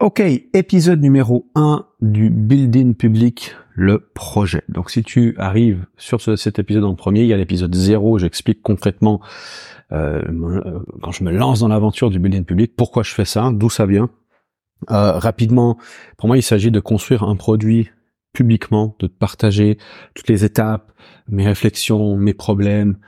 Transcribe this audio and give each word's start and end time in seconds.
Ok, 0.00 0.20
épisode 0.20 1.00
numéro 1.00 1.50
1 1.54 1.86
du 2.00 2.28
Building 2.28 2.96
Public, 2.96 3.54
le 3.74 4.00
projet. 4.12 4.62
Donc 4.68 4.90
si 4.90 5.04
tu 5.04 5.36
arrives 5.38 5.86
sur 5.96 6.20
cet 6.20 6.58
épisode 6.58 6.82
en 6.82 6.96
premier, 6.96 7.20
il 7.20 7.28
y 7.28 7.32
a 7.32 7.36
l'épisode 7.36 7.72
0, 7.72 8.18
j'explique 8.18 8.60
concrètement 8.60 9.20
euh, 9.92 10.20
quand 11.00 11.12
je 11.12 11.22
me 11.22 11.30
lance 11.30 11.60
dans 11.60 11.68
l'aventure 11.68 12.10
du 12.10 12.18
Building 12.18 12.44
Public, 12.44 12.74
pourquoi 12.76 13.04
je 13.04 13.14
fais 13.14 13.24
ça, 13.24 13.50
d'où 13.52 13.70
ça 13.70 13.86
vient. 13.86 14.10
Euh, 14.90 15.12
rapidement, 15.12 15.78
pour 16.18 16.26
moi 16.26 16.36
il 16.36 16.42
s'agit 16.42 16.72
de 16.72 16.80
construire 16.80 17.22
un 17.22 17.36
produit 17.36 17.88
publiquement, 18.32 18.96
de 18.98 19.06
partager 19.06 19.78
toutes 20.16 20.28
les 20.28 20.44
étapes, 20.44 20.90
mes 21.28 21.46
réflexions, 21.46 22.16
mes 22.16 22.34
problèmes, 22.34 22.98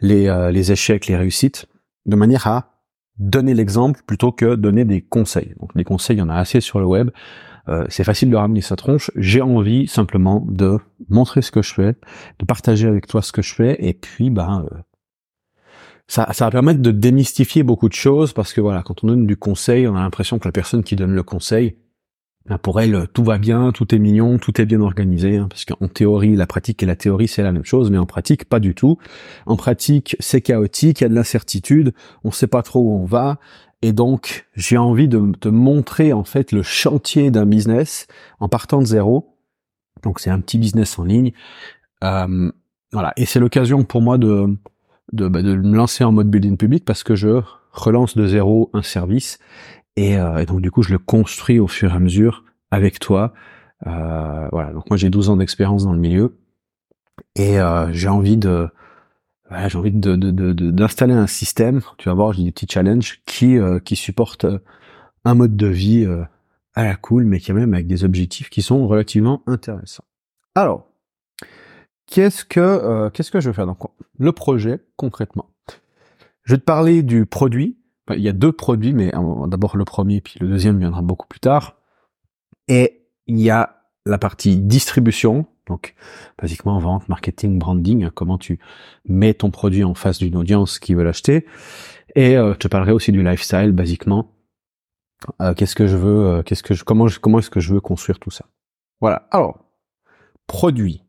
les, 0.00 0.26
euh, 0.26 0.50
les 0.50 0.72
échecs, 0.72 1.06
les 1.06 1.16
réussites, 1.16 1.66
de 2.06 2.16
manière 2.16 2.48
à 2.48 2.73
donner 3.18 3.54
l'exemple 3.54 4.00
plutôt 4.06 4.32
que 4.32 4.54
donner 4.54 4.84
des 4.84 5.00
conseils. 5.00 5.54
Donc 5.60 5.74
des 5.74 5.84
conseils, 5.84 6.16
il 6.16 6.20
y 6.20 6.22
en 6.22 6.28
a 6.28 6.36
assez 6.36 6.60
sur 6.60 6.80
le 6.80 6.86
web. 6.86 7.10
Euh, 7.68 7.86
c'est 7.88 8.04
facile 8.04 8.30
de 8.30 8.36
ramener 8.36 8.60
sa 8.60 8.76
tronche. 8.76 9.10
J'ai 9.16 9.40
envie 9.40 9.86
simplement 9.86 10.44
de 10.48 10.78
montrer 11.08 11.40
ce 11.40 11.50
que 11.50 11.62
je 11.62 11.72
fais, 11.72 11.94
de 12.38 12.44
partager 12.44 12.86
avec 12.86 13.06
toi 13.06 13.22
ce 13.22 13.32
que 13.32 13.42
je 13.42 13.54
fais, 13.54 13.76
et 13.78 13.94
puis 13.94 14.30
ben 14.30 14.66
euh, 14.70 14.78
ça, 16.06 16.28
ça 16.32 16.44
va 16.44 16.50
permettre 16.50 16.80
de 16.80 16.90
démystifier 16.90 17.62
beaucoup 17.62 17.88
de 17.88 17.94
choses 17.94 18.34
parce 18.34 18.52
que 18.52 18.60
voilà, 18.60 18.82
quand 18.82 19.02
on 19.04 19.06
donne 19.06 19.26
du 19.26 19.36
conseil, 19.36 19.88
on 19.88 19.96
a 19.96 20.00
l'impression 20.00 20.38
que 20.38 20.46
la 20.46 20.52
personne 20.52 20.82
qui 20.82 20.96
donne 20.96 21.14
le 21.14 21.22
conseil, 21.22 21.78
pour 22.62 22.80
elle, 22.80 23.06
tout 23.12 23.24
va 23.24 23.38
bien, 23.38 23.72
tout 23.72 23.94
est 23.94 23.98
mignon, 23.98 24.38
tout 24.38 24.60
est 24.60 24.66
bien 24.66 24.80
organisé, 24.80 25.38
hein, 25.38 25.46
parce 25.48 25.64
qu'en 25.64 25.88
théorie, 25.88 26.36
la 26.36 26.46
pratique 26.46 26.82
et 26.82 26.86
la 26.86 26.96
théorie, 26.96 27.26
c'est 27.26 27.42
la 27.42 27.52
même 27.52 27.64
chose, 27.64 27.90
mais 27.90 27.96
en 27.96 28.04
pratique, 28.04 28.44
pas 28.44 28.60
du 28.60 28.74
tout. 28.74 28.98
En 29.46 29.56
pratique, 29.56 30.16
c'est 30.20 30.42
chaotique, 30.42 31.00
il 31.00 31.04
y 31.04 31.06
a 31.06 31.08
de 31.08 31.14
l'incertitude, 31.14 31.94
on 32.22 32.28
ne 32.28 32.34
sait 32.34 32.46
pas 32.46 32.62
trop 32.62 32.80
où 32.80 32.92
on 32.92 33.06
va, 33.06 33.38
et 33.80 33.92
donc 33.92 34.46
j'ai 34.54 34.76
envie 34.76 35.08
de 35.08 35.32
te 35.40 35.48
montrer 35.48 36.12
en 36.12 36.24
fait 36.24 36.52
le 36.52 36.62
chantier 36.62 37.30
d'un 37.30 37.46
business 37.46 38.06
en 38.40 38.48
partant 38.48 38.80
de 38.80 38.86
zéro. 38.86 39.36
Donc 40.02 40.20
c'est 40.20 40.30
un 40.30 40.40
petit 40.40 40.58
business 40.58 40.98
en 40.98 41.04
ligne, 41.04 41.32
euh, 42.02 42.52
voilà, 42.92 43.14
et 43.16 43.24
c'est 43.24 43.40
l'occasion 43.40 43.84
pour 43.84 44.02
moi 44.02 44.18
de 44.18 44.54
de, 45.12 45.28
bah, 45.28 45.42
de 45.42 45.54
me 45.54 45.76
lancer 45.76 46.04
en 46.04 46.12
mode 46.12 46.30
building 46.30 46.56
public 46.56 46.84
parce 46.84 47.02
que 47.02 47.14
je 47.14 47.40
relance 47.72 48.16
de 48.16 48.26
zéro 48.26 48.70
un 48.72 48.82
service 48.82 49.38
euh, 49.98 50.38
et, 50.38 50.46
donc 50.46 50.60
du 50.60 50.70
coup, 50.70 50.82
je 50.82 50.92
le 50.92 50.98
construis 50.98 51.58
au 51.58 51.68
fur 51.68 51.92
et 51.92 51.94
à 51.94 51.98
mesure 51.98 52.44
avec 52.70 52.98
toi. 52.98 53.32
Euh, 53.86 54.48
voilà. 54.52 54.72
Donc 54.72 54.88
moi, 54.90 54.96
j'ai 54.96 55.10
12 55.10 55.30
ans 55.30 55.36
d'expérience 55.36 55.84
dans 55.84 55.92
le 55.92 55.98
milieu 55.98 56.38
et 57.36 57.60
euh, 57.60 57.92
j'ai 57.92 58.08
envie 58.08 58.36
de 58.36 58.68
j'ai 59.68 59.78
envie 59.78 59.92
de, 59.92 60.16
d'installer 60.16 61.14
un 61.14 61.28
système. 61.28 61.80
Tu 61.98 62.08
vas 62.08 62.14
voir, 62.14 62.32
j'ai 62.32 62.42
des 62.42 62.50
petits 62.50 62.66
challenges 62.68 63.20
qui 63.24 63.56
qui 63.84 63.94
supportent 63.94 64.46
un 65.24 65.34
mode 65.34 65.56
de 65.56 65.68
vie 65.68 66.08
à 66.74 66.82
la 66.82 66.96
cool, 66.96 67.24
mais 67.24 67.38
quand 67.38 67.54
même 67.54 67.72
avec 67.72 67.86
des 67.86 68.02
objectifs 68.02 68.50
qui 68.50 68.62
sont 68.62 68.88
relativement 68.88 69.42
intéressants. 69.46 70.04
Alors, 70.56 70.88
qu'est-ce 72.06 72.44
que 72.44 73.10
qu'est-ce 73.10 73.30
que 73.30 73.38
je 73.38 73.50
vais 73.50 73.54
faire? 73.54 73.66
Donc 73.66 73.78
le 74.18 74.32
projet 74.32 74.80
concrètement 74.96 75.48
Je 76.42 76.54
vais 76.54 76.58
te 76.58 76.64
parler 76.64 77.04
du 77.04 77.24
produit 77.24 77.76
il 78.10 78.20
y 78.20 78.28
a 78.28 78.32
deux 78.32 78.52
produits, 78.52 78.92
mais 78.92 79.14
euh, 79.14 79.46
d'abord 79.46 79.76
le 79.76 79.84
premier, 79.84 80.20
puis 80.20 80.38
le 80.40 80.48
deuxième 80.48 80.78
viendra 80.78 81.02
beaucoup 81.02 81.26
plus 81.26 81.40
tard. 81.40 81.76
Et 82.68 83.06
il 83.26 83.40
y 83.40 83.50
a 83.50 83.82
la 84.06 84.18
partie 84.18 84.58
distribution, 84.58 85.46
donc 85.66 85.94
basiquement 86.38 86.78
vente, 86.78 87.08
marketing, 87.08 87.58
branding, 87.58 88.10
comment 88.10 88.36
tu 88.36 88.58
mets 89.06 89.34
ton 89.34 89.50
produit 89.50 89.84
en 89.84 89.94
face 89.94 90.18
d'une 90.18 90.36
audience 90.36 90.78
qui 90.78 90.94
veut 90.94 91.04
l'acheter. 91.04 91.46
Et 92.14 92.36
euh, 92.36 92.52
je 92.54 92.58
te 92.58 92.68
parlerai 92.68 92.92
aussi 92.92 93.12
du 93.12 93.22
lifestyle, 93.22 93.72
basiquement. 93.72 94.30
Euh, 95.40 95.54
qu'est-ce 95.54 95.74
que 95.74 95.86
je 95.86 95.96
veux, 95.96 96.42
qu'est-ce 96.42 96.62
que 96.62 96.74
je, 96.74 96.84
comment, 96.84 97.06
comment 97.20 97.38
est-ce 97.38 97.50
que 97.50 97.60
je 97.60 97.72
veux 97.72 97.80
construire 97.80 98.18
tout 98.18 98.30
ça. 98.30 98.44
Voilà. 99.00 99.26
Alors, 99.30 99.64
produit. 100.46 101.02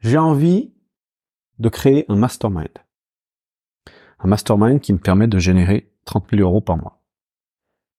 J'ai 0.00 0.18
envie 0.18 0.72
de 1.58 1.68
créer 1.68 2.06
un 2.08 2.16
mastermind 2.16 2.70
un 4.22 4.28
mastermind 4.28 4.80
qui 4.80 4.92
me 4.92 4.98
permet 4.98 5.26
de 5.26 5.38
générer 5.38 5.90
30 6.04 6.26
000 6.30 6.42
euros 6.42 6.60
par 6.60 6.76
mois. 6.76 7.00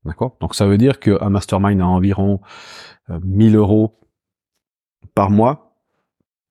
D'accord? 0.06 0.38
Donc 0.40 0.56
ça 0.56 0.66
veut 0.66 0.78
dire 0.78 1.00
qu'un 1.00 1.30
mastermind 1.30 1.80
a 1.82 1.86
environ 1.86 2.42
1000 3.10 3.56
euh, 3.56 3.60
euros 3.60 4.00
par 5.14 5.30
mois. 5.30 5.78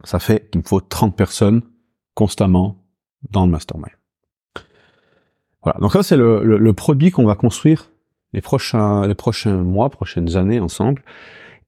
Ça 0.04 0.18
fait 0.18 0.48
qu'il 0.50 0.60
me 0.60 0.66
faut 0.66 0.80
30 0.80 1.16
personnes 1.16 1.62
constamment 2.14 2.84
dans 3.30 3.44
le 3.44 3.50
mastermind. 3.50 3.92
Voilà, 5.62 5.78
donc 5.80 5.92
ça 5.92 6.02
c'est 6.02 6.16
le, 6.16 6.72
produit 6.72 7.10
qu'on 7.10 7.26
va 7.26 7.34
construire 7.34 7.90
les 8.32 8.40
prochains, 8.40 9.06
les 9.06 9.14
prochains 9.14 9.62
mois, 9.62 9.90
prochaines 9.90 10.36
années 10.36 10.58
ensemble. 10.58 11.02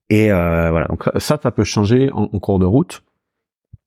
Et 0.09 0.31
euh, 0.31 0.71
voilà, 0.71 0.87
donc 0.87 1.03
ça, 1.17 1.39
ça 1.41 1.51
peut 1.51 1.63
changer 1.63 2.09
en 2.11 2.27
cours 2.39 2.59
de 2.59 2.65
route. 2.65 3.03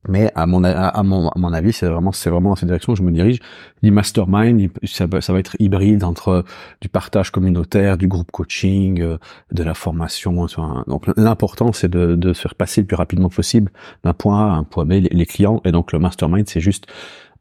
Mais 0.08 0.30
à 0.34 0.46
mon, 0.46 0.62
à 0.62 1.02
mon, 1.02 1.28
à 1.28 1.38
mon 1.38 1.52
avis, 1.52 1.72
c'est 1.72 1.86
vraiment, 1.86 2.12
c'est 2.12 2.30
vraiment 2.30 2.50
dans 2.50 2.56
cette 2.56 2.68
direction 2.68 2.92
que 2.92 2.98
je 2.98 3.02
me 3.02 3.10
dirige. 3.10 3.40
Les 3.82 3.90
mastermind, 3.90 4.70
ça, 4.84 5.06
ça, 5.20 5.32
va 5.32 5.38
être 5.38 5.56
hybride 5.58 6.04
entre 6.04 6.44
du 6.80 6.88
partage 6.88 7.30
communautaire, 7.30 7.98
du 7.98 8.06
groupe 8.06 8.30
coaching, 8.30 9.00
euh, 9.00 9.18
de 9.52 9.62
la 9.62 9.74
formation. 9.74 10.46
Donc 10.86 11.06
l'important, 11.16 11.72
c'est 11.72 11.88
de, 11.88 12.14
de 12.14 12.32
se 12.32 12.42
faire 12.42 12.54
passer 12.54 12.82
le 12.82 12.86
plus 12.86 12.96
rapidement 12.96 13.28
possible 13.28 13.72
d'un 14.04 14.14
point 14.14 14.48
A 14.48 14.54
à 14.54 14.56
un 14.56 14.64
point 14.64 14.84
B 14.84 14.92
les, 14.92 15.26
clients. 15.26 15.60
Et 15.64 15.72
donc 15.72 15.92
le 15.92 15.98
mastermind, 15.98 16.48
c'est 16.48 16.60
juste 16.60 16.86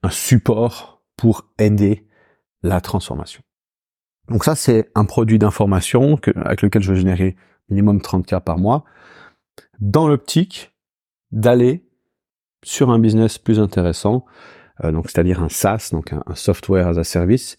un 0.02 0.10
support 0.10 1.04
pour 1.18 1.46
aider 1.60 2.08
la 2.64 2.82
transformation. 2.82 3.42
Donc 4.30 4.44
ça, 4.44 4.56
c'est 4.56 4.90
un 4.96 5.06
produit 5.06 5.38
d'information 5.38 6.20
avec 6.36 6.62
lequel 6.64 6.82
je 6.82 6.94
vais 6.94 7.00
générer 7.00 7.36
minimum 7.70 8.00
30K 8.00 8.42
par 8.42 8.58
mois, 8.58 8.84
dans 9.80 10.08
l'optique 10.08 10.76
d'aller 11.32 11.85
sur 12.66 12.90
un 12.90 13.00
business 13.00 13.38
plus 13.38 13.60
intéressant, 13.60 14.26
euh, 14.84 14.92
donc 14.92 15.10
c'est-à-dire 15.10 15.42
un 15.42 15.50
SaaS, 15.50 15.90
donc 15.92 16.12
un, 16.12 16.24
software 16.34 16.88
as 16.88 16.98
a 16.98 17.04
service, 17.04 17.58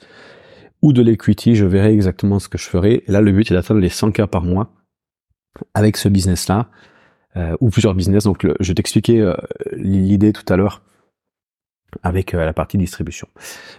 ou 0.82 0.92
de 0.92 1.00
l'equity, 1.00 1.54
je 1.54 1.64
verrai 1.64 1.92
exactement 1.92 2.38
ce 2.38 2.48
que 2.48 2.58
je 2.58 2.64
ferai. 2.64 3.04
Là, 3.06 3.20
le 3.20 3.32
but 3.32 3.50
est 3.50 3.54
d'atteindre 3.54 3.80
les 3.80 3.88
100 3.88 4.10
cas 4.10 4.26
par 4.26 4.42
mois 4.42 4.72
avec 5.72 5.96
ce 5.96 6.08
business-là, 6.08 6.68
euh, 7.36 7.56
ou 7.60 7.70
plusieurs 7.70 7.94
business. 7.94 8.24
Donc, 8.24 8.46
je 8.60 8.72
t'expliquais 8.72 9.20
euh, 9.20 9.34
l'idée 9.72 10.32
tout 10.32 10.44
à 10.52 10.56
l'heure 10.56 10.82
avec 12.02 12.32
la 12.32 12.52
partie 12.52 12.76
distribution. 12.76 13.28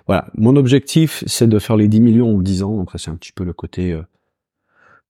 Voilà, 0.07 0.29
mon 0.35 0.55
objectif, 0.55 1.23
c'est 1.27 1.47
de 1.47 1.59
faire 1.59 1.75
les 1.75 1.87
10 1.87 2.01
millions 2.01 2.35
en 2.35 2.41
10 2.41 2.63
ans. 2.63 2.77
Donc, 2.77 2.91
ça, 2.91 2.97
c'est 2.97 3.11
un 3.11 3.15
petit 3.15 3.33
peu 3.33 3.43
le 3.43 3.53
côté 3.53 3.99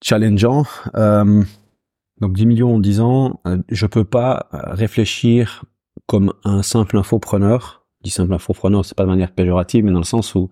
challengeant. 0.03 0.65
donc, 0.93 2.33
10 2.33 2.45
millions 2.47 2.75
en 2.75 2.79
10 2.79 2.99
ans, 2.99 3.39
je 3.69 3.85
peux 3.85 4.03
pas 4.03 4.49
réfléchir 4.51 5.63
comme 6.07 6.33
un 6.43 6.63
simple 6.63 6.97
infopreneur. 6.97 7.85
Je 7.99 8.05
dis 8.05 8.09
simple 8.09 8.33
infopreneur, 8.33 8.85
c'est 8.85 8.95
pas 8.95 9.03
de 9.03 9.09
manière 9.09 9.31
péjorative, 9.31 9.83
mais 9.83 9.91
dans 9.91 9.99
le 9.99 10.05
sens 10.05 10.33
où 10.33 10.49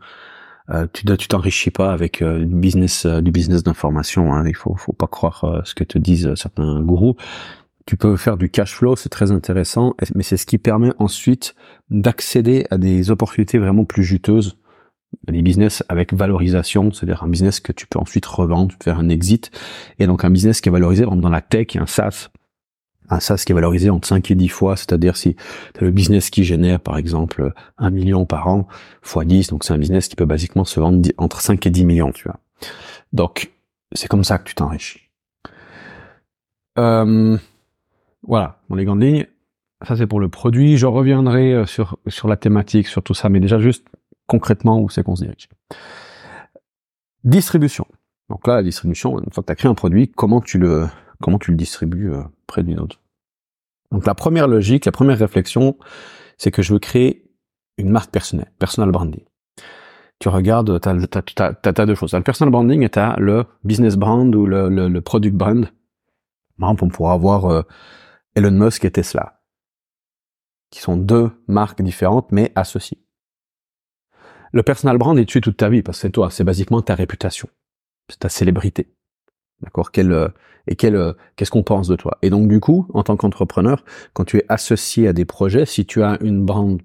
euh, 0.69 0.87
tu 0.91 1.05
tu 1.05 1.27
t'enrichis 1.27 1.71
pas 1.71 1.91
avec 1.91 2.21
euh, 2.21 2.39
du 2.39 2.55
business 2.55 3.05
euh, 3.05 3.21
du 3.21 3.31
business 3.31 3.63
d'information. 3.63 4.33
Hein. 4.33 4.47
Il 4.47 4.55
faut 4.55 4.75
faut 4.75 4.93
pas 4.93 5.07
croire 5.07 5.61
ce 5.63 5.73
que 5.75 5.83
te 5.83 5.97
disent 5.97 6.33
certains 6.35 6.81
gourous. 6.81 7.15
Tu 7.85 7.97
peux 7.97 8.17
faire 8.17 8.35
du 8.35 8.49
cash 8.49 8.73
flow, 8.73 8.95
c'est 8.95 9.09
très 9.09 9.31
intéressant, 9.31 9.95
mais 10.15 10.23
c'est 10.23 10.37
ce 10.37 10.47
qui 10.47 10.57
permet 10.57 10.91
ensuite 10.97 11.55
d'accéder 11.91 12.65
à 12.71 12.79
des 12.79 13.11
opportunités 13.11 13.59
vraiment 13.59 13.85
plus 13.85 14.03
juteuses, 14.03 14.57
des 15.27 15.43
business 15.43 15.83
avec 15.87 16.11
valorisation, 16.11 16.91
c'est-à-dire 16.91 17.23
un 17.23 17.27
business 17.27 17.59
que 17.59 17.71
tu 17.71 17.85
peux 17.85 17.99
ensuite 17.99 18.25
revendre, 18.25 18.73
faire 18.83 18.97
un 18.97 19.09
exit, 19.09 19.51
et 19.99 20.07
donc 20.07 20.25
un 20.25 20.31
business 20.31 20.61
qui 20.61 20.69
est 20.69 20.71
valorisé 20.71 21.05
dans 21.05 21.29
la 21.29 21.41
tech, 21.41 21.75
un 21.75 21.85
SaaS, 21.85 22.31
un 23.09 23.19
SaaS 23.19 23.43
qui 23.45 23.51
est 23.51 23.55
valorisé 23.55 23.89
entre 23.89 24.07
5 24.07 24.31
et 24.31 24.35
10 24.35 24.47
fois, 24.49 24.75
c'est-à-dire 24.75 25.17
si 25.17 25.35
tu 25.35 25.79
as 25.79 25.83
le 25.83 25.91
business 25.91 26.29
qui 26.29 26.43
génère 26.43 26.79
par 26.79 26.97
exemple 26.97 27.53
1 27.77 27.89
million 27.89 28.25
par 28.25 28.47
an 28.47 28.67
fois 29.01 29.25
10, 29.25 29.49
donc 29.49 29.63
c'est 29.63 29.73
un 29.73 29.77
business 29.77 30.07
qui 30.07 30.15
peut 30.15 30.25
basiquement 30.25 30.65
se 30.65 30.79
vendre 30.79 31.07
entre 31.17 31.41
5 31.41 31.65
et 31.65 31.69
10 31.69 31.85
millions, 31.85 32.11
tu 32.11 32.25
vois. 32.25 32.39
Donc 33.13 33.51
c'est 33.93 34.07
comme 34.07 34.23
ça 34.23 34.37
que 34.37 34.43
tu 34.47 34.55
t'enrichis. 34.55 35.01
Euh, 36.77 37.37
voilà, 38.27 38.59
dans 38.69 38.75
les 38.75 38.85
grandes 38.85 39.01
lignes, 39.01 39.27
ça 39.87 39.95
c'est 39.95 40.07
pour 40.07 40.19
le 40.19 40.29
produit. 40.29 40.77
Je 40.77 40.85
reviendrai 40.85 41.53
euh, 41.53 41.65
sur, 41.65 41.97
sur 42.07 42.27
la 42.27 42.37
thématique, 42.37 42.87
sur 42.87 43.03
tout 43.03 43.13
ça, 43.13 43.29
mais 43.29 43.39
déjà 43.39 43.59
juste 43.59 43.85
concrètement 44.27 44.79
où 44.79 44.89
c'est 44.89 45.03
qu'on 45.03 45.15
se 45.15 45.23
dirige. 45.23 45.47
Distribution. 47.23 47.85
Donc 48.29 48.47
là, 48.47 48.55
la 48.55 48.63
distribution, 48.63 49.19
une 49.19 49.31
fois 49.31 49.43
que 49.43 49.47
tu 49.47 49.51
as 49.51 49.55
créé 49.55 49.69
un 49.69 49.75
produit, 49.75 50.09
comment 50.09 50.41
tu 50.41 50.57
le, 50.57 50.87
comment 51.21 51.39
tu 51.39 51.51
le 51.51 51.57
distribues 51.57 52.11
euh, 52.11 52.23
près 52.47 52.63
d'une 52.63 52.79
autre. 52.79 52.99
Donc 53.91 54.05
la 54.05 54.15
première 54.15 54.47
logique, 54.47 54.85
la 54.85 54.91
première 54.91 55.17
réflexion, 55.17 55.77
c'est 56.37 56.51
que 56.51 56.61
je 56.61 56.73
veux 56.73 56.79
créer 56.79 57.31
une 57.77 57.89
marque 57.89 58.11
personnelle, 58.11 58.51
personal 58.59 58.91
branding. 58.91 59.23
Tu 60.19 60.29
regardes, 60.29 60.79
tu 60.79 60.89
as, 60.89 61.85
deux 61.85 61.95
choses. 61.95 62.13
As 62.13 62.17
le 62.17 62.23
personal 62.23 62.51
branding 62.51 62.83
et 62.83 62.89
tu 62.89 62.99
as 62.99 63.15
le 63.19 63.45
business 63.63 63.95
brand 63.95 64.33
ou 64.33 64.45
le, 64.45 64.69
le, 64.69 65.01
product 65.01 65.35
brand. 65.35 65.65
Par 66.57 66.69
exemple, 66.69 66.85
on 66.85 66.89
pourra 66.89 67.13
avoir 67.13 67.45
euh, 67.45 67.63
Elon 68.35 68.51
Musk 68.51 68.85
et 68.85 68.91
Tesla, 68.91 69.41
qui 70.71 70.79
sont 70.79 70.95
deux 70.95 71.31
marques 71.47 71.81
différentes 71.81 72.31
mais 72.31 72.51
associées. 72.55 73.01
Le 74.53 74.63
personal 74.63 74.97
brand 74.97 75.19
est 75.19 75.25
tué 75.25 75.41
toute 75.41 75.57
ta 75.57 75.67
vie 75.67 75.83
parce 75.83 75.97
que 75.97 76.03
c'est 76.03 76.11
toi, 76.11 76.29
c'est 76.31 76.45
basiquement 76.45 76.81
ta 76.81 76.95
réputation, 76.95 77.49
c'est 78.09 78.19
ta 78.19 78.29
célébrité. 78.29 78.94
D'accord? 79.65 79.91
Quel 79.91 80.31
et 80.67 80.75
quel 80.75 81.13
qu'est-ce 81.35 81.51
qu'on 81.51 81.63
pense 81.63 81.87
de 81.87 81.95
toi? 81.95 82.17
Et 82.21 82.29
donc 82.29 82.47
du 82.47 82.59
coup, 82.59 82.87
en 82.93 83.03
tant 83.03 83.17
qu'entrepreneur, 83.17 83.83
quand 84.13 84.23
tu 84.23 84.37
es 84.37 84.45
associé 84.47 85.07
à 85.07 85.13
des 85.13 85.25
projets, 85.25 85.65
si 85.65 85.85
tu 85.85 86.01
as 86.01 86.17
une 86.21 86.45
brand 86.45 86.81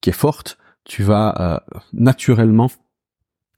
qui 0.00 0.10
est 0.10 0.14
forte, 0.14 0.58
tu 0.84 1.02
vas 1.02 1.62
naturellement 1.92 2.68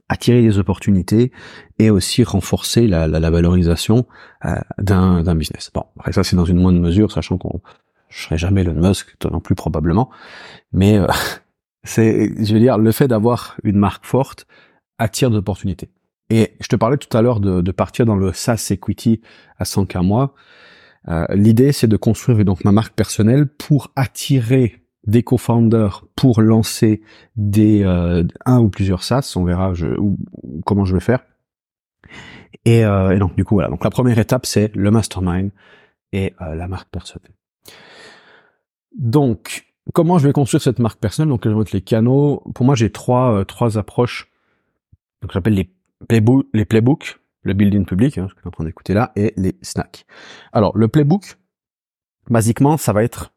attirer 0.08 0.42
des 0.42 0.58
opportunités 0.58 1.32
et 1.78 1.90
aussi 1.90 2.24
renforcer 2.24 2.86
la, 2.86 3.30
valorisation 3.30 4.06
euh, 4.44 4.54
d'un 4.78 5.34
business. 5.34 5.70
Bon, 5.72 5.84
après 5.98 6.12
ça 6.12 6.24
c'est 6.24 6.36
dans 6.36 6.44
une 6.44 6.60
moindre 6.60 6.80
mesure, 6.80 7.10
sachant 7.10 7.38
qu'on 7.38 7.60
je 8.08 8.22
serai 8.22 8.38
jamais 8.38 8.60
Elon 8.60 8.74
Musk, 8.74 9.16
toi 9.18 9.30
non 9.32 9.40
plus 9.40 9.54
probablement, 9.54 10.10
mais 10.72 10.98
euh, 10.98 11.06
c'est, 11.84 12.30
je 12.44 12.54
veux 12.54 12.60
dire, 12.60 12.78
le 12.78 12.92
fait 12.92 13.08
d'avoir 13.08 13.56
une 13.64 13.76
marque 13.76 14.04
forte 14.04 14.46
attire 14.98 15.30
d'opportunités. 15.30 15.90
Et 16.30 16.56
je 16.60 16.68
te 16.68 16.76
parlais 16.76 16.96
tout 16.96 17.14
à 17.16 17.22
l'heure 17.22 17.40
de, 17.40 17.60
de, 17.60 17.72
partir 17.72 18.06
dans 18.06 18.16
le 18.16 18.32
SaaS 18.32 18.68
equity 18.70 19.20
à 19.58 19.64
100K 19.64 20.02
mois. 20.02 20.34
Euh, 21.08 21.26
L'idée, 21.34 21.72
c'est 21.72 21.86
de 21.86 21.96
construire 21.96 22.44
donc 22.44 22.64
ma 22.64 22.72
marque 22.72 22.94
personnelle 22.94 23.46
pour 23.46 23.92
attirer 23.94 24.84
des 25.06 25.22
co-founders 25.22 26.06
pour 26.16 26.40
lancer 26.40 27.02
des 27.36 27.82
euh, 27.84 28.24
un 28.46 28.60
ou 28.60 28.68
plusieurs 28.68 29.02
SaaS, 29.02 29.34
on 29.36 29.44
verra 29.44 29.74
je, 29.74 29.86
comment 30.64 30.84
je 30.84 30.94
vais 30.94 31.00
faire. 31.00 31.20
Et, 32.64 32.84
euh, 32.84 33.14
et, 33.14 33.18
donc 33.18 33.34
du 33.36 33.44
coup 33.44 33.56
voilà, 33.56 33.68
donc 33.68 33.84
la 33.84 33.90
première 33.90 34.18
étape 34.18 34.46
c'est 34.46 34.74
le 34.74 34.90
mastermind 34.90 35.50
et 36.12 36.34
euh, 36.40 36.54
la 36.54 36.68
marque 36.68 36.88
personnelle. 36.90 37.32
Donc 38.96 39.66
comment 39.92 40.18
je 40.18 40.26
vais 40.26 40.32
construire 40.32 40.62
cette 40.62 40.78
marque 40.78 41.00
personnelle? 41.00 41.28
Donc 41.28 41.46
je 41.46 41.50
vais 41.50 41.64
les 41.72 41.82
canaux. 41.82 42.42
Pour 42.54 42.64
moi 42.64 42.74
j'ai 42.74 42.90
trois 42.90 43.40
euh, 43.40 43.44
trois 43.44 43.76
approches. 43.76 44.30
Donc 45.20 45.32
j'appelle 45.32 45.54
les 45.54 45.70
playbooks, 46.04 46.46
les 46.52 46.64
playbooks, 46.64 47.20
le 47.42 47.52
building 47.54 47.84
public, 47.84 48.18
hein, 48.18 48.28
tu 48.34 48.42
es 48.42 48.46
en 48.46 48.50
train 48.50 48.64
d'écouter 48.64 48.94
là, 48.94 49.12
et 49.16 49.34
les 49.36 49.56
snacks. 49.62 50.06
Alors 50.52 50.76
le 50.76 50.88
playbook, 50.88 51.36
basiquement 52.30 52.76
ça 52.76 52.92
va 52.92 53.04
être 53.04 53.32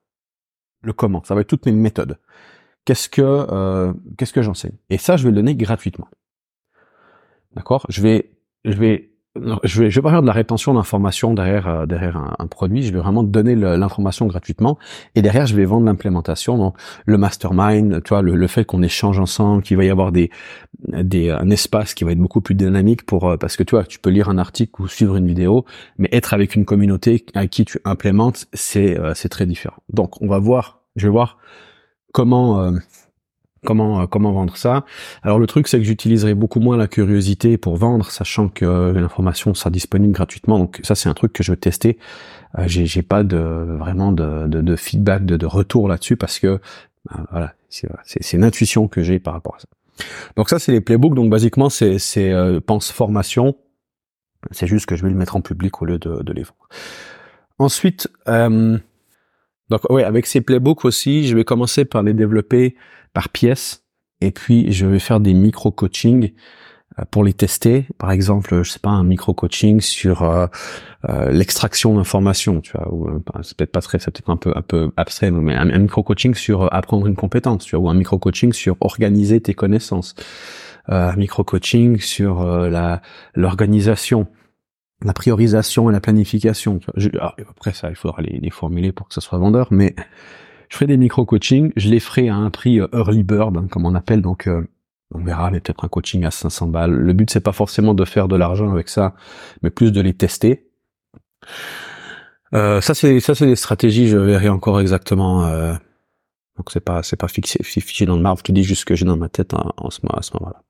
le 0.81 0.93
comment. 0.93 1.23
Ça 1.23 1.35
va 1.35 1.41
être 1.41 1.47
toutes 1.47 1.65
mes 1.65 1.71
méthodes. 1.71 2.17
Qu'est-ce 2.85 3.09
que 3.09 3.21
euh, 3.21 3.93
qu'est-ce 4.17 4.33
que 4.33 4.41
j'enseigne? 4.41 4.77
Et 4.89 4.97
ça, 4.97 5.17
je 5.17 5.23
vais 5.23 5.31
le 5.31 5.35
donner 5.35 5.55
gratuitement. 5.55 6.07
D'accord? 7.53 7.85
Je 7.89 8.01
vais 8.01 8.31
je 8.63 8.77
vais 8.77 9.11
je 9.63 9.81
vais, 9.81 9.89
je 9.89 9.95
vais 9.99 10.03
pas 10.03 10.11
faire 10.11 10.21
de 10.21 10.27
la 10.27 10.33
rétention 10.33 10.73
d'informations 10.73 11.33
derrière 11.33 11.67
euh, 11.67 11.85
derrière 11.85 12.17
un, 12.17 12.47
produit. 12.47 12.83
Je 12.83 12.93
vais 12.93 12.99
vraiment 12.99 13.23
donner 13.23 13.55
l'information 13.55 14.25
gratuitement 14.27 14.77
et 15.15 15.21
derrière 15.21 15.45
je 15.45 15.55
vais 15.55 15.65
vendre 15.65 15.85
l'implémentation. 15.85 16.57
Donc 16.57 16.75
le 17.05 17.17
mastermind, 17.17 18.01
tu 18.03 18.09
vois, 18.09 18.21
le, 18.21 18.47
fait 18.47 18.65
qu'on 18.65 18.83
échange 18.83 19.19
ensemble, 19.19 19.63
qu'il 19.63 19.77
va 19.77 19.83
y 19.83 19.89
avoir 19.89 20.11
des 20.11 20.29
des 20.87 21.31
un 21.31 21.49
espace 21.49 21.93
qui 21.93 22.03
va 22.03 22.11
être 22.11 22.19
beaucoup 22.19 22.41
plus 22.41 22.55
dynamique 22.55 23.05
pour 23.05 23.29
euh, 23.29 23.37
parce 23.37 23.57
que 23.57 23.63
tu 23.63 23.75
vois, 23.75 23.83
tu 23.83 23.99
peux 23.99 24.09
lire 24.09 24.29
un 24.29 24.37
article 24.37 24.81
ou 24.81 24.87
suivre 24.87 25.15
une 25.15 25.27
vidéo, 25.27 25.65
mais 25.97 26.09
être 26.11 26.33
avec 26.33 26.55
une 26.55 26.65
communauté 26.65 27.25
à 27.33 27.47
qui 27.47 27.65
tu 27.65 27.79
implémentes, 27.85 28.47
c'est 28.53 28.97
c'est 29.13 29.29
très 29.29 29.45
différent. 29.45 29.77
Donc 29.89 30.21
on 30.21 30.27
va 30.27 30.39
voir 30.39 30.81
je 30.97 31.07
vais 31.07 31.11
voir 31.11 31.37
comment 32.11 32.59
euh, 32.61 32.71
comment 33.67 34.01
euh, 34.01 34.05
comment 34.07 34.31
vendre 34.31 34.55
ça. 34.57 34.85
Alors 35.23 35.39
le 35.39 35.47
truc 35.47 35.67
c'est 35.67 35.77
que 35.77 35.83
j'utiliserai 35.83 36.33
beaucoup 36.33 36.61
moins 36.61 36.77
la 36.77 36.87
curiosité 36.87 37.57
pour 37.57 37.75
vendre, 37.75 38.09
sachant 38.09 38.47
que 38.47 38.65
l'information 38.95 39.53
sera 39.53 39.69
disponible 39.69 40.13
gratuitement. 40.13 40.57
Donc 40.57 40.79
ça 40.83 40.95
c'est 40.95 41.09
un 41.09 41.13
truc 41.13 41.33
que 41.33 41.43
je 41.43 41.51
vais 41.51 41.57
tester. 41.57 41.97
Euh, 42.57 42.63
j'ai 42.67 43.03
pas 43.03 43.23
de 43.23 43.37
vraiment 43.37 44.11
de, 44.13 44.47
de, 44.47 44.61
de 44.61 44.75
feedback, 44.75 45.25
de, 45.25 45.35
de 45.37 45.45
retour 45.45 45.87
là-dessus 45.87 46.15
parce 46.15 46.39
que 46.39 46.59
voilà 47.31 47.53
c'est 47.69 48.33
une 48.33 48.43
intuition 48.43 48.87
que 48.87 49.03
j'ai 49.03 49.19
par 49.19 49.33
rapport 49.33 49.55
à 49.55 49.59
ça. 49.59 49.67
Donc 50.35 50.49
ça 50.49 50.59
c'est 50.59 50.71
les 50.71 50.81
playbooks. 50.81 51.15
Donc 51.15 51.29
basiquement 51.29 51.69
c'est 51.69 51.99
c'est 51.99 52.33
pense 52.65 52.91
formation. 52.91 53.55
C'est 54.51 54.67
juste 54.67 54.85
que 54.85 54.95
je 54.95 55.03
vais 55.03 55.09
le 55.09 55.17
mettre 55.17 55.35
en 55.35 55.41
public 55.41 55.81
au 55.81 55.85
lieu 55.85 55.99
de, 55.99 56.23
de 56.23 56.33
les 56.33 56.43
vendre. 56.43 56.67
Ensuite, 57.59 58.07
euh, 58.27 58.77
donc 59.69 59.81
oui, 59.89 60.03
avec 60.03 60.27
ces 60.27 60.41
playbooks 60.41 60.85
aussi, 60.85 61.27
je 61.27 61.35
vais 61.35 61.43
commencer 61.43 61.85
par 61.85 62.03
les 62.03 62.13
développer 62.13 62.75
par 63.17 63.29
pièce 63.29 63.83
et 64.21 64.29
puis 64.29 64.71
je 64.71 64.85
vais 64.85 64.99
faire 64.99 65.19
des 65.19 65.33
micro-coachings 65.33 66.33
euh, 66.99 67.03
pour 67.09 67.23
les 67.23 67.33
tester. 67.33 67.87
Par 67.97 68.11
exemple, 68.11 68.61
je 68.61 68.69
sais 68.69 68.77
pas, 68.77 68.91
un 68.91 69.03
micro-coaching 69.03 69.81
sur 69.81 70.21
euh, 70.21 70.45
euh, 71.09 71.31
l'extraction 71.31 71.95
d'informations, 71.95 72.61
tu 72.61 72.73
vois, 72.73 72.93
ou 72.93 73.23
c'est 73.41 73.57
peut-être 73.57 73.71
pas 73.71 73.81
très, 73.81 73.97
c'est 73.97 74.11
peut-être 74.11 74.29
un 74.29 74.37
peu 74.37 74.53
un 74.55 74.61
peu 74.61 74.91
abstrait, 74.97 75.31
mais 75.31 75.55
un, 75.55 75.79
micro-coaching 75.79 76.35
sur 76.35 76.71
apprendre 76.71 77.07
une 77.07 77.15
compétence, 77.15 77.65
tu 77.65 77.75
vois, 77.75 77.85
ou 77.85 77.89
un 77.89 77.95
micro-coaching 77.95 78.53
sur 78.53 78.77
organiser 78.81 79.41
tes 79.41 79.55
connaissances, 79.55 80.13
un 80.85 81.15
micro-coaching 81.15 81.99
sur 81.99 82.45
la 82.45 83.01
l'organisation 83.33 84.27
la 85.03 85.13
priorisation 85.13 85.89
et 85.89 85.93
la 85.93 85.99
planification. 86.01 86.79
Ah, 87.19 87.35
après 87.49 87.73
ça, 87.73 87.89
il 87.89 87.95
faudra 87.95 88.21
les, 88.21 88.49
formuler 88.51 88.91
pour 88.91 89.07
que 89.07 89.13
ça 89.13 89.21
soit 89.21 89.37
vendeur, 89.37 89.67
mais 89.71 89.95
je 90.69 90.75
ferai 90.75 90.87
des 90.87 90.97
micro-coachings, 90.97 91.71
je 91.75 91.89
les 91.89 91.99
ferai 91.99 92.29
à 92.29 92.35
un 92.35 92.49
prix 92.49 92.79
euh, 92.79 92.87
early 92.93 93.23
bird, 93.23 93.57
hein, 93.57 93.67
comme 93.69 93.85
on 93.85 93.95
appelle, 93.95 94.21
donc 94.21 94.47
euh, 94.47 94.67
on 95.13 95.23
verra, 95.23 95.51
mais 95.51 95.59
peut-être 95.59 95.85
un 95.85 95.87
coaching 95.87 96.25
à 96.25 96.31
500 96.31 96.67
balles. 96.67 96.91
Le 96.91 97.13
but, 97.13 97.29
c'est 97.29 97.41
pas 97.41 97.53
forcément 97.53 97.93
de 97.93 98.05
faire 98.05 98.27
de 98.27 98.35
l'argent 98.35 98.71
avec 98.71 98.89
ça, 98.89 99.15
mais 99.61 99.69
plus 99.69 99.91
de 99.91 100.01
les 100.01 100.13
tester. 100.13 100.67
Euh, 102.53 102.81
ça, 102.81 102.93
c'est 102.93 103.19
ça, 103.19 103.35
c'est 103.35 103.45
des 103.45 103.55
stratégies, 103.55 104.07
je 104.07 104.17
verrai 104.17 104.49
encore 104.49 104.79
exactement. 104.79 105.45
Euh, 105.45 105.73
donc 106.57 106.71
c'est 106.71 106.79
pas 106.79 107.03
c'est 107.03 107.17
pas 107.17 107.27
fixé, 107.27 107.61
fixé 107.63 108.05
dans 108.05 108.15
le 108.15 108.21
marbre. 108.21 108.39
Je 108.39 108.43
te 108.43 108.51
dis 108.51 108.63
juste 108.63 108.81
ce 108.81 108.85
que 108.85 108.95
j'ai 108.95 109.05
dans 109.05 109.17
ma 109.17 109.29
tête 109.29 109.53
en, 109.53 109.73
en 109.77 109.89
ce, 109.89 109.99
à 110.09 110.21
ce 110.21 110.31
moment-là. 110.35 110.63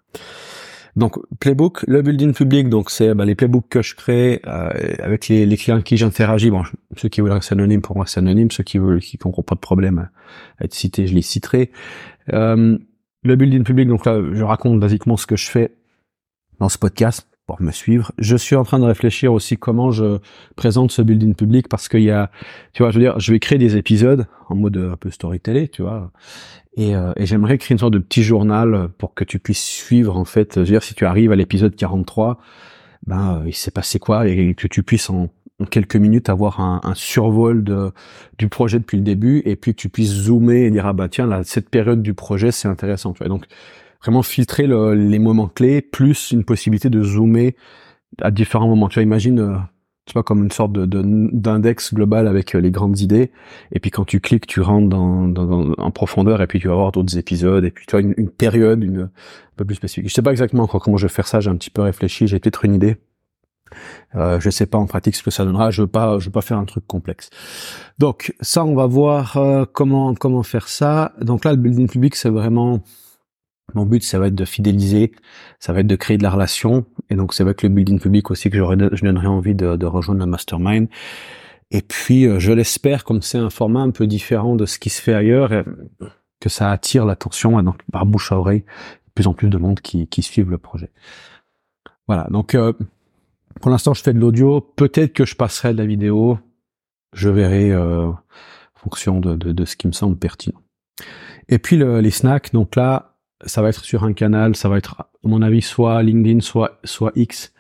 Donc 0.98 1.20
playbook, 1.40 1.84
le 1.88 2.02
building 2.02 2.34
public, 2.34 2.70
donc 2.70 2.90
c'est 2.90 3.14
bah, 3.14 3.24
les 3.24 3.36
playbooks 3.36 3.70
que 3.70 3.84
je 3.84 3.96
crée 3.96 4.42
euh, 4.48 4.72
avec 4.98 5.28
les, 5.28 5.46
les, 5.46 5.56
clients 5.56 5.80
qui 5.82 5.96
j'interagis. 5.96 6.50
Bon, 6.50 6.64
ceux 6.96 7.08
qui 7.08 7.22
veulent 7.22 7.34
rester 7.34 7.54
anonymes 7.54 7.84
pour 7.84 7.96
moi 7.96 8.08
c'est 8.08 8.20
anonyme, 8.20 8.50
ceux 8.50 8.64
qui 8.64 8.80
veulent 8.80 9.00
qui 9.00 9.20
n'auront 9.24 9.44
pas 9.44 9.54
de 9.54 9.60
problème 9.60 10.10
à 10.60 10.66
être 10.66 10.74
cités, 10.74 11.06
je 11.06 11.14
les 11.14 11.22
citerai. 11.22 11.72
Euh, 12.34 12.80
le 13.24 13.36
building 13.36 13.64
public, 13.64 13.88
donc 13.88 14.06
là 14.08 14.20
je 14.34 14.44
raconte 14.44 14.80
basiquement 14.80 15.18
ce 15.18 15.28
que 15.28 15.36
je 15.36 15.48
fais 15.48 15.78
dans 16.60 16.68
ce 16.68 16.80
podcast 16.80 17.28
pour 17.48 17.62
me 17.62 17.72
suivre. 17.72 18.12
Je 18.20 18.36
suis 18.36 18.56
en 18.56 18.64
train 18.64 18.78
de 18.78 18.86
réfléchir 18.86 19.34
aussi 19.34 19.58
comment 19.58 19.90
je 19.90 20.20
présente 20.56 20.92
ce 20.92 21.02
building 21.02 21.34
public 21.34 21.68
parce 21.70 21.88
qu'il 21.88 22.04
y 22.04 22.12
a, 22.12 22.30
tu 22.74 22.84
vois, 22.84 22.92
je 22.92 23.00
veux 23.00 23.04
dire, 23.04 23.20
je 23.20 23.32
vais 23.32 23.40
créer 23.40 23.58
des 23.58 23.78
épisodes 23.78 24.28
en 24.50 24.56
mode 24.56 24.78
un 24.78 24.98
peu 24.98 25.10
storytelling, 25.10 25.70
tu 25.70 25.82
vois, 25.82 26.12
et, 26.76 26.96
euh, 26.96 27.14
et 27.16 27.26
j'aimerais 27.26 27.58
créer 27.58 27.74
une 27.74 27.80
sorte 27.80 27.94
de 27.94 28.00
petit 28.00 28.22
journal 28.22 28.90
pour 28.98 29.16
que 29.16 29.24
tu 29.24 29.40
puisses 29.40 29.64
suivre, 29.64 30.16
en 30.16 30.26
fait, 30.26 30.56
je 30.56 30.60
veux 30.60 30.66
dire, 30.66 30.84
si 30.84 30.94
tu 30.94 31.06
arrives 31.06 31.32
à 31.32 31.36
l'épisode 31.36 31.76
43, 31.76 32.38
ben, 33.08 33.40
euh, 33.42 33.48
il 33.48 33.56
s'est 33.56 33.72
passé 33.72 33.98
quoi 33.98 34.28
et 34.28 34.54
que 34.54 34.68
tu 34.68 34.84
puisses 34.84 35.10
en, 35.10 35.30
quelques 35.72 35.96
minutes 35.96 36.30
avoir 36.30 36.60
un, 36.60 36.94
survol 36.94 37.64
du 38.38 38.48
projet 38.48 38.78
depuis 38.78 38.98
le 38.98 39.04
début 39.04 39.42
et 39.46 39.56
puis 39.56 39.74
que 39.74 39.82
tu 39.82 39.90
puisses 39.90 40.12
zoomer 40.12 40.66
et 40.66 40.70
dire, 40.70 40.86
ah 40.86 40.94
bah 40.94 41.10
tiens, 41.10 41.26
là, 41.26 41.42
cette 41.44 41.70
période 41.70 42.04
du 42.04 42.14
projet, 42.14 42.52
c'est 42.52 42.68
intéressant, 42.68 43.14
tu 43.14 43.20
vois. 43.20 43.30
Donc, 43.30 43.46
vraiment 44.02 44.22
filtrer 44.22 44.68
les 44.68 45.20
moments 45.20 45.48
clés, 45.48 45.82
plus 45.82 46.32
une 46.32 46.44
possibilité 46.44 46.90
de 46.90 47.04
zoomer 47.04 47.56
à 48.22 48.32
différents 48.32 48.68
moments. 48.68 48.90
Tu 48.90 48.96
vois, 48.96 49.04
imagine, 49.04 49.40
euh, 49.40 49.56
tu 50.06 50.14
vois, 50.14 50.24
comme 50.24 50.44
une 50.44 50.52
sorte 50.52 50.74
de, 50.74 50.86
d'index 50.86 51.94
global 51.94 52.28
avec 52.28 52.56
euh, 52.56 52.60
les 52.60 52.72
grandes 52.72 53.00
idées. 53.00 53.32
Et 53.72 53.80
puis 53.80 53.92
quand 53.92 54.06
tu 54.06 54.20
cliques, 54.20 54.48
tu 54.48 54.62
rentres 54.62 54.88
dans, 54.88 55.28
dans, 55.28 55.74
en 55.78 55.92
profondeur 55.92 56.42
et 56.42 56.48
puis 56.48 56.60
tu 56.60 56.68
vas 56.68 56.76
voir 56.76 56.92
d'autres 56.92 57.18
épisodes. 57.18 57.66
Et 57.66 57.72
puis 57.72 57.86
tu 57.86 57.92
vois 57.92 58.02
une, 58.02 58.14
une, 58.18 58.30
période, 58.30 58.84
une 58.84 59.02
un 59.02 59.10
peu 59.56 59.66
plus 59.66 59.76
spécifique. 59.76 60.10
Je 60.10 60.14
sais 60.14 60.22
pas 60.22 60.32
exactement 60.32 60.64
encore 60.64 60.82
comment 60.82 60.98
je 60.98 61.08
vais 61.08 61.14
faire 61.14 61.28
ça. 61.28 61.40
J'ai 61.40 61.50
un 61.50 61.56
petit 61.56 61.70
peu 61.70 61.82
réfléchi. 61.82 62.28
J'ai 62.28 62.40
peut-être 62.40 62.66
une 62.66 62.76
idée. 62.76 62.98
Euh, 64.16 64.40
je 64.40 64.50
sais 64.50 64.66
pas 64.66 64.78
en 64.78 64.86
pratique 64.86 65.16
ce 65.16 65.24
que 65.24 65.32
ça 65.32 65.44
donnera. 65.46 65.72
Je 65.72 65.82
veux 65.82 65.88
pas, 65.88 66.20
je 66.20 66.26
veux 66.26 66.32
pas 66.32 66.42
faire 66.42 66.58
un 66.58 66.66
truc 66.66 66.86
complexe. 66.88 67.30
Donc 68.00 68.34
ça, 68.42 68.64
on 68.64 68.76
va 68.76 68.86
voir 68.86 69.38
euh, 69.38 69.66
comment 69.72 70.14
comment 70.16 70.44
faire 70.44 70.68
ça. 70.68 71.14
Donc 71.22 71.46
là, 71.46 71.52
le 71.52 71.58
building 71.58 71.90
public, 71.90 72.16
c'est 72.16 72.30
vraiment 72.30 72.82
mon 73.74 73.86
but, 73.86 74.04
ça 74.04 74.20
va 74.20 74.28
être 74.28 74.36
de 74.36 74.46
fidéliser, 74.46 75.12
ça 75.60 75.74
va 75.74 75.82
être 75.82 75.88
de 75.88 75.96
créer 75.96 76.18
de 76.18 76.24
la 76.24 76.30
relation, 76.30 76.86
et 77.10 77.16
donc 77.16 77.34
c'est 77.34 77.44
avec 77.44 77.64
le 77.64 77.70
building 77.70 78.00
public 78.00 78.32
aussi 78.32 78.50
que 78.50 78.58
je 78.58 79.06
donnerai 79.06 79.28
envie 79.28 79.56
de, 79.56 79.86
rejoindre 79.86 80.20
la 80.22 80.26
mastermind. 80.26 80.88
Et 81.72 81.82
puis, 81.82 82.26
euh, 82.26 82.40
je 82.40 82.54
l'espère, 82.54 83.04
comme 83.04 83.22
c'est 83.22 83.38
un 83.38 83.50
format 83.50 83.82
un 83.82 83.92
peu 83.92 84.08
différent 84.08 84.56
de 84.56 84.66
ce 84.66 84.80
qui 84.80 84.90
se 84.90 85.02
fait 85.02 85.14
ailleurs, 85.14 85.52
que 86.40 86.50
ça 86.50 86.72
attire 86.72 87.06
l'attention, 87.06 87.60
et 87.60 87.64
donc 87.64 87.82
par 87.92 88.06
bouche 88.06 88.32
à 88.32 88.38
oreille, 88.38 88.62
de 88.62 89.12
plus 89.16 89.28
en 89.28 89.34
plus 89.34 89.50
de 89.50 89.58
monde 89.58 89.82
qui, 89.82 90.08
qui 90.08 90.22
suivent 90.22 90.50
le 90.50 90.58
projet. 90.58 90.92
Voilà, 92.08 92.28
donc 92.32 92.56
euh, 92.56 92.72
pour 93.62 93.72
l'instant, 93.72 93.94
je 93.94 94.02
fais 94.02 94.14
de 94.14 94.20
l'audio. 94.20 94.62
Peut-être 94.62 95.14
que 95.14 95.26
je 95.26 95.36
passerai 95.36 95.74
de 95.74 95.78
la 95.78 95.86
vidéo. 95.86 96.40
Je 97.14 97.30
verrai 97.30 97.72
euh, 97.72 98.08
en 98.08 98.20
fonction 98.76 99.20
de, 99.20 99.36
de, 99.36 99.52
de, 99.52 99.66
ce 99.66 99.76
qui 99.76 99.88
me 99.88 99.92
semble 99.92 100.18
pertinent. 100.18 100.62
Et 101.50 101.60
puis 101.60 101.78
le, 101.78 102.00
les 102.00 102.12
snacks, 102.12 102.54
donc 102.54 102.76
là, 102.76 103.07
ça 103.46 103.62
va 103.62 103.70
être 103.70 103.84
sur 103.84 104.04
un 104.04 104.14
canal, 104.14 104.56
ça 104.56 104.70
va 104.70 104.78
être, 104.78 105.02
à 105.02 105.10
mon 105.24 105.42
avis, 105.42 105.62
soit 105.62 106.02
LinkedIn, 106.04 106.40
soit, 106.42 106.80
soit 106.84 107.12
X. 107.16 107.54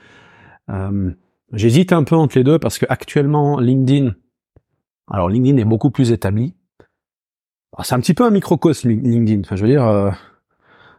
Euh, 0.69 1.11
J'hésite 1.53 1.93
un 1.93 2.03
peu 2.03 2.15
entre 2.15 2.37
les 2.37 2.43
deux 2.43 2.59
parce 2.59 2.77
que 2.77 2.85
actuellement, 2.89 3.59
LinkedIn, 3.59 4.13
alors 5.09 5.29
LinkedIn 5.29 5.57
est 5.57 5.65
beaucoup 5.65 5.91
plus 5.91 6.11
établi. 6.11 6.53
C'est 7.83 7.95
un 7.95 7.99
petit 7.99 8.13
peu 8.13 8.25
un 8.25 8.31
microcosme 8.31 8.89
LinkedIn. 8.89 9.41
Enfin, 9.41 9.55
je 9.55 9.61
veux 9.61 9.69
dire, 9.69 9.85
euh, 9.85 10.09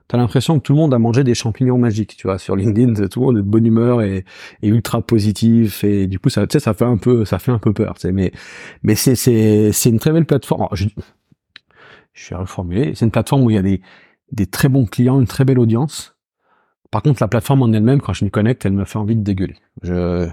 t'as 0.06 0.16
l'impression 0.16 0.58
que 0.58 0.62
tout 0.62 0.72
le 0.72 0.78
monde 0.78 0.94
a 0.94 0.98
mangé 0.98 1.22
des 1.22 1.34
champignons 1.34 1.76
magiques, 1.76 2.16
tu 2.16 2.26
vois, 2.26 2.38
sur 2.38 2.56
LinkedIn, 2.56 2.94
tout 3.08 3.20
le 3.20 3.26
monde 3.26 3.38
est 3.38 3.42
de 3.42 3.46
bonne 3.46 3.66
humeur 3.66 4.00
et, 4.00 4.24
ultra 4.62 5.02
positif 5.02 5.84
et 5.84 6.06
du 6.06 6.18
coup 6.18 6.30
ça, 6.30 6.46
tu 6.46 6.54
sais, 6.54 6.60
ça 6.60 6.72
fait 6.72 6.84
un 6.84 6.96
peu, 6.96 7.24
ça 7.26 7.38
fait 7.38 7.52
un 7.52 7.58
peu 7.58 7.74
peur, 7.74 7.94
tu 7.94 8.02
sais, 8.02 8.12
mais 8.12 8.32
mais 8.82 8.94
c'est 8.94 9.16
c'est 9.16 9.72
c'est 9.72 9.90
une 9.90 9.98
très 9.98 10.12
belle 10.12 10.24
plateforme. 10.24 10.66
je, 10.72 10.86
je 12.14 12.30
vais 12.30 12.36
reformuler, 12.36 12.94
c'est 12.94 13.04
une 13.04 13.10
plateforme 13.10 13.42
où 13.42 13.50
il 13.50 13.56
y 13.56 13.58
a 13.58 13.62
des 13.62 13.82
des 14.32 14.46
très 14.46 14.68
bons 14.68 14.86
clients, 14.86 15.20
une 15.20 15.26
très 15.26 15.44
belle 15.44 15.58
audience. 15.58 16.16
Par 16.90 17.02
contre, 17.02 17.22
la 17.22 17.28
plateforme 17.28 17.62
en 17.62 17.72
elle-même, 17.72 18.00
quand 18.00 18.14
je 18.14 18.24
m'y 18.24 18.30
connecte, 18.30 18.64
elle 18.64 18.72
me 18.72 18.84
fait 18.84 18.98
envie 18.98 19.16
de 19.16 19.22
dégueuler. 19.22 19.56
Je, 19.82 20.28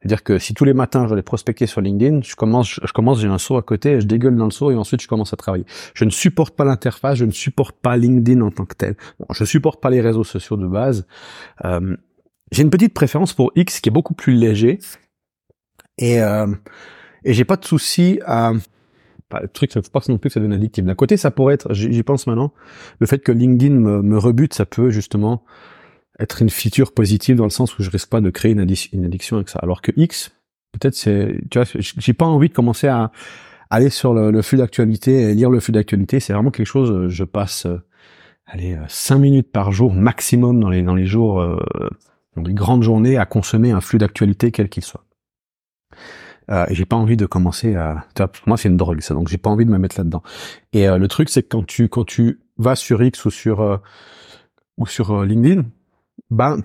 c'est-à-dire 0.00 0.24
que 0.24 0.38
si 0.38 0.54
tous 0.54 0.64
les 0.64 0.72
matins 0.72 1.06
je 1.06 1.14
les 1.14 1.22
prospecter 1.22 1.66
sur 1.66 1.80
LinkedIn, 1.80 2.22
je 2.22 2.34
commence, 2.34 2.80
je 2.82 2.92
commence, 2.92 3.20
j'ai 3.20 3.28
un 3.28 3.38
saut 3.38 3.58
à 3.58 3.62
côté, 3.62 4.00
je 4.00 4.06
dégueule 4.06 4.34
dans 4.34 4.46
le 4.46 4.50
saut 4.50 4.70
et 4.70 4.74
ensuite 4.74 5.02
je 5.02 5.08
commence 5.08 5.32
à 5.32 5.36
travailler. 5.36 5.66
Je 5.94 6.04
ne 6.04 6.10
supporte 6.10 6.56
pas 6.56 6.64
l'interface, 6.64 7.18
je 7.18 7.26
ne 7.26 7.30
supporte 7.30 7.76
pas 7.76 7.96
LinkedIn 7.96 8.40
en 8.40 8.50
tant 8.50 8.64
que 8.64 8.74
tel. 8.74 8.96
Bon, 9.18 9.26
je 9.32 9.44
supporte 9.44 9.80
pas 9.80 9.90
les 9.90 10.00
réseaux 10.00 10.24
sociaux 10.24 10.56
de 10.56 10.66
base. 10.66 11.06
Euh, 11.64 11.96
j'ai 12.50 12.62
une 12.62 12.70
petite 12.70 12.94
préférence 12.94 13.34
pour 13.34 13.52
X 13.54 13.80
qui 13.80 13.90
est 13.90 13.92
beaucoup 13.92 14.14
plus 14.14 14.32
léger 14.32 14.78
et 15.98 16.20
euh, 16.22 16.46
et 17.24 17.34
j'ai 17.34 17.44
pas 17.44 17.56
de 17.56 17.64
souci 17.64 18.20
à 18.24 18.52
le 19.40 19.48
truc, 19.48 19.72
faut 19.72 19.80
pas 19.80 20.00
non 20.08 20.18
plus 20.18 20.28
que 20.28 20.34
ça 20.34 20.40
devienne 20.40 20.58
addictif. 20.58 20.84
D'un 20.84 20.94
côté, 20.94 21.16
ça 21.16 21.30
pourrait 21.30 21.54
être, 21.54 21.72
j'y 21.72 22.02
pense 22.02 22.26
maintenant, 22.26 22.52
le 22.98 23.06
fait 23.06 23.20
que 23.20 23.30
LinkedIn 23.30 23.74
me, 23.74 24.02
me 24.02 24.18
rebute, 24.18 24.54
ça 24.54 24.66
peut 24.66 24.90
justement 24.90 25.44
être 26.20 26.42
une 26.42 26.50
feature 26.50 26.92
positive 26.92 27.36
dans 27.36 27.44
le 27.44 27.50
sens 27.50 27.78
où 27.78 27.82
je 27.82 27.90
risque 27.90 28.08
pas 28.08 28.20
de 28.20 28.30
créer 28.30 28.52
une, 28.52 28.60
addiction 28.60 29.36
avec 29.36 29.48
ça. 29.48 29.58
Alors 29.62 29.82
que 29.82 29.90
X, 29.96 30.32
peut-être 30.72 30.94
c'est, 30.94 31.40
tu 31.50 31.58
vois, 31.58 31.66
j'ai 31.78 32.12
pas 32.12 32.26
envie 32.26 32.48
de 32.48 32.54
commencer 32.54 32.88
à 32.88 33.10
aller 33.70 33.88
sur 33.88 34.12
le, 34.12 34.42
flux 34.42 34.58
d'actualité 34.58 35.22
et 35.22 35.34
lire 35.34 35.50
le 35.50 35.60
flux 35.60 35.72
d'actualité. 35.72 36.20
C'est 36.20 36.32
vraiment 36.32 36.50
quelque 36.50 36.66
chose, 36.66 37.08
je 37.08 37.24
passe, 37.24 37.66
euh, 37.66 37.80
allez, 38.46 38.74
euh, 38.74 38.84
cinq 38.88 39.18
minutes 39.18 39.50
par 39.50 39.72
jour 39.72 39.94
maximum 39.94 40.60
dans 40.60 40.68
les, 40.68 40.82
dans 40.82 40.94
les 40.94 41.06
jours, 41.06 41.40
euh, 41.40 41.56
dans 42.36 42.42
les 42.42 42.54
grandes 42.54 42.82
journées 42.82 43.16
à 43.16 43.24
consommer 43.24 43.70
un 43.70 43.80
flux 43.80 43.98
d'actualité 43.98 44.50
quel 44.50 44.68
qu'il 44.68 44.84
soit. 44.84 45.04
Euh, 46.50 46.66
j'ai 46.70 46.84
pas 46.84 46.96
envie 46.96 47.16
de 47.16 47.26
commencer 47.26 47.76
à, 47.76 48.06
pour 48.14 48.48
moi 48.48 48.56
c'est 48.56 48.68
une 48.68 48.76
drogue 48.76 49.00
ça, 49.00 49.14
donc 49.14 49.28
j'ai 49.28 49.38
pas 49.38 49.50
envie 49.50 49.64
de 49.64 49.70
me 49.70 49.78
mettre 49.78 49.98
là-dedans. 49.98 50.22
Et 50.72 50.86
le 50.88 51.08
truc 51.08 51.28
c'est 51.28 51.42
que 51.42 51.48
quand 51.48 51.66
tu, 51.66 51.88
quand 51.88 52.04
tu 52.04 52.40
vas 52.58 52.76
sur 52.76 53.02
X 53.02 53.24
ou 53.24 53.30
sur, 53.30 53.80
ou 54.76 54.86
sur 54.86 55.22
LinkedIn, 55.24 55.64
ben, 56.30 56.62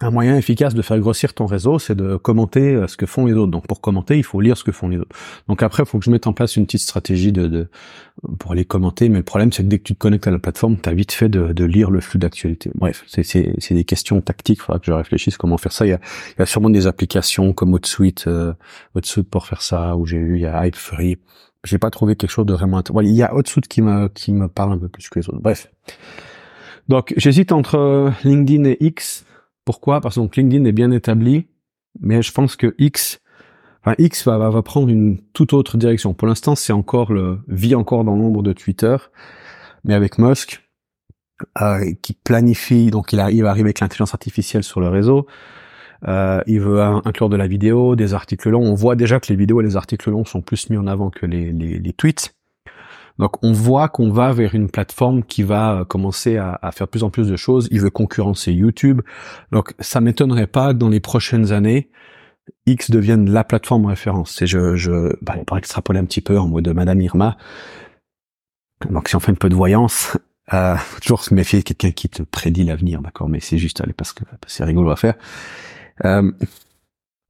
un 0.00 0.10
moyen 0.10 0.36
efficace 0.36 0.74
de 0.74 0.82
faire 0.82 0.98
grossir 0.98 1.34
ton 1.34 1.46
réseau, 1.46 1.78
c'est 1.78 1.94
de 1.94 2.16
commenter 2.16 2.74
euh, 2.74 2.86
ce 2.86 2.96
que 2.96 3.06
font 3.06 3.26
les 3.26 3.34
autres. 3.34 3.50
Donc 3.50 3.66
pour 3.66 3.80
commenter, 3.80 4.16
il 4.16 4.22
faut 4.22 4.40
lire 4.40 4.56
ce 4.56 4.64
que 4.64 4.72
font 4.72 4.88
les 4.88 4.98
autres. 4.98 5.14
Donc 5.48 5.62
après, 5.62 5.82
il 5.82 5.86
faut 5.86 5.98
que 5.98 6.04
je 6.04 6.10
mette 6.10 6.26
en 6.26 6.32
place 6.32 6.56
une 6.56 6.66
petite 6.66 6.82
stratégie 6.82 7.32
de, 7.32 7.46
de 7.46 7.68
pour 8.38 8.52
aller 8.52 8.64
commenter. 8.64 9.08
Mais 9.08 9.18
le 9.18 9.24
problème, 9.24 9.52
c'est 9.52 9.62
que 9.62 9.68
dès 9.68 9.78
que 9.78 9.84
tu 9.84 9.94
te 9.94 9.98
connectes 9.98 10.26
à 10.26 10.30
la 10.30 10.38
plateforme, 10.38 10.76
tu 10.80 10.88
as 10.88 10.92
vite 10.92 11.12
fait 11.12 11.28
de, 11.28 11.52
de 11.52 11.64
lire 11.64 11.90
le 11.90 12.00
flux 12.00 12.18
d'actualité. 12.18 12.70
Bref, 12.74 13.04
c'est 13.06 13.74
des 13.74 13.84
questions 13.84 14.20
tactiques. 14.20 14.58
Il 14.58 14.62
faudra 14.62 14.78
que 14.78 14.86
je 14.86 14.92
réfléchisse 14.92 15.36
comment 15.36 15.58
faire 15.58 15.72
ça. 15.72 15.86
Il 15.86 15.90
y 15.90 15.92
a, 15.92 16.00
il 16.36 16.40
y 16.40 16.42
a 16.42 16.46
sûrement 16.46 16.70
des 16.70 16.86
applications 16.86 17.52
comme 17.52 17.74
HotSuite, 17.74 18.26
euh, 18.28 18.52
HotSuite 18.94 19.28
pour 19.28 19.46
faire 19.46 19.62
ça, 19.62 19.96
où 19.96 20.06
j'ai 20.06 20.16
eu, 20.16 20.36
il 20.36 20.42
y 20.42 20.46
a 20.46 20.66
Hypefree. 20.66 21.18
J'ai 21.64 21.78
pas 21.78 21.90
trouvé 21.90 22.14
quelque 22.14 22.30
chose 22.30 22.46
de 22.46 22.54
vraiment 22.54 22.78
intéressant. 22.78 23.00
il 23.00 23.14
y 23.14 23.22
a 23.22 23.34
HotSuite 23.34 23.66
qui 23.66 23.82
me, 23.82 24.08
qui 24.08 24.32
me 24.32 24.46
parle 24.48 24.72
un 24.72 24.78
peu 24.78 24.88
plus 24.88 25.08
que 25.08 25.18
les 25.18 25.28
autres. 25.28 25.40
Bref. 25.40 25.70
Donc 26.88 27.12
j'hésite 27.16 27.52
entre 27.52 27.76
euh, 27.76 28.10
LinkedIn 28.24 28.64
et 28.64 28.76
X. 28.80 29.24
Pourquoi? 29.68 30.00
Parce 30.00 30.14
que 30.14 30.20
LinkedIn 30.40 30.64
est 30.64 30.72
bien 30.72 30.90
établi, 30.92 31.46
mais 32.00 32.22
je 32.22 32.32
pense 32.32 32.56
que 32.56 32.74
X, 32.78 33.20
enfin 33.82 33.94
X 33.98 34.26
va, 34.26 34.62
prendre 34.62 34.88
une 34.88 35.20
toute 35.34 35.52
autre 35.52 35.76
direction. 35.76 36.14
Pour 36.14 36.26
l'instant, 36.26 36.54
c'est 36.54 36.72
encore 36.72 37.12
le 37.12 37.40
vit 37.48 37.74
encore 37.74 38.02
dans 38.02 38.16
l'ombre 38.16 38.42
de 38.42 38.54
Twitter, 38.54 38.96
mais 39.84 39.92
avec 39.92 40.16
Musk 40.16 40.66
euh, 41.60 41.92
qui 42.00 42.14
planifie, 42.14 42.90
donc 42.90 43.12
il 43.12 43.20
arrive, 43.20 43.44
arriver 43.44 43.66
avec 43.66 43.80
l'intelligence 43.80 44.14
artificielle 44.14 44.62
sur 44.62 44.80
le 44.80 44.88
réseau. 44.88 45.26
Euh, 46.08 46.40
il 46.46 46.60
veut 46.60 46.80
inclure 46.80 47.28
de 47.28 47.36
la 47.36 47.46
vidéo, 47.46 47.94
des 47.94 48.14
articles 48.14 48.48
longs. 48.48 48.64
On 48.64 48.74
voit 48.74 48.96
déjà 48.96 49.20
que 49.20 49.26
les 49.28 49.36
vidéos 49.36 49.60
et 49.60 49.64
les 49.64 49.76
articles 49.76 50.08
longs 50.08 50.24
sont 50.24 50.40
plus 50.40 50.70
mis 50.70 50.78
en 50.78 50.86
avant 50.86 51.10
que 51.10 51.26
les 51.26 51.92
tweets. 51.92 52.37
Donc 53.18 53.42
on 53.42 53.52
voit 53.52 53.88
qu'on 53.88 54.10
va 54.10 54.32
vers 54.32 54.54
une 54.54 54.70
plateforme 54.70 55.22
qui 55.22 55.42
va 55.42 55.80
euh, 55.80 55.84
commencer 55.84 56.36
à, 56.36 56.58
faire 56.72 56.88
plus 56.88 57.02
en 57.02 57.10
plus 57.10 57.28
de 57.28 57.36
choses. 57.36 57.68
Il 57.70 57.80
veut 57.80 57.90
concurrencer 57.90 58.52
YouTube. 58.52 59.02
Donc 59.52 59.74
ça 59.80 60.00
m'étonnerait 60.00 60.46
pas 60.46 60.72
que 60.72 60.78
dans 60.78 60.88
les 60.88 61.00
prochaines 61.00 61.52
années, 61.52 61.90
X 62.66 62.90
devienne 62.90 63.30
la 63.30 63.44
plateforme 63.44 63.86
référence. 63.86 64.34
C'est 64.36 64.46
je, 64.46 64.76
je 64.76 65.14
bah, 65.22 65.36
pour 65.46 65.58
extrapoler 65.58 65.98
un 65.98 66.04
petit 66.04 66.20
peu 66.20 66.38
en 66.38 66.48
mode 66.48 66.64
de 66.64 66.72
Madame 66.72 67.00
Irma. 67.00 67.36
Donc 68.90 69.08
si 69.08 69.16
on 69.16 69.20
fait 69.20 69.32
un 69.32 69.36
peu 69.36 69.48
de 69.48 69.54
voyance, 69.54 70.16
euh, 70.52 70.76
toujours 71.02 71.22
se 71.22 71.34
méfier 71.34 71.58
de 71.58 71.64
quelqu'un 71.64 71.90
qui 71.90 72.08
te 72.08 72.22
prédit 72.22 72.64
l'avenir, 72.64 73.02
d'accord 73.02 73.28
Mais 73.28 73.40
c'est 73.40 73.58
juste 73.58 73.80
allez 73.80 73.92
parce 73.92 74.12
que 74.12 74.24
c'est 74.46 74.64
rigolo 74.64 74.90
à 74.90 74.96
faire. 74.96 75.14
Euh, 76.04 76.30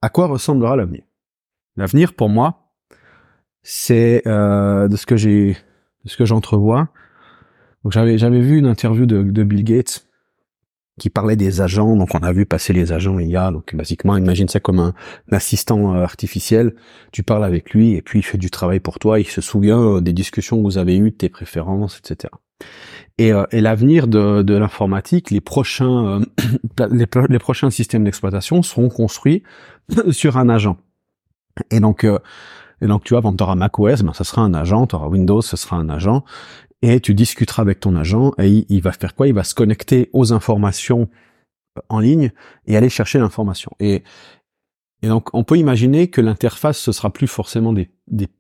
à 0.03 0.09
quoi 0.09 0.27
ressemblera 0.27 0.77
l'avenir? 0.77 1.03
L'avenir 1.77 2.15
pour 2.15 2.29
moi, 2.29 2.73
c'est 3.63 4.23
euh, 4.27 4.89
de 4.89 4.97
ce 4.97 5.07
que 5.07 5.17
j'ai 5.17 5.57
ce 6.05 6.17
que 6.17 6.25
j'entrevois. 6.25 6.89
Donc 7.85 7.93
j'avais 7.93 8.19
j'avais 8.19 8.41
vu 8.41 8.59
une 8.59 8.67
interview 8.67 9.07
de, 9.07 9.23
de, 9.23 9.43
Bill 9.45 9.65
Gates 9.65 10.07
qui 10.99 11.11
parlait 11.11 11.37
des 11.37 11.61
agents. 11.61 11.97
Donc 11.97 12.15
on 12.15 12.19
a 12.19 12.33
vu 12.33 12.45
passer 12.45 12.73
les 12.73 12.93
agents 12.93 13.19
IA. 13.19 13.53
Donc 13.53 13.75
basiquement, 13.75 14.17
imagine 14.17 14.49
ça 14.49 14.61
comme 14.61 14.81
un, 14.81 14.95
assistant 15.31 15.95
euh, 15.95 16.03
artificiel. 16.03 16.75
Tu 17.13 17.23
parles 17.23 17.45
avec 17.45 17.71
lui 17.71 17.95
et 17.95 18.03
puis 18.03 18.19
il 18.21 18.23
fait 18.23 18.39
du 18.39 18.51
travail 18.51 18.81
pour 18.81 18.99
toi. 18.99 19.21
Il 19.21 19.27
se 19.27 19.41
souvient 19.41 19.81
euh, 19.81 20.01
des 20.01 20.13
discussions 20.13 20.59
que 20.59 20.63
vous 20.63 20.79
avez 20.79 20.97
eues, 20.97 21.13
tes 21.13 21.29
préférences, 21.29 21.99
etc. 21.99 22.33
Et, 23.19 23.33
euh, 23.33 23.45
et 23.53 23.61
l'avenir 23.61 24.09
de, 24.09 24.43
de 24.43 24.55
l'informatique, 24.55 25.31
les 25.31 25.41
prochains 25.41 26.21
les, 26.91 27.07
les, 27.29 27.39
prochains 27.39 27.71
systèmes 27.71 28.05
d'exploitation 28.05 28.63
seront 28.63 28.89
construits 28.89 29.45
sur 30.11 30.37
un 30.37 30.49
agent. 30.49 30.77
Et 31.71 31.81
donc 31.81 32.07
et 32.81 32.87
donc, 32.87 33.05
tu 33.05 33.15
vois, 33.15 33.23
quand 33.23 33.37
tu 33.37 33.43
auras 33.43 33.55
macOS, 33.55 34.03
ben, 34.03 34.13
ça 34.13 34.25
sera 34.25 34.43
un 34.43 34.55
agent, 34.55 34.87
tu 34.87 34.97
auras 34.97 35.09
Windows, 35.09 35.43
ce 35.43 35.57
sera 35.57 35.77
un 35.77 35.89
agent, 35.89 36.25
et 36.83 37.01
tu 37.01 37.15
discuteras 37.15 37.63
avec 37.63 37.81
ton 37.81 37.97
agent, 37.97 38.33
et 38.39 38.67
il, 38.69 38.81
va 38.83 38.93
faire 38.93 39.15
quoi? 39.15 39.27
Il 39.27 39.35
va 39.35 39.45
se 39.45 39.55
connecter 39.55 40.11
aux 40.13 40.33
informations 40.33 41.09
euh, 41.77 41.83
en 41.89 41.99
ligne 41.99 42.31
et 42.67 42.77
aller 42.77 42.89
chercher 42.89 43.19
l'information. 43.19 43.73
Et, 43.81 44.03
donc, 45.03 45.33
on 45.33 45.45
peut 45.45 45.57
imaginer 45.57 46.09
que 46.09 46.21
l'interface, 46.21 46.77
ce 46.77 46.91
sera 46.91 47.13
plus 47.13 47.29
forcément 47.29 47.73
des, 47.73 47.89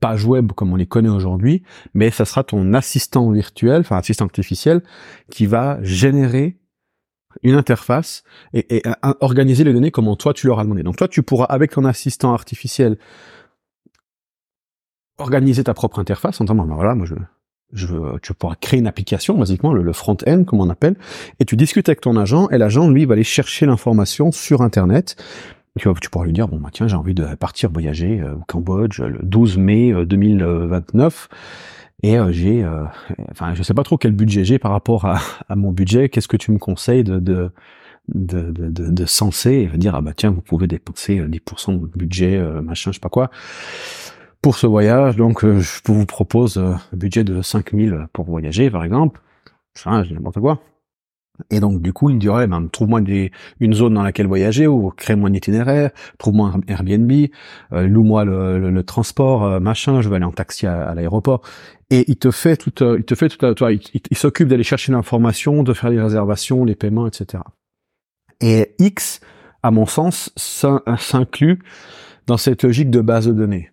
pages 0.01 0.25
web 0.25 0.51
comme 0.53 0.73
on 0.73 0.77
les 0.77 0.87
connaît 0.87 1.09
aujourd'hui, 1.09 1.63
mais 1.95 2.11
ça 2.11 2.25
sera 2.25 2.43
ton 2.43 2.75
assistant 2.75 3.31
virtuel, 3.31 3.83
enfin 3.83 3.97
assistant 3.97 4.25
artificiel, 4.25 4.83
qui 5.31 5.47
va 5.47 5.79
générer 5.83 6.59
une 7.43 7.55
interface 7.55 8.25
et, 8.55 8.79
et, 8.79 8.83
organiser 9.21 9.63
les 9.63 9.73
données 9.73 9.93
comme 9.93 10.17
toi 10.17 10.35
tu 10.35 10.49
leur 10.49 10.59
as 10.59 10.65
demandé. 10.65 10.83
Donc 10.83 10.97
toi, 10.97 11.07
tu 11.07 11.23
pourras, 11.23 11.45
avec 11.45 11.73
ton 11.73 11.85
assistant 11.85 12.33
artificiel, 12.33 12.99
organiser 15.19 15.65
ta 15.65 15.75
propre 15.75 15.99
interface 15.99 16.41
en 16.41 16.45
disant, 16.45 16.55
ben 16.55 16.75
voilà, 16.75 16.95
moi 16.95 17.07
je, 17.07 17.15
je 17.73 17.87
veux, 17.87 18.19
tu 18.23 18.33
pourras 18.35 18.55
créer 18.55 18.81
une 18.81 18.87
application, 18.87 19.37
basiquement, 19.37 19.73
le, 19.73 19.93
front-end, 19.93 20.45
comme 20.45 20.61
on 20.61 20.71
appelle, 20.71 20.97
et 21.39 21.45
tu 21.45 21.57
discutes 21.57 21.89
avec 21.89 22.01
ton 22.01 22.17
agent, 22.17 22.49
et 22.51 22.59
l'agent, 22.59 22.89
lui, 22.89 23.05
va 23.05 23.15
aller 23.15 23.25
chercher 23.25 23.67
l'information 23.67 24.33
sur 24.33 24.63
Internet. 24.63 25.17
Tu, 25.79 25.89
tu 26.01 26.11
pourras 26.11 26.25
lui 26.25 26.33
dire, 26.33 26.49
bon, 26.49 26.59
bah, 26.59 26.71
tiens, 26.73 26.89
j'ai 26.89 26.97
envie 26.97 27.15
de 27.15 27.25
partir 27.35 27.71
voyager 27.71 28.21
euh, 28.21 28.35
au 28.35 28.45
Cambodge 28.47 29.01
le 29.01 29.21
12 29.23 29.59
mai 29.59 29.93
2029, 30.07 31.29
euh, 31.31 31.37
et 32.05 32.19
euh, 32.19 32.31
j'ai, 32.31 32.67
enfin, 33.31 33.55
je 33.55 33.63
sais 33.63 33.75
pas 33.75 33.83
trop 33.83 33.99
quel 33.99 34.13
budget 34.13 34.45
j'ai 34.45 34.59
par 34.59 34.71
rapport 34.71 35.05
à, 35.05 35.21
à 35.49 35.57
mon 35.57 35.73
budget, 35.73 36.09
qu'est-ce 36.09 36.29
que 36.29 36.37
tu 36.37 36.53
me 36.53 36.59
conseilles 36.59 37.05
de, 37.05 37.19
de 37.19 37.51
de, 38.15 38.51
de, 38.51 38.71
de, 38.71 38.89
de 38.89 39.77
dire 39.77 39.95
ah 39.95 40.01
bah 40.01 40.13
tiens 40.17 40.31
vous 40.31 40.41
pouvez 40.41 40.67
dépenser 40.67 41.21
10% 41.21 41.79
de 41.79 41.87
budget 41.95 42.43
machin 42.63 42.91
je 42.91 42.95
sais 42.95 43.01
pas 43.01 43.11
quoi 43.11 43.31
pour 44.43 44.57
ce 44.57 44.67
voyage, 44.67 45.17
donc 45.17 45.45
euh, 45.45 45.61
je 45.61 45.81
vous 45.87 46.07
propose 46.07 46.59
euh, 46.59 46.73
un 46.93 46.97
budget 46.97 47.25
de 47.25 47.43
5000 47.43 48.07
pour 48.13 48.25
voyager, 48.27 48.71
par 48.71 48.85
exemple. 48.85 49.21
Ça, 49.75 50.03
n'importe 50.11 50.41
quoi. 50.41 50.61
Et 51.51 51.61
donc 51.61 51.81
du 51.83 51.93
coup, 51.93 52.11
il 52.11 52.17
me 52.17 52.21
dirait, 52.21 52.49
ben, 52.49 52.69
trouve-moi 52.69 53.01
une 53.61 53.73
zone 53.73 53.95
dans 53.95 54.03
laquelle 54.03 54.27
voyager 54.27 54.67
ou 54.67 54.91
crée-moi 54.91 55.29
un 55.29 55.33
itinéraire, 55.33 55.91
trouve-moi 56.19 56.53
un 56.55 56.61
Airbnb, 56.67 57.13
euh, 57.73 57.87
loue-moi 57.87 58.25
le, 58.25 58.83
transport, 58.83 59.61
machin, 59.61 60.01
je 60.01 60.09
vais 60.09 60.17
aller 60.17 60.25
en 60.25 60.33
taxi 60.33 60.67
à, 60.67 60.95
l'aéroport. 60.95 61.43
Et 61.91 62.05
il 62.09 62.17
te 62.17 62.33
fait 62.33 62.57
tout, 62.57 62.73
il 62.97 63.05
te 63.05 63.15
fait 63.15 63.29
tout, 63.29 63.55
toi, 63.55 63.73
il, 63.73 63.81
il 64.11 64.17
s'occupe 64.17 64.49
d'aller 64.49 64.65
chercher 64.65 64.93
l'information, 64.93 65.63
de 65.63 65.73
faire 65.73 65.91
les 65.91 66.01
réservations, 66.01 66.65
les 66.65 66.75
paiements, 66.75 67.07
etc. 67.07 67.43
Et 68.41 68.75
X, 68.79 69.21
à 69.63 69.71
mon 69.71 69.87
sens, 69.87 70.33
s'inclut 70.37 71.61
dans 72.27 72.37
cette 72.37 72.63
logique 72.63 72.91
de 72.91 73.01
base 73.01 73.27
de 73.27 73.33
données. 73.33 73.71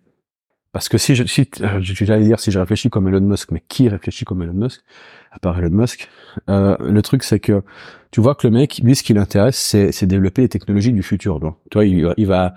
Parce 0.76 0.90
que 0.90 0.98
si 0.98 1.14
je, 1.14 1.24
si, 1.24 1.48
euh, 1.62 1.78
j'allais 1.80 2.24
dire 2.24 2.38
si 2.38 2.50
je 2.50 2.58
réfléchis 2.58 2.90
comme 2.90 3.08
Elon 3.08 3.22
Musk, 3.22 3.50
mais 3.50 3.62
qui 3.66 3.88
réfléchit 3.88 4.26
comme 4.26 4.42
Elon 4.42 4.52
Musk, 4.52 4.82
à 5.32 5.38
part 5.38 5.58
Elon 5.58 5.70
Musk, 5.70 6.06
euh, 6.50 6.76
le 6.80 7.00
truc 7.00 7.22
c'est 7.22 7.40
que 7.40 7.62
tu 8.10 8.20
vois 8.20 8.34
que 8.34 8.46
le 8.46 8.52
mec, 8.52 8.80
lui, 8.84 8.94
ce 8.94 9.02
qui 9.02 9.14
l'intéresse, 9.14 9.56
c'est, 9.56 10.04
développer 10.04 10.42
les 10.42 10.50
technologies 10.50 10.92
du 10.92 11.02
futur. 11.02 11.40
Donc, 11.40 11.56
tu 11.70 11.78
vois, 11.78 11.86
il, 11.86 12.12
il, 12.18 12.26
va, 12.26 12.56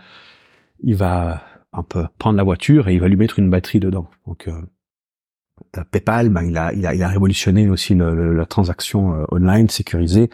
il 0.83 0.97
va 0.97 1.43
un 1.71 1.81
peu 1.81 2.07
prendre 2.17 2.35
la 2.35 2.43
voiture 2.43 2.89
et 2.89 2.93
il 2.93 2.99
va 2.99 3.07
lui 3.07 3.15
mettre 3.15 3.39
une 3.39 3.49
batterie 3.49 3.79
dedans. 3.79 4.09
Donc, 4.27 4.49
euh, 4.49 5.83
PayPal, 5.89 6.27
ben, 6.27 6.43
il, 6.43 6.57
a, 6.57 6.73
il, 6.73 6.85
a, 6.85 6.93
il 6.93 7.01
a 7.01 7.07
révolutionné 7.07 7.69
aussi 7.69 7.95
le, 7.95 8.35
la 8.35 8.45
transaction 8.45 9.13
euh, 9.13 9.23
online 9.31 9.69
sécurisée. 9.69 10.29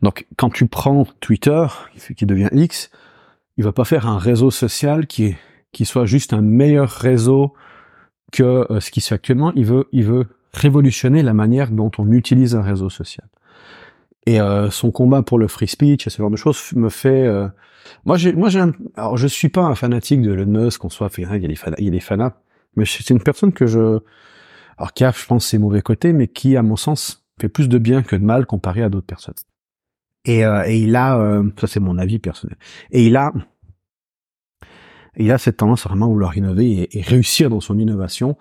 Donc, 0.00 0.26
quand 0.38 0.48
tu 0.48 0.68
prends 0.68 1.06
Twitter, 1.20 1.66
qui 2.16 2.24
devient 2.24 2.48
X, 2.52 2.90
il 3.58 3.64
va 3.64 3.72
pas 3.72 3.84
faire 3.84 4.06
un 4.06 4.16
réseau 4.16 4.50
social 4.50 5.06
qui, 5.06 5.24
est, 5.26 5.36
qui 5.76 5.84
soit 5.84 6.06
juste 6.06 6.32
un 6.32 6.40
meilleur 6.40 6.88
réseau 6.88 7.54
que 8.32 8.66
euh, 8.72 8.80
ce 8.80 8.90
qui 8.90 9.00
se 9.00 9.08
fait 9.08 9.14
actuellement. 9.14 9.52
Il 9.54 9.66
veut, 9.66 9.88
il 9.92 10.04
veut 10.04 10.26
révolutionner 10.52 11.22
la 11.22 11.34
manière 11.34 11.70
dont 11.70 11.90
on 11.98 12.10
utilise 12.12 12.54
un 12.54 12.62
réseau 12.62 12.90
social. 12.90 13.28
Et 14.26 14.40
euh, 14.40 14.70
son 14.70 14.90
combat 14.90 15.22
pour 15.22 15.38
le 15.38 15.48
free 15.48 15.68
speech 15.68 16.06
et 16.06 16.10
ce 16.10 16.18
genre 16.18 16.30
de 16.30 16.36
choses 16.36 16.72
me 16.74 16.88
fait. 16.88 17.28
moi, 18.04 18.16
j'ai, 18.16 18.32
moi, 18.32 18.48
j'ai. 18.48 18.64
Alors, 18.96 19.16
je 19.16 19.26
suis 19.26 19.48
pas 19.48 19.62
un 19.62 19.74
fanatique 19.74 20.22
de 20.22 20.32
Elon 20.32 20.46
Musk, 20.46 20.80
qu'on 20.80 20.88
soit. 20.88 21.10
Il 21.18 21.22
y 21.22 21.26
a 21.26 21.38
des, 21.38 21.58
il 21.78 21.84
y 21.84 21.88
a 21.88 21.90
des 21.90 22.32
mais 22.74 22.84
c'est 22.84 23.10
une 23.10 23.22
personne 23.22 23.52
que 23.52 23.66
je 23.66 24.00
alors 24.78 24.92
qui 24.92 25.04
a, 25.04 25.12
je 25.12 25.26
pense, 25.26 25.46
ses 25.46 25.58
mauvais 25.58 25.82
côtés, 25.82 26.12
mais 26.12 26.28
qui, 26.28 26.56
à 26.56 26.62
mon 26.62 26.76
sens, 26.76 27.26
fait 27.40 27.48
plus 27.48 27.68
de 27.68 27.78
bien 27.78 28.02
que 28.02 28.16
de 28.16 28.24
mal 28.24 28.46
comparé 28.46 28.82
à 28.82 28.88
d'autres 28.88 29.06
personnes. 29.06 29.34
Et, 30.24 30.44
euh, 30.44 30.64
et 30.66 30.78
il 30.78 30.96
a, 30.96 31.18
euh, 31.18 31.48
ça 31.58 31.66
c'est 31.66 31.80
mon 31.80 31.98
avis 31.98 32.18
personnel, 32.18 32.56
et 32.90 33.06
il 33.06 33.16
a, 33.16 33.32
il 35.16 35.30
a 35.32 35.38
cette 35.38 35.58
tendance 35.58 35.86
à 35.86 35.88
vraiment 35.88 36.08
vouloir 36.08 36.36
innover 36.36 36.88
et, 36.96 37.02
réussir 37.02 37.50
dans 37.50 37.60
son 37.60 37.78
innovation. 37.78 38.36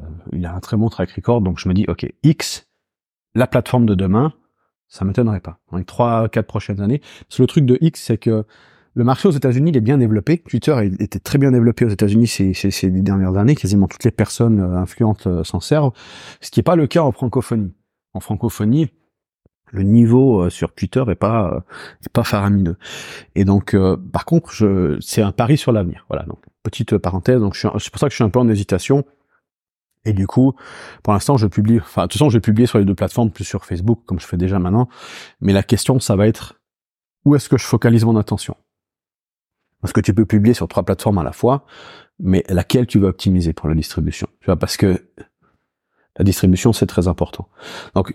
Euh, 0.00 0.04
il 0.32 0.44
a 0.46 0.54
un 0.54 0.60
très 0.60 0.76
bon 0.76 0.88
track 0.88 1.10
record, 1.12 1.40
donc 1.40 1.58
je 1.58 1.68
me 1.68 1.74
dis, 1.74 1.84
ok, 1.88 2.06
X, 2.22 2.68
la 3.34 3.46
plateforme 3.46 3.86
de 3.86 3.94
demain, 3.94 4.32
ça 4.88 5.04
m'étonnerait 5.04 5.40
pas. 5.40 5.58
Dans 5.70 5.78
les 5.78 5.84
trois, 5.84 6.28
quatre 6.28 6.46
prochaines 6.46 6.80
années. 6.80 7.00
Parce 7.28 7.36
que 7.36 7.42
le 7.42 7.46
truc 7.46 7.66
de 7.66 7.78
X, 7.80 8.02
c'est 8.02 8.18
que 8.18 8.44
le 8.94 9.04
marché 9.04 9.28
aux 9.28 9.32
États-Unis 9.32 9.70
il 9.70 9.76
est 9.76 9.82
bien 9.82 9.98
développé. 9.98 10.38
Twitter 10.38 10.74
était 10.98 11.18
très 11.18 11.36
bien 11.36 11.52
développé 11.52 11.84
aux 11.84 11.90
États-Unis 11.90 12.26
ces, 12.26 12.54
ces, 12.54 12.70
ces, 12.70 12.90
dernières 12.90 13.36
années. 13.36 13.54
Quasiment 13.54 13.88
toutes 13.88 14.04
les 14.04 14.10
personnes 14.10 14.60
euh, 14.60 14.78
influentes 14.78 15.26
euh, 15.26 15.44
s'en 15.44 15.60
servent, 15.60 15.92
ce 16.40 16.50
qui 16.50 16.60
n'est 16.60 16.64
pas 16.64 16.76
le 16.76 16.86
cas 16.86 17.02
en 17.02 17.12
francophonie. 17.12 17.74
En 18.14 18.20
francophonie, 18.20 18.90
le 19.72 19.82
niveau 19.82 20.42
euh, 20.42 20.50
sur 20.50 20.72
Twitter 20.72 21.02
est 21.08 21.16
pas 21.16 21.64
est 22.04 22.12
pas 22.12 22.24
faramineux. 22.24 22.76
Et 23.34 23.44
donc, 23.44 23.76
par 24.12 24.24
contre, 24.24 24.52
je, 24.52 24.98
c'est 25.00 25.22
un 25.22 25.32
pari 25.32 25.56
sur 25.56 25.72
l'avenir. 25.72 26.06
Voilà. 26.08 26.24
Donc, 26.24 26.38
petite 26.62 26.98
parenthèse. 26.98 27.40
Donc, 27.40 27.56
c'est 27.56 27.68
pour 27.70 27.98
ça 27.98 28.06
que 28.06 28.10
je 28.10 28.16
suis 28.16 28.24
un 28.24 28.30
peu 28.30 28.38
en 28.38 28.48
hésitation. 28.48 29.04
Et 30.04 30.12
du 30.12 30.26
coup, 30.26 30.54
pour 31.02 31.12
l'instant, 31.12 31.36
je 31.36 31.46
publie. 31.48 31.78
Enfin, 31.80 32.02
de 32.02 32.06
toute 32.06 32.12
façon, 32.14 32.30
je 32.30 32.36
vais 32.36 32.40
publier 32.40 32.66
sur 32.66 32.78
les 32.78 32.84
deux 32.84 32.94
plateformes, 32.94 33.30
plus 33.30 33.44
sur 33.44 33.64
Facebook, 33.64 34.02
comme 34.06 34.20
je 34.20 34.26
fais 34.26 34.36
déjà 34.36 34.58
maintenant. 34.58 34.88
Mais 35.40 35.52
la 35.52 35.64
question, 35.64 35.98
ça 35.98 36.14
va 36.14 36.28
être 36.28 36.60
où 37.24 37.34
est-ce 37.34 37.48
que 37.48 37.58
je 37.58 37.64
focalise 37.64 38.04
mon 38.04 38.16
attention? 38.16 38.56
Parce 39.80 39.92
que 39.92 40.00
tu 40.00 40.14
peux 40.14 40.24
publier 40.24 40.54
sur 40.54 40.68
trois 40.68 40.84
plateformes 40.84 41.18
à 41.18 41.24
la 41.24 41.32
fois, 41.32 41.66
mais 42.20 42.44
laquelle 42.48 42.86
tu 42.86 43.00
vas 43.00 43.08
optimiser 43.08 43.52
pour 43.52 43.68
la 43.68 43.74
distribution? 43.74 44.28
Tu 44.40 44.46
vois, 44.46 44.56
parce 44.56 44.76
que 44.76 45.04
la 46.18 46.24
distribution, 46.24 46.72
c'est 46.72 46.86
très 46.86 47.08
important. 47.08 47.48
Donc, 47.94 48.14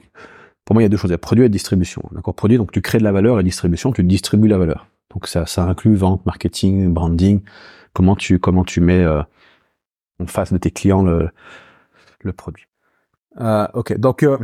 pour 0.65 0.75
moi, 0.75 0.81
il 0.81 0.85
y 0.85 0.87
a 0.87 0.89
deux 0.89 0.97
choses. 0.97 1.09
Il 1.09 1.13
y 1.13 1.15
a 1.15 1.19
produit 1.19 1.43
et 1.43 1.49
distribution. 1.49 2.03
D'accord 2.11 2.35
Produit, 2.35 2.57
donc 2.57 2.71
tu 2.71 2.81
crées 2.81 2.99
de 2.99 3.03
la 3.03 3.11
valeur 3.11 3.39
et 3.39 3.43
distribution, 3.43 3.91
tu 3.91 4.03
distribues 4.03 4.47
la 4.47 4.57
valeur. 4.57 4.87
Donc 5.13 5.27
ça, 5.27 5.45
ça 5.45 5.63
inclut 5.63 5.95
vente, 5.95 6.25
marketing, 6.25 6.93
branding, 6.93 7.41
comment 7.93 8.15
tu, 8.15 8.39
comment 8.39 8.63
tu 8.63 8.79
mets 8.79 9.03
euh, 9.03 9.21
en 10.19 10.27
face 10.27 10.53
de 10.53 10.57
tes 10.57 10.71
clients 10.71 11.03
le, 11.03 11.29
le 12.21 12.33
produit. 12.33 12.65
Euh, 13.39 13.67
ok, 13.73 13.97
donc 13.97 14.23
euh, 14.23 14.37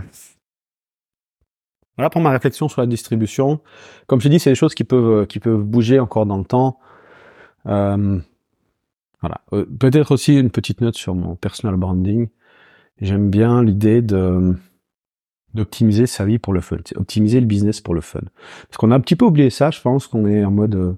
voilà 1.97 2.09
pour 2.09 2.21
ma 2.21 2.31
réflexion 2.31 2.67
sur 2.69 2.81
la 2.81 2.88
distribution. 2.88 3.59
Comme 4.07 4.21
je 4.21 4.29
dis, 4.29 4.39
c'est 4.39 4.51
des 4.51 4.55
choses 4.55 4.75
qui 4.75 4.83
peuvent, 4.83 5.27
qui 5.27 5.39
peuvent 5.39 5.63
bouger 5.63 6.00
encore 6.00 6.25
dans 6.25 6.38
le 6.38 6.45
temps. 6.45 6.79
Euh, 7.65 8.19
voilà. 9.21 9.41
Euh, 9.53 9.65
peut-être 9.79 10.12
aussi 10.12 10.38
une 10.38 10.51
petite 10.51 10.81
note 10.81 10.95
sur 10.95 11.15
mon 11.15 11.36
personal 11.36 11.75
branding. 11.75 12.27
J'aime 13.01 13.29
bien 13.29 13.63
l'idée 13.63 14.01
de 14.01 14.55
d'optimiser 15.58 16.08
sa 16.08 16.26
vie 16.26 16.40
pour 16.40 16.54
le 16.54 16.62
fun, 16.62 16.78
optimiser 16.96 17.40
le 17.40 17.46
business 17.46 17.82
pour 17.82 17.94
le 17.94 18.02
fun. 18.02 18.22
Parce 18.68 18.78
qu'on 18.78 18.92
a 18.92 18.96
un 18.96 19.00
petit 19.00 19.16
peu 19.16 19.26
oublié 19.26 19.50
ça, 19.50 19.72
je 19.72 19.82
pense 19.82 20.08
qu'on 20.08 20.26
est 20.28 20.46
en 20.46 20.52
mode 20.52 20.76
euh, 20.76 20.94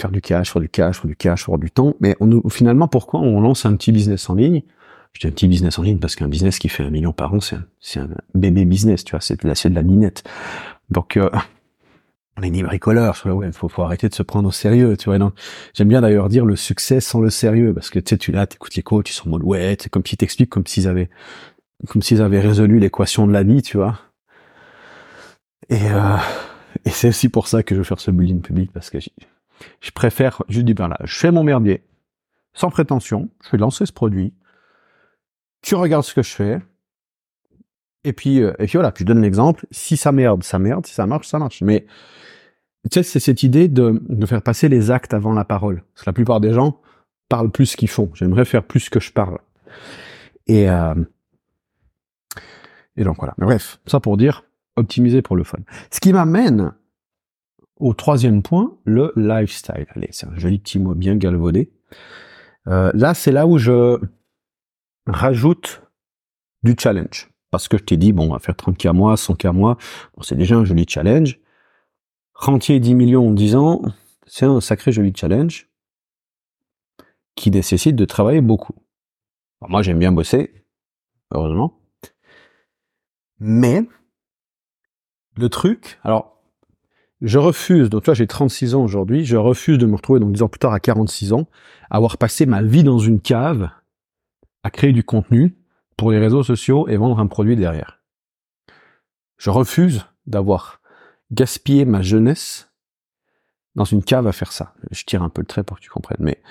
faire 0.00 0.10
du 0.10 0.20
cash, 0.20 0.52
faire 0.52 0.60
du 0.60 0.68
cash, 0.68 1.00
faire 1.00 1.06
du 1.06 1.16
cash, 1.16 1.44
faire 1.44 1.58
du 1.58 1.70
temps. 1.70 1.94
Mais 2.00 2.16
on, 2.20 2.48
finalement, 2.48 2.88
pourquoi 2.88 3.20
on 3.20 3.40
lance 3.40 3.64
un 3.66 3.76
petit 3.76 3.92
business 3.92 4.28
en 4.28 4.34
ligne? 4.34 4.62
Je 5.12 5.20
dis 5.20 5.26
un 5.26 5.30
petit 5.30 5.48
business 5.48 5.78
en 5.78 5.82
ligne 5.82 5.98
parce 5.98 6.16
qu'un 6.16 6.28
business 6.28 6.58
qui 6.58 6.68
fait 6.68 6.84
un 6.84 6.90
million 6.90 7.12
par 7.12 7.34
an, 7.34 7.40
c'est 7.40 7.56
un, 7.98 8.04
un, 8.04 8.08
bébé 8.34 8.64
business, 8.64 9.04
tu 9.04 9.12
vois, 9.12 9.20
c'est 9.20 9.42
de 9.42 9.68
de 9.68 9.74
la 9.74 9.82
minette. 9.82 10.22
Donc, 10.90 11.16
euh, 11.16 11.28
on 12.36 12.42
est 12.42 12.50
ni 12.50 12.62
bricoleur 12.62 13.16
sur 13.16 13.28
le 13.28 13.34
web, 13.34 13.52
faut, 13.52 13.68
faut 13.68 13.82
arrêter 13.82 14.08
de 14.08 14.14
se 14.14 14.22
prendre 14.22 14.48
au 14.48 14.52
sérieux, 14.52 14.96
tu 14.96 15.10
vois. 15.10 15.18
J'aime 15.74 15.88
bien 15.88 16.00
d'ailleurs 16.00 16.28
dire 16.28 16.46
le 16.46 16.56
succès 16.56 17.00
sans 17.00 17.20
le 17.20 17.30
sérieux, 17.30 17.74
parce 17.74 17.90
que 17.90 17.98
tu 17.98 18.10
sais, 18.10 18.18
tu 18.18 18.32
là, 18.32 18.46
t'écoutes 18.46 18.74
les 18.76 18.82
coachs, 18.82 19.10
ils 19.10 19.12
sont 19.12 19.28
en 19.28 19.32
mode 19.32 19.42
ouais, 19.42 19.76
c'est 19.80 19.90
comme 19.90 20.04
s'ils 20.06 20.16
t'expliquent 20.16 20.50
comme 20.50 20.66
s'ils 20.66 20.88
avaient, 20.88 21.10
comme 21.88 22.02
s'ils 22.02 22.22
avaient 22.22 22.40
résolu 22.40 22.78
l'équation 22.78 23.26
de 23.26 23.32
la 23.32 23.42
vie, 23.42 23.62
tu 23.62 23.76
vois. 23.76 23.98
Et 25.68 25.90
euh, 25.90 26.16
et 26.84 26.90
c'est 26.90 27.08
aussi 27.08 27.28
pour 27.28 27.48
ça 27.48 27.62
que 27.62 27.74
je 27.74 27.80
veux 27.80 27.84
faire 27.84 28.00
ce 28.00 28.10
bullying 28.10 28.40
public, 28.40 28.72
parce 28.72 28.90
que 28.90 28.98
je 29.00 29.90
préfère 29.90 30.42
juste 30.48 30.66
dire 30.66 30.74
ben 30.74 30.88
là, 30.88 30.98
je 31.04 31.16
fais 31.16 31.30
mon 31.30 31.44
merdier, 31.44 31.84
sans 32.52 32.70
prétention, 32.70 33.28
je 33.44 33.50
vais 33.50 33.58
lancer 33.58 33.86
ce 33.86 33.92
produit, 33.92 34.32
tu 35.62 35.74
regardes 35.74 36.04
ce 36.04 36.14
que 36.14 36.22
je 36.22 36.30
fais, 36.30 36.60
et 38.04 38.12
puis, 38.12 38.42
euh, 38.42 38.52
et 38.58 38.66
puis 38.66 38.74
voilà, 38.74 38.92
puis 38.92 39.02
je 39.02 39.06
donne 39.06 39.20
l'exemple. 39.20 39.66
Si 39.70 39.96
ça 39.96 40.12
merde, 40.12 40.42
ça 40.42 40.58
merde. 40.58 40.86
Si 40.86 40.94
ça 40.94 41.06
marche, 41.06 41.28
ça 41.28 41.38
marche. 41.38 41.62
Mais 41.62 41.86
tu 42.90 42.94
sais, 42.94 43.02
c'est 43.02 43.20
cette 43.20 43.42
idée 43.42 43.68
de, 43.68 44.02
de 44.08 44.26
faire 44.26 44.42
passer 44.42 44.68
les 44.68 44.90
actes 44.90 45.12
avant 45.12 45.32
la 45.32 45.44
parole. 45.44 45.82
Parce 45.92 46.04
que 46.04 46.10
la 46.10 46.14
plupart 46.14 46.40
des 46.40 46.52
gens 46.52 46.80
parlent 47.28 47.50
plus 47.50 47.76
qu'ils 47.76 47.90
font. 47.90 48.10
J'aimerais 48.14 48.46
faire 48.46 48.64
plus 48.64 48.88
que 48.88 49.00
je 49.00 49.12
parle. 49.12 49.38
Et, 50.46 50.68
euh, 50.70 50.94
et 53.00 53.04
donc 53.04 53.16
voilà. 53.18 53.34
Mais 53.38 53.46
bref, 53.46 53.80
ça 53.86 53.98
pour 53.98 54.16
dire 54.16 54.44
optimiser 54.76 55.22
pour 55.22 55.36
le 55.36 55.42
fun. 55.42 55.58
Ce 55.90 56.00
qui 56.00 56.12
m'amène 56.12 56.72
au 57.76 57.94
troisième 57.94 58.42
point, 58.42 58.76
le 58.84 59.12
lifestyle. 59.16 59.86
Allez, 59.94 60.08
c'est 60.10 60.26
un 60.26 60.36
joli 60.36 60.58
petit 60.58 60.78
mot 60.78 60.94
bien 60.94 61.16
galvaudé. 61.16 61.72
Euh, 62.68 62.90
là, 62.94 63.14
c'est 63.14 63.32
là 63.32 63.46
où 63.46 63.56
je 63.58 63.98
rajoute 65.06 65.82
du 66.62 66.76
challenge. 66.78 67.30
Parce 67.50 67.68
que 67.68 67.78
je 67.78 67.84
t'ai 67.84 67.96
dit, 67.96 68.12
bon, 68.12 68.28
on 68.28 68.32
va 68.32 68.38
faire 68.38 68.54
30K 68.54 68.90
à 68.90 68.92
mois, 68.92 69.14
100K 69.14 69.48
à 69.48 69.52
mois. 69.52 69.78
C'est 70.20 70.36
déjà 70.36 70.56
un 70.56 70.64
joli 70.64 70.84
challenge. 70.86 71.40
Rentier 72.34 72.80
10 72.80 72.94
millions 72.94 73.28
en 73.28 73.32
10 73.32 73.56
ans, 73.56 73.82
c'est 74.26 74.46
un 74.46 74.60
sacré 74.60 74.92
joli 74.92 75.12
challenge 75.14 75.68
qui 77.34 77.50
nécessite 77.50 77.96
de 77.96 78.04
travailler 78.04 78.40
beaucoup. 78.40 78.74
moi, 79.68 79.82
j'aime 79.82 79.98
bien 79.98 80.12
bosser, 80.12 80.64
heureusement. 81.32 81.79
Mais, 83.40 83.88
le 85.36 85.48
truc, 85.48 85.98
alors, 86.04 86.40
je 87.22 87.38
refuse, 87.38 87.90
donc 87.90 88.04
toi 88.04 88.14
j'ai 88.14 88.26
36 88.26 88.74
ans 88.74 88.82
aujourd'hui, 88.82 89.24
je 89.24 89.36
refuse 89.36 89.78
de 89.78 89.86
me 89.86 89.96
retrouver 89.96 90.20
donc 90.20 90.32
10 90.32 90.42
ans 90.42 90.48
plus 90.48 90.58
tard 90.58 90.72
à 90.72 90.80
46 90.80 91.32
ans, 91.32 91.48
avoir 91.90 92.16
passé 92.16 92.46
ma 92.46 92.62
vie 92.62 92.84
dans 92.84 92.98
une 92.98 93.20
cave 93.20 93.70
à 94.62 94.70
créer 94.70 94.92
du 94.92 95.04
contenu 95.04 95.56
pour 95.96 96.10
les 96.10 96.18
réseaux 96.18 96.42
sociaux 96.42 96.88
et 96.88 96.96
vendre 96.96 97.18
un 97.18 97.26
produit 97.26 97.56
derrière. 97.56 98.00
Je 99.36 99.50
refuse 99.50 100.06
d'avoir 100.26 100.80
gaspillé 101.30 101.84
ma 101.84 102.02
jeunesse 102.02 102.70
dans 103.74 103.84
une 103.84 104.02
cave 104.02 104.26
à 104.26 104.32
faire 104.32 104.52
ça. 104.52 104.74
Je 104.90 105.04
tire 105.04 105.22
un 105.22 105.28
peu 105.28 105.42
le 105.42 105.46
trait 105.46 105.62
pour 105.62 105.78
que 105.78 105.82
tu 105.82 105.90
comprennes, 105.90 106.18
mais 106.20 106.42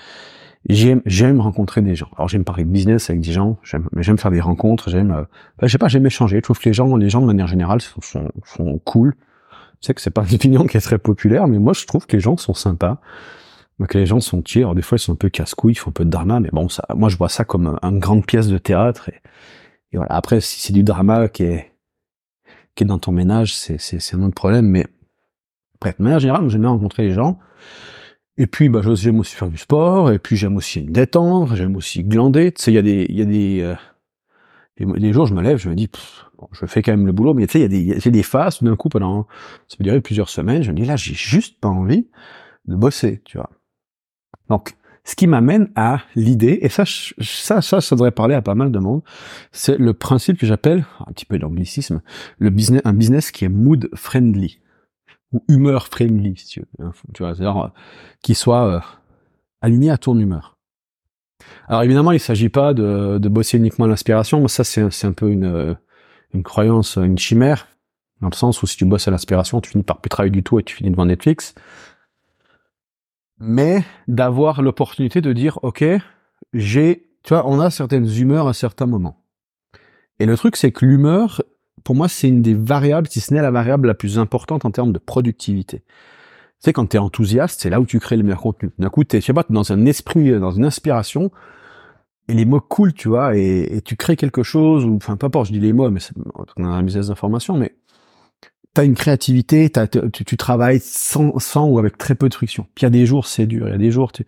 j'aime 0.68 1.02
j'aime 1.06 1.40
rencontrer 1.40 1.82
des 1.82 1.94
gens. 1.94 2.08
Alors 2.16 2.28
j'aime 2.28 2.44
parler 2.44 2.64
de 2.64 2.70
business 2.70 3.10
avec 3.10 3.22
des 3.22 3.32
gens, 3.32 3.58
j'aime 3.62 3.88
j'aime 3.98 4.18
faire 4.18 4.30
des 4.30 4.40
rencontres, 4.40 4.90
j'aime 4.90 5.10
euh, 5.12 5.66
je 5.66 5.76
pas, 5.76 5.88
j'aime 5.88 6.06
échanger. 6.06 6.36
Je 6.36 6.42
trouve 6.42 6.58
que 6.58 6.68
les 6.68 6.72
gens 6.72 6.96
les 6.96 7.10
gens 7.10 7.20
de 7.20 7.26
manière 7.26 7.46
générale 7.46 7.80
sont, 7.80 8.00
sont, 8.00 8.30
sont 8.44 8.78
cool. 8.78 9.14
Je 9.80 9.86
sais 9.86 9.94
que 9.94 10.00
c'est 10.00 10.10
pas 10.10 10.24
une 10.28 10.34
opinion 10.34 10.66
qui 10.66 10.76
est 10.76 10.80
très 10.80 10.98
populaire, 10.98 11.48
mais 11.48 11.58
moi 11.58 11.72
je 11.72 11.86
trouve 11.86 12.06
que 12.06 12.16
les 12.16 12.20
gens 12.20 12.36
sont 12.36 12.54
sympas 12.54 13.00
que 13.86 13.98
les 13.98 14.06
gens 14.06 14.20
sont. 14.20 14.42
Alors 14.56 14.74
des 14.74 14.82
fois, 14.82 14.96
ils 14.96 15.00
sont 15.00 15.12
un 15.12 15.16
peu 15.16 15.28
casse-couilles, 15.28 15.72
ils 15.72 15.76
font 15.78 15.90
un 15.90 15.92
peu 15.92 16.04
de 16.04 16.10
drama, 16.10 16.40
mais 16.40 16.50
bon, 16.52 16.68
ça, 16.68 16.84
moi, 16.94 17.08
je 17.08 17.16
vois 17.16 17.28
ça 17.28 17.44
comme 17.44 17.78
une 17.82 17.98
grande 17.98 18.26
pièce 18.26 18.48
de 18.48 18.58
théâtre. 18.58 19.08
Et, 19.08 19.96
voilà. 19.96 20.12
Après, 20.12 20.40
si 20.40 20.60
c'est 20.60 20.72
du 20.72 20.82
drama 20.82 21.28
qui 21.28 21.44
est 21.44 21.72
qui 22.74 22.84
est 22.84 22.86
dans 22.86 22.98
ton 22.98 23.12
ménage, 23.12 23.54
c'est 23.54 23.78
c'est 23.78 24.14
un 24.14 24.22
autre 24.22 24.34
problème. 24.34 24.66
Mais 24.66 24.86
bref, 25.80 25.96
de 25.98 26.04
manière 26.04 26.20
générale, 26.20 26.48
j'aime 26.48 26.62
bien 26.62 26.70
rencontrer 26.70 27.04
les 27.04 27.12
gens. 27.12 27.38
Et 28.36 28.46
puis, 28.46 28.68
bah, 28.68 28.80
j'aime 28.94 29.20
aussi 29.20 29.34
faire 29.34 29.48
du 29.48 29.58
sport. 29.58 30.10
Et 30.12 30.18
puis, 30.18 30.36
j'aime 30.36 30.56
aussi 30.56 30.82
me 30.82 30.90
détendre. 30.90 31.54
J'aime 31.56 31.76
aussi 31.76 32.04
glander. 32.04 32.52
Tu 32.52 32.62
sais, 32.62 32.72
il 32.72 32.74
y 32.74 32.78
a 32.78 32.82
des 32.82 33.06
il 33.08 33.16
y 33.16 33.22
a 33.22 33.24
des 33.26 33.60
euh, 33.62 33.74
les, 34.84 35.12
jours, 35.12 35.26
je 35.26 35.34
me 35.34 35.42
lève, 35.42 35.58
je 35.58 35.68
me 35.68 35.74
dis, 35.74 35.88
bon, 36.38 36.48
je 36.52 36.66
fais 36.66 36.82
quand 36.82 36.92
même 36.92 37.06
le 37.06 37.12
boulot, 37.12 37.34
mais 37.34 37.46
tu 37.46 37.52
sais, 37.52 37.58
il 37.60 37.62
y 37.62 37.64
a 37.64 37.94
des, 37.94 38.08
a 38.08 38.10
des 38.10 38.22
phases, 38.22 38.62
d'un 38.62 38.76
coup, 38.76 38.88
pendant, 38.88 39.26
ça 39.68 39.76
peut 39.76 39.84
durer 39.84 40.00
plusieurs 40.00 40.28
semaines, 40.28 40.62
je 40.62 40.70
me 40.70 40.76
dis, 40.76 40.84
là, 40.84 40.96
j'ai 40.96 41.14
juste 41.14 41.60
pas 41.60 41.68
envie 41.68 42.08
de 42.66 42.74
bosser, 42.74 43.22
tu 43.24 43.38
vois. 43.38 43.50
Donc, 44.48 44.74
ce 45.04 45.16
qui 45.16 45.26
m'amène 45.26 45.70
à 45.76 46.02
l'idée, 46.14 46.58
et 46.62 46.68
ça, 46.68 46.84
ça, 46.86 47.62
ça, 47.62 47.80
ça 47.80 47.96
devrait 47.96 48.10
parler 48.10 48.34
à 48.34 48.42
pas 48.42 48.54
mal 48.54 48.70
de 48.70 48.78
monde, 48.78 49.02
c'est 49.52 49.78
le 49.78 49.94
principe 49.94 50.38
que 50.38 50.46
j'appelle, 50.46 50.86
un 51.06 51.12
petit 51.12 51.26
peu 51.26 51.38
d'anglicisme, 51.38 52.02
le 52.38 52.50
business, 52.50 52.82
un 52.84 52.92
business 52.92 53.30
qui 53.30 53.44
est 53.44 53.48
mood 53.48 53.88
friendly, 53.94 54.60
ou 55.32 55.44
humeur 55.48 55.86
friendly, 55.86 56.34
hein, 56.78 56.92
tu 57.14 57.22
vois, 57.22 57.34
c'est-à-dire, 57.34 57.64
euh, 57.64 57.68
qui 58.22 58.34
soit 58.34 58.66
euh, 58.66 58.80
aligné 59.60 59.90
à 59.90 59.98
ton 59.98 60.18
humeur. 60.18 60.58
Alors 61.68 61.82
évidemment, 61.82 62.12
il 62.12 62.20
s'agit 62.20 62.48
pas 62.48 62.74
de, 62.74 63.18
de 63.18 63.28
bosser 63.28 63.56
uniquement 63.58 63.86
l'inspiration, 63.86 64.46
ça 64.48 64.64
c'est 64.64 65.06
un 65.06 65.12
peu 65.12 65.30
une 65.30 65.76
une 66.32 66.42
croyance, 66.42 66.96
une 66.96 67.18
chimère, 67.18 67.66
dans 68.20 68.28
le 68.28 68.34
sens 68.34 68.62
où 68.62 68.66
si 68.66 68.76
tu 68.76 68.84
bosses 68.84 69.08
à 69.08 69.10
l'inspiration, 69.10 69.60
tu 69.60 69.70
finis 69.70 69.84
par 69.84 70.00
plus 70.00 70.08
travailler 70.08 70.30
du 70.30 70.42
tout 70.42 70.58
et 70.58 70.62
tu 70.62 70.74
finis 70.76 70.90
devant 70.90 71.06
Netflix. 71.06 71.54
Mais 73.38 73.84
d'avoir 74.06 74.62
l'opportunité 74.62 75.20
de 75.20 75.32
dire, 75.32 75.58
ok, 75.62 75.84
j'ai, 76.52 77.10
tu 77.22 77.34
vois, 77.34 77.46
on 77.46 77.58
a 77.58 77.70
certaines 77.70 78.08
humeurs 78.08 78.48
à 78.48 78.52
certains 78.52 78.86
moments. 78.86 79.24
Et 80.18 80.26
le 80.26 80.36
truc, 80.36 80.56
c'est 80.56 80.72
que 80.72 80.84
l'humeur, 80.84 81.42
pour 81.84 81.94
moi, 81.94 82.08
c'est 82.08 82.28
une 82.28 82.42
des 82.42 82.54
variables, 82.54 83.08
si 83.08 83.20
ce 83.20 83.34
n'est 83.34 83.42
la 83.42 83.50
variable 83.50 83.88
la 83.88 83.94
plus 83.94 84.18
importante 84.18 84.64
en 84.64 84.70
termes 84.70 84.92
de 84.92 84.98
productivité. 84.98 85.78
Tu 85.78 86.66
sais, 86.66 86.72
quand 86.72 86.86
tu 86.86 86.96
es 86.96 87.00
enthousiaste, 87.00 87.60
c'est 87.60 87.70
là 87.70 87.80
où 87.80 87.86
tu 87.86 87.98
crées 88.00 88.16
le 88.16 88.22
meilleur 88.22 88.42
contenu. 88.42 88.70
D'un 88.78 88.90
coup, 88.90 89.04
tu 89.04 89.16
je 89.20 89.24
sais 89.24 89.32
pas, 89.32 89.44
dans 89.48 89.72
un 89.72 89.86
esprit, 89.86 90.38
dans 90.38 90.50
une 90.50 90.64
inspiration, 90.64 91.30
et 92.28 92.34
les 92.34 92.44
mots 92.44 92.60
coulent, 92.60 92.92
tu 92.92 93.08
vois, 93.08 93.36
et, 93.36 93.80
tu 93.84 93.96
crées 93.96 94.16
quelque 94.16 94.42
chose, 94.42 94.84
ou, 94.84 94.96
enfin, 94.96 95.16
pas 95.16 95.26
importe, 95.26 95.48
je 95.48 95.52
dis 95.52 95.60
les 95.60 95.72
mots, 95.72 95.90
mais 95.90 96.00
on 96.56 96.64
a 96.64 96.68
un 96.68 96.82
business 96.82 97.08
d'information, 97.08 97.56
mais 97.56 97.74
t'as 98.74 98.84
une 98.84 98.94
créativité, 98.94 99.70
tu, 100.12 100.24
tu, 100.24 100.36
travailles 100.36 100.80
sans, 100.80 101.38
sans 101.38 101.66
ou 101.66 101.78
avec 101.78 101.98
très 101.98 102.14
peu 102.14 102.28
de 102.28 102.34
friction. 102.34 102.66
Puis 102.74 102.82
il 102.82 102.84
y 102.84 102.86
a 102.86 102.90
des 102.90 103.06
jours, 103.06 103.26
c'est 103.26 103.46
dur. 103.46 103.66
Il 103.68 103.72
y 103.72 103.74
a 103.74 103.78
des 103.78 103.90
jours, 103.90 104.12
tu, 104.12 104.24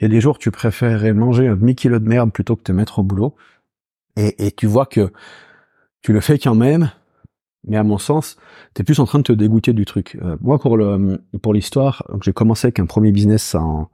il 0.00 0.02
y 0.02 0.06
a 0.06 0.08
des 0.08 0.20
jours, 0.20 0.38
tu 0.38 0.50
préférerais 0.50 1.12
manger 1.12 1.46
un 1.46 1.56
demi-kilo 1.56 1.98
de 1.98 2.08
merde 2.08 2.32
plutôt 2.32 2.56
que 2.56 2.62
te 2.62 2.72
mettre 2.72 2.98
au 2.98 3.02
boulot. 3.02 3.36
Et, 4.16 4.46
et 4.46 4.50
tu 4.50 4.66
vois 4.66 4.86
que 4.86 5.12
tu 6.02 6.12
le 6.12 6.20
fais 6.20 6.38
quand 6.38 6.54
même, 6.54 6.90
mais 7.66 7.76
à 7.76 7.82
mon 7.82 7.98
sens, 7.98 8.36
tu 8.74 8.82
es 8.82 8.84
plus 8.84 9.00
en 9.00 9.04
train 9.04 9.18
de 9.18 9.24
te 9.24 9.32
dégoûter 9.32 9.72
du 9.72 9.84
truc. 9.84 10.16
Euh, 10.22 10.36
moi, 10.40 10.58
pour 10.58 10.76
le 10.76 11.20
pour 11.42 11.52
l'histoire, 11.52 12.04
j'ai 12.22 12.32
commencé 12.32 12.66
avec 12.66 12.78
un 12.78 12.86
premier 12.86 13.12
business 13.12 13.54
en 13.54 13.90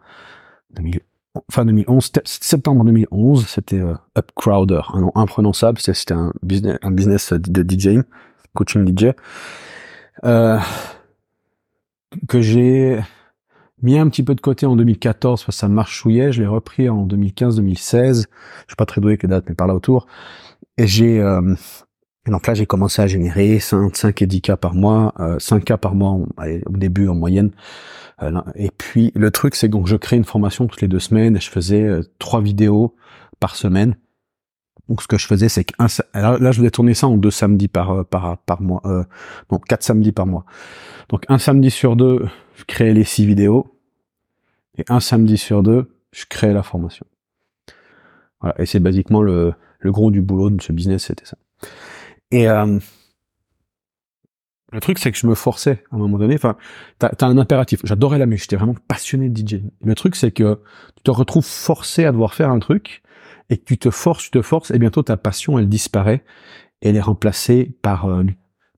2000, 0.74 1.00
fin 1.50 1.64
2011, 1.64 2.12
septembre 2.24 2.84
2011, 2.84 3.46
c'était 3.46 3.80
euh, 3.80 3.94
Upcrowder, 4.16 4.82
un 4.92 5.00
nom 5.00 5.12
imprononçable, 5.14 5.78
c'était 5.78 6.14
un 6.14 6.32
business, 6.42 6.78
un 6.82 6.90
business 6.90 7.32
de 7.32 7.62
DJing, 7.62 8.02
coaching 8.54 8.86
DJ, 8.86 9.12
euh, 10.24 10.58
que 12.28 12.40
j'ai 12.40 13.00
mis 13.80 13.98
un 13.98 14.08
petit 14.08 14.22
peu 14.22 14.34
de 14.34 14.40
côté 14.40 14.66
en 14.66 14.76
2014 14.76 15.44
parce 15.44 15.56
que 15.56 15.60
ça 15.60 15.68
marchouillait, 15.68 16.32
je 16.32 16.42
l'ai 16.42 16.46
repris 16.46 16.88
en 16.88 17.06
2015-2016, 17.06 18.12
je 18.12 18.20
suis 18.20 18.76
pas 18.76 18.86
très 18.86 19.00
doué 19.00 19.12
avec 19.12 19.22
les 19.22 19.28
dates, 19.28 19.48
mais 19.48 19.54
par 19.54 19.66
là 19.66 19.74
autour, 19.74 20.06
et 20.76 20.86
j'ai 20.86 21.20
euh, 22.28 22.30
donc 22.30 22.46
là 22.46 22.54
j'ai 22.54 22.66
commencé 22.66 23.02
à 23.02 23.06
générer 23.06 23.58
5, 23.58 23.96
5 23.96 24.22
et 24.22 24.26
10 24.26 24.40
cas 24.42 24.56
par 24.56 24.74
mois, 24.74 25.14
euh, 25.20 25.38
5 25.38 25.64
cas 25.64 25.76
par 25.76 25.94
mois 25.94 26.12
au 26.12 26.76
début 26.76 27.08
en 27.08 27.14
moyenne, 27.14 27.50
euh, 28.22 28.40
et 28.54 28.70
puis 28.70 29.12
le 29.14 29.30
truc, 29.30 29.54
c'est 29.54 29.70
que 29.70 29.76
je 29.84 29.96
crée 29.96 30.16
une 30.16 30.24
formation 30.24 30.66
toutes 30.66 30.80
les 30.80 30.88
deux 30.88 31.00
semaines 31.00 31.36
et 31.36 31.40
je 31.40 31.50
faisais 31.50 31.82
euh, 31.82 32.02
trois 32.18 32.40
vidéos 32.40 32.94
par 33.40 33.56
semaine. 33.56 33.96
Donc 34.88 35.02
ce 35.02 35.08
que 35.08 35.16
je 35.16 35.26
faisais, 35.26 35.48
c'est 35.48 35.64
que 35.64 35.74
là, 35.78 36.52
je 36.52 36.56
voulais 36.56 36.70
tourner 36.70 36.94
ça 36.94 37.06
en 37.06 37.16
deux 37.16 37.30
samedis 37.30 37.68
par 37.68 37.90
euh, 37.90 38.04
par 38.04 38.38
par 38.38 38.60
mois, 38.60 38.80
euh, 38.84 39.04
donc 39.50 39.66
quatre 39.66 39.82
samedis 39.82 40.12
par 40.12 40.26
mois. 40.26 40.44
Donc 41.08 41.24
un 41.28 41.38
samedi 41.38 41.70
sur 41.70 41.96
deux, 41.96 42.26
je 42.56 42.64
créais 42.64 42.92
les 42.92 43.04
six 43.04 43.24
vidéos 43.24 43.78
et 44.76 44.84
un 44.88 45.00
samedi 45.00 45.38
sur 45.38 45.62
deux, 45.62 45.94
je 46.12 46.24
créais 46.28 46.52
la 46.52 46.62
formation. 46.62 47.06
Voilà, 48.40 48.60
et 48.60 48.66
c'est 48.66 48.80
basiquement 48.80 49.22
le 49.22 49.54
le 49.78 49.92
gros 49.92 50.10
du 50.10 50.20
boulot 50.20 50.50
de 50.50 50.60
ce 50.62 50.72
business, 50.72 51.06
c'était 51.06 51.26
ça. 51.26 51.36
Et 52.32 52.48
euh, 52.48 52.78
le 54.72 54.80
truc, 54.80 54.98
c'est 54.98 55.12
que 55.12 55.18
je 55.18 55.26
me 55.26 55.34
forçais 55.34 55.84
à 55.90 55.96
un 55.96 55.98
moment 55.98 56.18
donné. 56.18 56.34
Enfin, 56.34 56.56
t'as 56.98 57.10
as 57.20 57.26
un 57.26 57.36
impératif. 57.38 57.80
J'adorais 57.84 58.18
la 58.18 58.26
musique. 58.26 58.44
J'étais 58.44 58.56
vraiment 58.56 58.74
passionné 58.88 59.28
de 59.28 59.38
DJ. 59.38 59.60
Le 59.84 59.94
truc, 59.94 60.16
c'est 60.16 60.32
que 60.32 60.60
tu 60.96 61.02
te 61.04 61.10
retrouves 61.10 61.44
forcé 61.44 62.04
à 62.06 62.12
devoir 62.12 62.34
faire 62.34 62.50
un 62.50 62.58
truc 62.58 63.02
et 63.50 63.58
que 63.58 63.64
tu 63.64 63.76
te 63.76 63.90
forces, 63.90 64.24
tu 64.24 64.30
te 64.30 64.40
forces, 64.42 64.70
et 64.70 64.78
bientôt 64.78 65.02
ta 65.02 65.18
passion, 65.18 65.58
elle 65.58 65.68
disparaît 65.68 66.24
et 66.80 66.88
elle 66.88 66.96
est 66.96 67.00
remplacée 67.00 67.76
par 67.82 68.06
euh, 68.06 68.24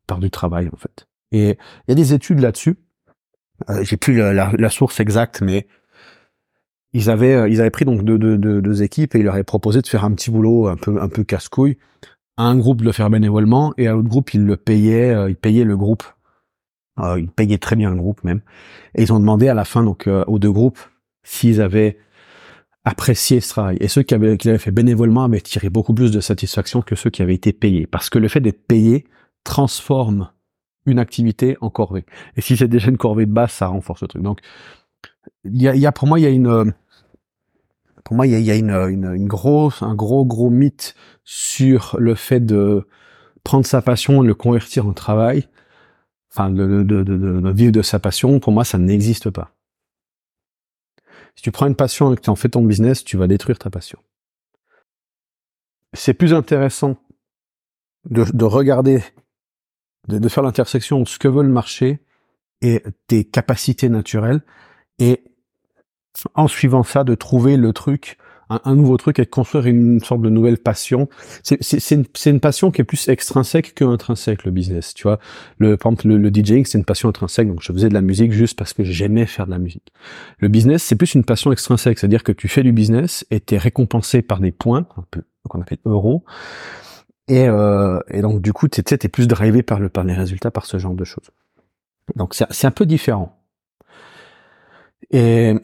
par 0.07 0.19
du 0.19 0.31
travail 0.31 0.69
en 0.73 0.77
fait. 0.77 1.07
Et 1.31 1.51
il 1.51 1.91
y 1.91 1.93
a 1.93 1.95
des 1.95 2.13
études 2.13 2.41
là-dessus. 2.41 2.77
Euh, 3.71 3.85
J'ai 3.85 3.97
plus 3.97 4.17
la, 4.17 4.53
la, 4.53 4.71
source 4.71 4.99
exacte, 4.99 5.43
mais 5.43 5.69
ils 6.93 7.09
avaient 7.09 7.35
euh, 7.35 7.49
ils 7.49 7.61
avaient 7.61 7.71
pris 7.71 7.85
donc 7.85 8.03
deux, 8.03 8.19
deux, 8.19 8.37
deux, 8.37 8.83
équipes 8.83 9.15
et 9.15 9.21
ils 9.21 9.25
leur 9.25 9.35
avaient 9.35 9.45
proposé 9.45 9.81
de 9.81 9.87
faire 9.87 10.05
un 10.05 10.13
petit 10.13 10.33
boulot 10.33 10.67
un 10.67 10.77
peu 10.77 11.01
un 11.01 11.09
peu 11.09 11.23
casse-couille 11.23 11.79
un 12.37 12.57
groupe 12.57 12.81
de 12.81 12.85
le 12.85 12.93
faire 12.93 13.11
bénévolement 13.11 13.73
et 13.79 13.87
à 13.87 13.93
l'autre 13.93 14.09
groupe 14.09 14.35
ils 14.35 14.45
le 14.45 14.57
payaient, 14.57 15.11
euh, 15.11 15.31
ils 15.31 15.37
payaient 15.37 15.65
le 15.65 15.77
groupe. 15.77 16.03
Euh, 17.01 17.19
ils 17.19 17.29
payaient 17.29 17.59
très 17.59 17.77
bien 17.77 17.91
le 17.91 17.97
groupe 17.97 18.23
même. 18.25 18.41
Et 18.95 19.03
ils 19.03 19.13
ont 19.13 19.21
demandé 19.21 19.49
à 19.49 19.55
la 19.55 19.65
fin 19.65 19.83
donc 19.83 20.07
euh, 20.07 20.25
aux 20.27 20.39
deux 20.39 20.53
groupes 20.53 20.79
s'ils 21.23 21.61
avaient 21.61 21.99
apprécié 22.85 23.41
ce 23.41 23.49
travail. 23.49 23.77
Et 23.81 23.89
ceux 23.89 24.03
qui 24.03 24.15
avaient, 24.15 24.37
qui 24.37 24.57
fait 24.59 24.71
bénévolement 24.71 25.25
avaient 25.25 25.41
tiré 25.41 25.71
beaucoup 25.71 25.95
plus 25.95 26.11
de 26.13 26.21
satisfaction 26.21 26.83
que 26.83 26.95
ceux 26.95 27.11
qui 27.11 27.23
avaient 27.23 27.35
été 27.35 27.53
payés. 27.53 27.87
Parce 27.87 28.11
que 28.11 28.19
le 28.19 28.29
fait 28.29 28.41
d'être 28.41 28.67
payé 28.67 29.07
transforme 29.43 30.31
une 30.87 30.99
activité 30.99 31.57
en 31.63 31.71
corvée. 31.71 32.05
Et 32.37 32.43
si 32.43 32.57
c'est 32.57 32.69
déjà 32.69 32.91
une 32.91 32.99
corvée 32.99 33.27
de 33.27 33.33
base, 33.33 33.53
ça 33.53 33.69
renforce 33.69 34.03
le 34.03 34.09
truc. 34.09 34.23
Donc, 34.23 34.41
il 35.45 35.63
y 35.63 35.69
a, 35.69 35.75
y 35.75 35.87
a, 35.87 35.93
pour 35.93 36.07
moi, 36.07 36.21
il 36.21 36.23
y 36.23 36.27
a 36.27 36.31
une, 36.31 36.75
pour 38.05 38.17
moi, 38.17 38.27
il 38.27 38.39
y 38.39 38.51
a, 38.51 38.55
une, 38.55 39.27
grosse, 39.27 39.83
un 39.83 39.95
gros, 39.95 40.27
gros 40.27 40.51
mythe 40.51 40.95
sur 41.25 41.97
le 41.99 42.15
fait 42.15 42.41
de 42.41 42.87
prendre 43.43 43.65
sa 43.65 43.81
passion 43.81 44.23
et 44.23 44.27
le 44.27 44.35
convertir 44.35 44.87
en 44.87 44.93
travail. 44.93 45.49
Enfin, 46.31 46.51
de, 46.51 46.83
de, 46.83 47.03
de, 47.03 47.51
vivre 47.51 47.73
de 47.73 47.81
sa 47.81 47.99
passion. 47.99 48.41
Pour 48.41 48.53
moi, 48.53 48.65
ça 48.65 48.77
n'existe 48.77 49.31
pas. 49.31 49.55
Si 51.35 51.43
tu 51.43 51.51
prends 51.51 51.67
une 51.67 51.77
passion 51.77 52.13
et 52.13 52.17
que 52.17 52.21
tu 52.21 52.31
en 52.31 52.37
fais 52.37 52.51
ton 52.51 52.63
business, 52.63 53.05
tu 53.05 53.17
vas 53.17 53.27
détruire 53.27 53.59
ta 53.59 53.71
passion. 53.71 53.99
C'est 55.95 56.15
plus 56.15 56.35
intéressant 56.35 56.97
de, 58.11 58.25
de 58.25 58.45
regarder, 58.45 59.03
de, 60.09 60.19
de 60.19 60.29
faire 60.29 60.43
l'intersection 60.43 61.01
entre 61.01 61.11
ce 61.11 61.19
que 61.19 61.29
veut 61.29 61.43
le 61.43 61.49
marché 61.49 62.01
et 62.61 62.83
tes 63.07 63.25
capacités 63.25 63.89
naturelles 63.89 64.43
et 64.99 65.25
en 66.35 66.49
suivant 66.49 66.83
ça, 66.83 67.05
de 67.05 67.15
trouver 67.15 67.57
le 67.57 67.73
truc, 67.73 68.19
un, 68.51 68.75
nouveau 68.75 68.97
truc 68.97 69.19
et 69.19 69.25
de 69.25 69.31
construire 69.31 69.67
une 69.67 70.01
sorte 70.01 70.23
de 70.23 70.29
nouvelle 70.29 70.59
passion. 70.59 71.09
C'est 71.43 71.91
une, 71.91 72.05
une, 72.27 72.41
passion 72.41 72.71
qui 72.71 72.81
est 72.81 72.85
plus 72.85 73.09
extrinsèque 73.09 73.75
que 73.75 73.85
intrinsèque, 73.85 74.45
le 74.45 74.51
business. 74.51 74.95
Tu 74.95 75.05
vois, 75.05 75.19
le, 75.59 75.77
par 75.77 75.93
exemple, 75.93 76.09
le, 76.09 76.31
DJing, 76.31 76.65
c'est 76.67 76.79
une 76.79 76.85
passion 76.85 77.09
intrinsèque. 77.09 77.49
Donc, 77.49 77.63
je 77.63 77.73
faisais 77.73 77.89
de 77.89 77.95
la 77.95 78.03
musique 78.03 78.33
juste 78.33 78.59
parce 78.59 78.73
que 78.73 78.85
j'aimais 78.85 79.27
faire 79.27 79.47
de 79.47 79.51
la 79.51 79.59
musique. 79.59 79.93
Le 80.39 80.49
business, 80.49 80.83
c'est 80.83 80.97
plus 80.97 81.15
une 81.15 81.25
passion 81.25 81.53
extrinsèque. 81.53 81.99
C'est-à-dire 81.99 82.23
que 82.23 82.33
tu 82.33 82.49
fais 82.49 82.63
du 82.63 82.73
business 82.73 83.27
et 83.31 83.41
tu 83.41 83.55
es 83.55 83.59
récompensé 83.59 84.23
par 84.23 84.41
des 84.41 84.53
points, 84.53 84.87
un 84.97 85.05
peu, 85.11 85.23
qu'on 85.49 85.61
appelle 85.61 85.79
euros. 85.85 86.25
Et, 87.29 87.49
euh, 87.49 88.01
et 88.09 88.21
donc, 88.21 88.43
du 88.43 88.53
coup, 88.53 88.69
tu 88.69 88.81
es, 88.81 89.09
plus 89.09 89.27
drivé 89.27 89.63
par, 89.63 89.81
le, 89.81 89.89
par 89.89 90.05
les 90.05 90.15
résultats, 90.15 90.51
par 90.51 90.67
ce 90.67 90.79
genre 90.79 90.95
de 90.95 91.05
choses. 91.05 91.31
Donc, 92.17 92.35
c'est 92.35 92.67
un 92.67 92.71
peu 92.71 92.85
différent. 92.85 93.39
Et 95.11 95.55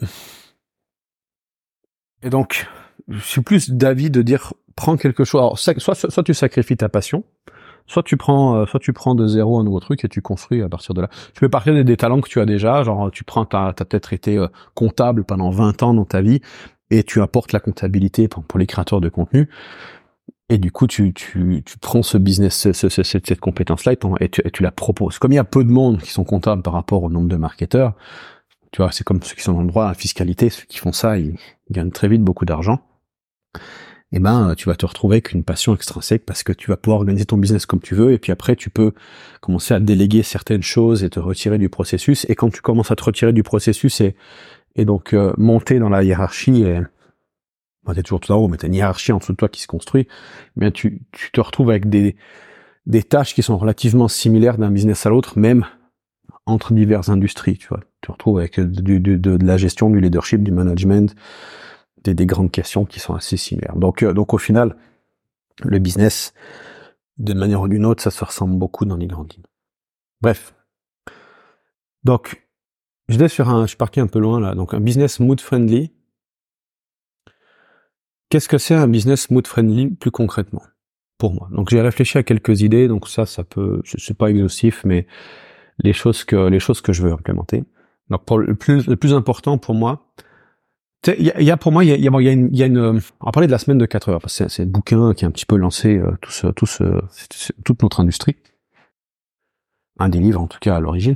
et 2.23 2.29
donc, 2.29 2.67
je 3.07 3.19
suis 3.19 3.41
plus 3.41 3.71
d'avis 3.71 4.09
de 4.09 4.21
dire 4.21 4.53
prends 4.75 4.97
quelque 4.97 5.23
chose. 5.23 5.39
Alors, 5.39 5.59
soit, 5.59 5.79
soit, 5.79 6.23
tu 6.23 6.33
sacrifies 6.33 6.77
ta 6.77 6.89
passion, 6.89 7.23
soit 7.87 8.03
tu 8.03 8.17
prends, 8.17 8.55
euh, 8.55 8.65
soit 8.65 8.79
tu 8.79 8.93
prends 8.93 9.15
de 9.15 9.27
zéro 9.27 9.59
un 9.59 9.63
nouveau 9.63 9.79
truc 9.79 10.03
et 10.05 10.09
tu 10.09 10.21
construis 10.21 10.61
à 10.61 10.69
partir 10.69 10.93
de 10.93 11.01
là. 11.01 11.09
Tu 11.33 11.39
peux 11.39 11.49
partir 11.49 11.73
des, 11.73 11.83
des 11.83 11.97
talents 11.97 12.21
que 12.21 12.29
tu 12.29 12.39
as 12.39 12.45
déjà, 12.45 12.83
genre 12.83 13.11
tu 13.11 13.23
prends, 13.23 13.45
t'as 13.45 13.67
as, 13.67 13.73
peut-être 13.73 14.13
été 14.13 14.37
euh, 14.37 14.47
comptable 14.73 15.23
pendant 15.23 15.49
20 15.49 15.83
ans 15.83 15.93
dans 15.93 16.05
ta 16.05 16.21
vie 16.21 16.41
et 16.89 17.03
tu 17.03 17.21
apportes 17.21 17.53
la 17.53 17.59
comptabilité 17.59 18.27
pour, 18.27 18.43
pour 18.43 18.59
les 18.59 18.67
créateurs 18.67 19.01
de 19.01 19.09
contenu. 19.09 19.49
Et 20.49 20.57
du 20.57 20.69
coup, 20.71 20.85
tu, 20.85 21.13
tu, 21.13 21.63
tu 21.65 21.77
prends 21.77 22.03
ce 22.03 22.17
business, 22.17 22.73
ce, 22.73 22.89
ce, 22.89 23.03
cette, 23.03 23.39
compétence-là 23.39 23.93
et, 24.19 24.29
tu, 24.29 24.41
et 24.43 24.51
tu 24.51 24.63
la 24.63 24.71
proposes. 24.71 25.17
Comme 25.17 25.31
il 25.31 25.35
y 25.35 25.39
a 25.39 25.45
peu 25.45 25.63
de 25.63 25.69
monde 25.69 26.01
qui 26.01 26.11
sont 26.11 26.25
comptables 26.25 26.61
par 26.61 26.73
rapport 26.73 27.03
au 27.03 27.09
nombre 27.09 27.29
de 27.29 27.37
marketeurs, 27.37 27.93
tu 28.71 28.81
vois, 28.81 28.91
c'est 28.91 29.03
comme 29.03 29.21
ceux 29.21 29.35
qui 29.35 29.43
sont 29.43 29.53
dans 29.53 29.61
le 29.61 29.67
droit 29.67 29.85
à 29.85 29.89
la 29.89 29.93
fiscalité, 29.93 30.49
ceux 30.49 30.65
qui 30.65 30.77
font 30.77 30.93
ça, 30.93 31.17
ils 31.17 31.37
gagnent 31.69 31.91
très 31.91 32.07
vite 32.07 32.21
beaucoup 32.21 32.45
d'argent. 32.45 32.79
Et 34.13 34.17
eh 34.17 34.19
ben, 34.19 34.55
tu 34.57 34.67
vas 34.67 34.75
te 34.75 34.85
retrouver 34.85 35.15
avec 35.15 35.31
une 35.31 35.45
passion 35.45 35.73
extrinsèque 35.73 36.25
parce 36.25 36.43
que 36.43 36.51
tu 36.51 36.69
vas 36.69 36.75
pouvoir 36.75 36.99
organiser 36.99 37.23
ton 37.23 37.37
business 37.37 37.65
comme 37.65 37.79
tu 37.79 37.95
veux 37.95 38.11
et 38.11 38.17
puis 38.17 38.33
après 38.33 38.57
tu 38.57 38.69
peux 38.69 38.91
commencer 39.39 39.73
à 39.73 39.79
déléguer 39.79 40.21
certaines 40.21 40.63
choses 40.63 41.05
et 41.05 41.09
te 41.09 41.19
retirer 41.21 41.57
du 41.57 41.69
processus. 41.69 42.25
Et 42.27 42.35
quand 42.35 42.49
tu 42.49 42.61
commences 42.61 42.91
à 42.91 42.97
te 42.97 43.05
retirer 43.05 43.31
du 43.31 43.41
processus 43.41 44.01
et, 44.01 44.17
et 44.75 44.83
donc 44.83 45.13
euh, 45.13 45.31
monter 45.37 45.79
dans 45.79 45.87
la 45.87 46.03
hiérarchie 46.03 46.63
et 46.63 46.81
bon, 47.85 47.93
t'es 47.93 48.03
toujours 48.03 48.19
tout 48.19 48.33
en 48.33 48.35
haut, 48.35 48.49
mais 48.49 48.57
t'as 48.57 48.67
une 48.67 48.75
hiérarchie 48.75 49.13
en 49.13 49.19
dessous 49.19 49.31
de 49.31 49.37
toi 49.37 49.47
qui 49.47 49.61
se 49.61 49.67
construit, 49.67 50.09
eh 50.57 50.59
bien 50.59 50.71
tu, 50.71 51.03
tu 51.13 51.31
te 51.31 51.39
retrouves 51.39 51.69
avec 51.69 51.87
des, 51.87 52.17
des 52.87 53.03
tâches 53.03 53.33
qui 53.33 53.43
sont 53.43 53.57
relativement 53.57 54.09
similaires 54.09 54.57
d'un 54.57 54.71
business 54.71 55.05
à 55.05 55.09
l'autre, 55.09 55.39
même 55.39 55.65
entre 56.45 56.73
diverses 56.73 57.09
industries, 57.09 57.57
tu 57.57 57.67
vois. 57.67 57.81
Tu 58.01 58.11
retrouves 58.11 58.39
avec 58.39 58.59
de, 58.59 59.45
la 59.45 59.57
gestion, 59.57 59.89
du 59.89 59.99
leadership, 59.99 60.43
du 60.43 60.51
management, 60.51 61.15
des, 62.03 62.13
des 62.13 62.25
grandes 62.25 62.51
questions 62.51 62.85
qui 62.85 62.99
sont 62.99 63.13
assez 63.13 63.37
similaires. 63.37 63.75
Donc, 63.75 64.03
euh, 64.03 64.13
donc 64.13 64.33
au 64.33 64.37
final, 64.37 64.75
le 65.63 65.79
business, 65.79 66.33
d'une 67.17 67.37
manière 67.37 67.61
ou 67.61 67.67
d'une 67.67 67.85
autre, 67.85 68.01
ça 68.01 68.11
se 68.11 68.23
ressemble 68.23 68.57
beaucoup 68.57 68.85
dans 68.85 68.97
les 68.97 69.07
grandes 69.07 69.31
lignes. 69.33 69.43
Bref. 70.21 70.55
Donc, 72.03 72.43
je 73.07 73.17
vais 73.17 73.27
sur 73.27 73.49
un, 73.49 73.67
je 73.67 73.75
parti 73.75 73.99
un 73.99 74.07
peu 74.07 74.19
loin 74.19 74.39
là. 74.39 74.55
Donc, 74.55 74.73
un 74.73 74.79
business 74.79 75.19
mood 75.19 75.39
friendly. 75.39 75.91
qu'est-ce 78.29 78.49
que 78.49 78.57
c'est 78.57 78.73
un 78.73 78.87
business 78.87 79.29
mood 79.29 79.45
friendly 79.45 79.89
plus 79.89 80.11
concrètement 80.11 80.63
pour 81.19 81.33
moi? 81.33 81.49
Donc 81.51 81.69
j'ai 81.69 81.81
réfléchi 81.81 82.17
à 82.17 82.23
quelques 82.23 82.61
idées, 82.61 82.87
donc 82.87 83.07
ça, 83.07 83.25
ça 83.25 83.43
peut, 83.43 83.81
je 83.83 83.97
suis 83.97 84.13
pas 84.15 84.31
exhaustif, 84.31 84.83
mais 84.85 85.05
les 85.83 85.93
choses 85.93 86.23
que 86.23 86.47
les 86.47 86.59
choses 86.59 86.81
que 86.81 86.93
je 86.93 87.01
veux 87.01 87.11
implémenter. 87.11 87.63
Donc 88.09 88.25
pour 88.25 88.39
le 88.39 88.55
plus 88.55 88.87
le 88.87 88.95
plus 88.95 89.13
important 89.13 89.57
pour 89.57 89.75
moi, 89.75 90.11
il 91.07 91.31
y, 91.39 91.43
y 91.43 91.51
a, 91.51 91.57
pour 91.57 91.71
moi 91.71 91.83
il 91.83 91.89
y 91.89 91.93
a, 91.93 91.97
y 91.97 92.07
a, 92.27 92.31
une, 92.31 92.53
y 92.53 92.63
a 92.63 92.65
une 92.65 92.79
on 92.79 93.25
va 93.25 93.31
parler 93.31 93.47
de 93.47 93.51
la 93.51 93.57
semaine 93.57 93.77
de 93.77 93.85
4 93.85 94.09
heures 94.09 94.21
parce 94.21 94.37
que 94.37 94.47
c'est 94.49 94.65
le 94.65 94.69
bouquin 94.69 95.13
qui 95.13 95.25
a 95.25 95.27
un 95.27 95.31
petit 95.31 95.45
peu 95.45 95.55
lancé 95.55 95.97
euh, 95.97 96.11
tout 96.21 96.31
ce, 96.31 96.47
tout 96.47 96.65
ce, 96.65 96.83
toute 97.63 97.81
notre 97.81 97.99
industrie. 97.99 98.35
Un 99.99 100.09
des 100.09 100.19
livres 100.19 100.41
en 100.41 100.47
tout 100.47 100.59
cas 100.59 100.75
à 100.75 100.79
l'origine. 100.79 101.15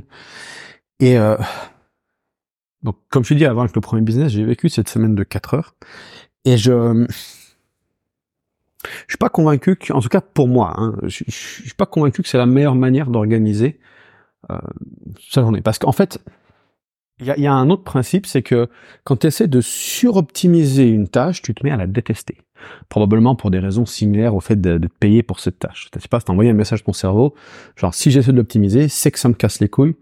Et 1.00 1.18
euh, 1.18 1.36
donc 2.82 2.96
comme 3.10 3.24
je 3.24 3.30
te 3.30 3.34
dis 3.34 3.44
avant 3.44 3.62
avec 3.62 3.74
le 3.74 3.80
premier 3.80 4.02
business 4.02 4.32
j'ai 4.32 4.44
vécu 4.44 4.68
cette 4.68 4.88
semaine 4.88 5.14
de 5.14 5.22
4 5.22 5.54
heures. 5.54 5.74
Et 6.44 6.56
je 6.56 7.06
je 9.06 9.12
suis 9.12 9.18
pas 9.18 9.28
convaincu 9.28 9.76
que, 9.76 9.92
en 9.92 10.00
tout 10.00 10.08
cas 10.08 10.20
pour 10.20 10.48
moi, 10.48 10.74
hein, 10.78 10.94
je, 11.02 11.24
je, 11.26 11.32
suis 11.32 11.74
pas 11.76 11.86
convaincu 11.86 12.22
que 12.22 12.28
c'est 12.28 12.38
la 12.38 12.46
meilleure 12.46 12.76
manière 12.76 13.08
d'organiser 13.10 13.80
sa 15.28 15.40
journée. 15.40 15.60
Parce 15.60 15.78
qu'en 15.78 15.92
fait, 15.92 16.20
il 17.18 17.26
y 17.26 17.46
a, 17.46 17.54
un 17.54 17.70
autre 17.70 17.84
principe, 17.84 18.26
c'est 18.26 18.42
que 18.42 18.68
quand 19.04 19.16
tu 19.16 19.28
essaies 19.28 19.48
de 19.48 19.62
suroptimiser 19.62 20.88
une 20.88 21.08
tâche, 21.08 21.40
tu 21.40 21.54
te 21.54 21.64
mets 21.64 21.70
à 21.70 21.76
la 21.76 21.86
détester. 21.86 22.42
Probablement 22.88 23.34
pour 23.36 23.50
des 23.50 23.58
raisons 23.58 23.86
similaires 23.86 24.34
au 24.34 24.40
fait 24.40 24.60
de, 24.60 24.76
de 24.76 24.86
te 24.86 24.98
payer 24.98 25.22
pour 25.22 25.40
cette 25.40 25.58
tâche. 25.58 25.88
Tu 25.92 26.00
sais 26.00 26.08
pas, 26.08 26.20
envoyé 26.28 26.50
un 26.50 26.54
message 26.54 26.80
à 26.80 26.84
ton 26.84 26.92
cerveau, 26.92 27.34
genre 27.74 27.94
si 27.94 28.10
j'essaie 28.10 28.32
de 28.32 28.36
l'optimiser, 28.36 28.88
c'est 28.88 29.10
que 29.10 29.18
ça 29.18 29.28
me 29.28 29.34
casse 29.34 29.60
les 29.60 29.68
couilles, 29.68 29.96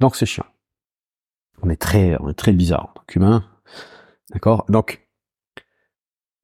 donc 0.00 0.16
c'est 0.16 0.26
chiant. 0.26 0.46
On 1.62 1.70
est 1.70 1.76
très, 1.76 2.16
on 2.20 2.28
est 2.28 2.34
très 2.34 2.52
bizarre 2.52 2.92
en 2.94 3.14
tant 3.18 3.42
d'accord? 4.30 4.64
Donc 4.68 5.06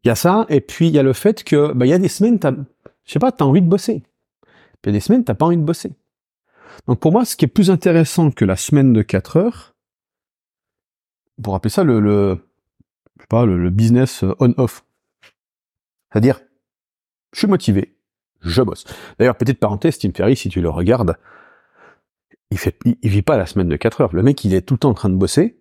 il 0.04 0.08
y 0.08 0.10
a 0.10 0.14
ça, 0.14 0.46
et 0.48 0.60
puis 0.60 0.88
il 0.88 0.94
y 0.94 0.98
a 0.98 1.02
le 1.02 1.12
fait 1.12 1.44
que, 1.44 1.72
bah, 1.72 1.86
il 1.86 1.88
y 1.88 1.92
a 1.92 1.98
des 1.98 2.08
semaines, 2.08 2.38
je 3.04 3.12
sais 3.12 3.18
pas, 3.18 3.32
t'as 3.32 3.44
envie 3.44 3.62
de 3.62 3.68
bosser. 3.68 4.02
Puis 4.80 4.90
il 4.90 4.90
y 4.90 4.90
a 4.90 4.92
des 4.92 5.00
semaines, 5.00 5.24
t'as 5.24 5.34
pas 5.34 5.46
envie 5.46 5.56
de 5.56 5.62
bosser. 5.62 5.92
Donc 6.86 7.00
pour 7.00 7.12
moi, 7.12 7.24
ce 7.24 7.36
qui 7.36 7.44
est 7.44 7.48
plus 7.48 7.70
intéressant 7.70 8.30
que 8.30 8.44
la 8.44 8.56
semaine 8.56 8.92
de 8.92 9.02
4 9.02 9.36
heures, 9.36 9.74
pour 11.42 11.54
appeler 11.54 11.70
ça 11.70 11.84
le, 11.84 12.38
je 13.16 13.22
sais 13.22 13.28
pas, 13.28 13.46
le, 13.46 13.70
business 13.70 14.24
on-off. 14.38 14.84
C'est-à-dire, 16.10 16.40
je 17.32 17.38
suis 17.38 17.48
motivé, 17.48 17.96
je 18.40 18.62
bosse. 18.62 18.84
D'ailleurs, 19.18 19.36
petite 19.36 19.58
parenthèse, 19.58 19.98
Tim 19.98 20.10
Ferry, 20.14 20.36
si 20.36 20.48
tu 20.48 20.60
le 20.60 20.68
regardes, 20.68 21.16
il 22.50 22.58
fait, 22.58 22.78
il, 22.84 23.08
vit 23.08 23.22
pas 23.22 23.36
la 23.36 23.46
semaine 23.46 23.68
de 23.68 23.76
4 23.76 24.00
heures. 24.02 24.14
Le 24.14 24.22
mec, 24.22 24.44
il 24.44 24.54
est 24.54 24.62
tout 24.62 24.74
le 24.74 24.78
temps 24.78 24.90
en 24.90 24.94
train 24.94 25.08
de 25.08 25.16
bosser, 25.16 25.58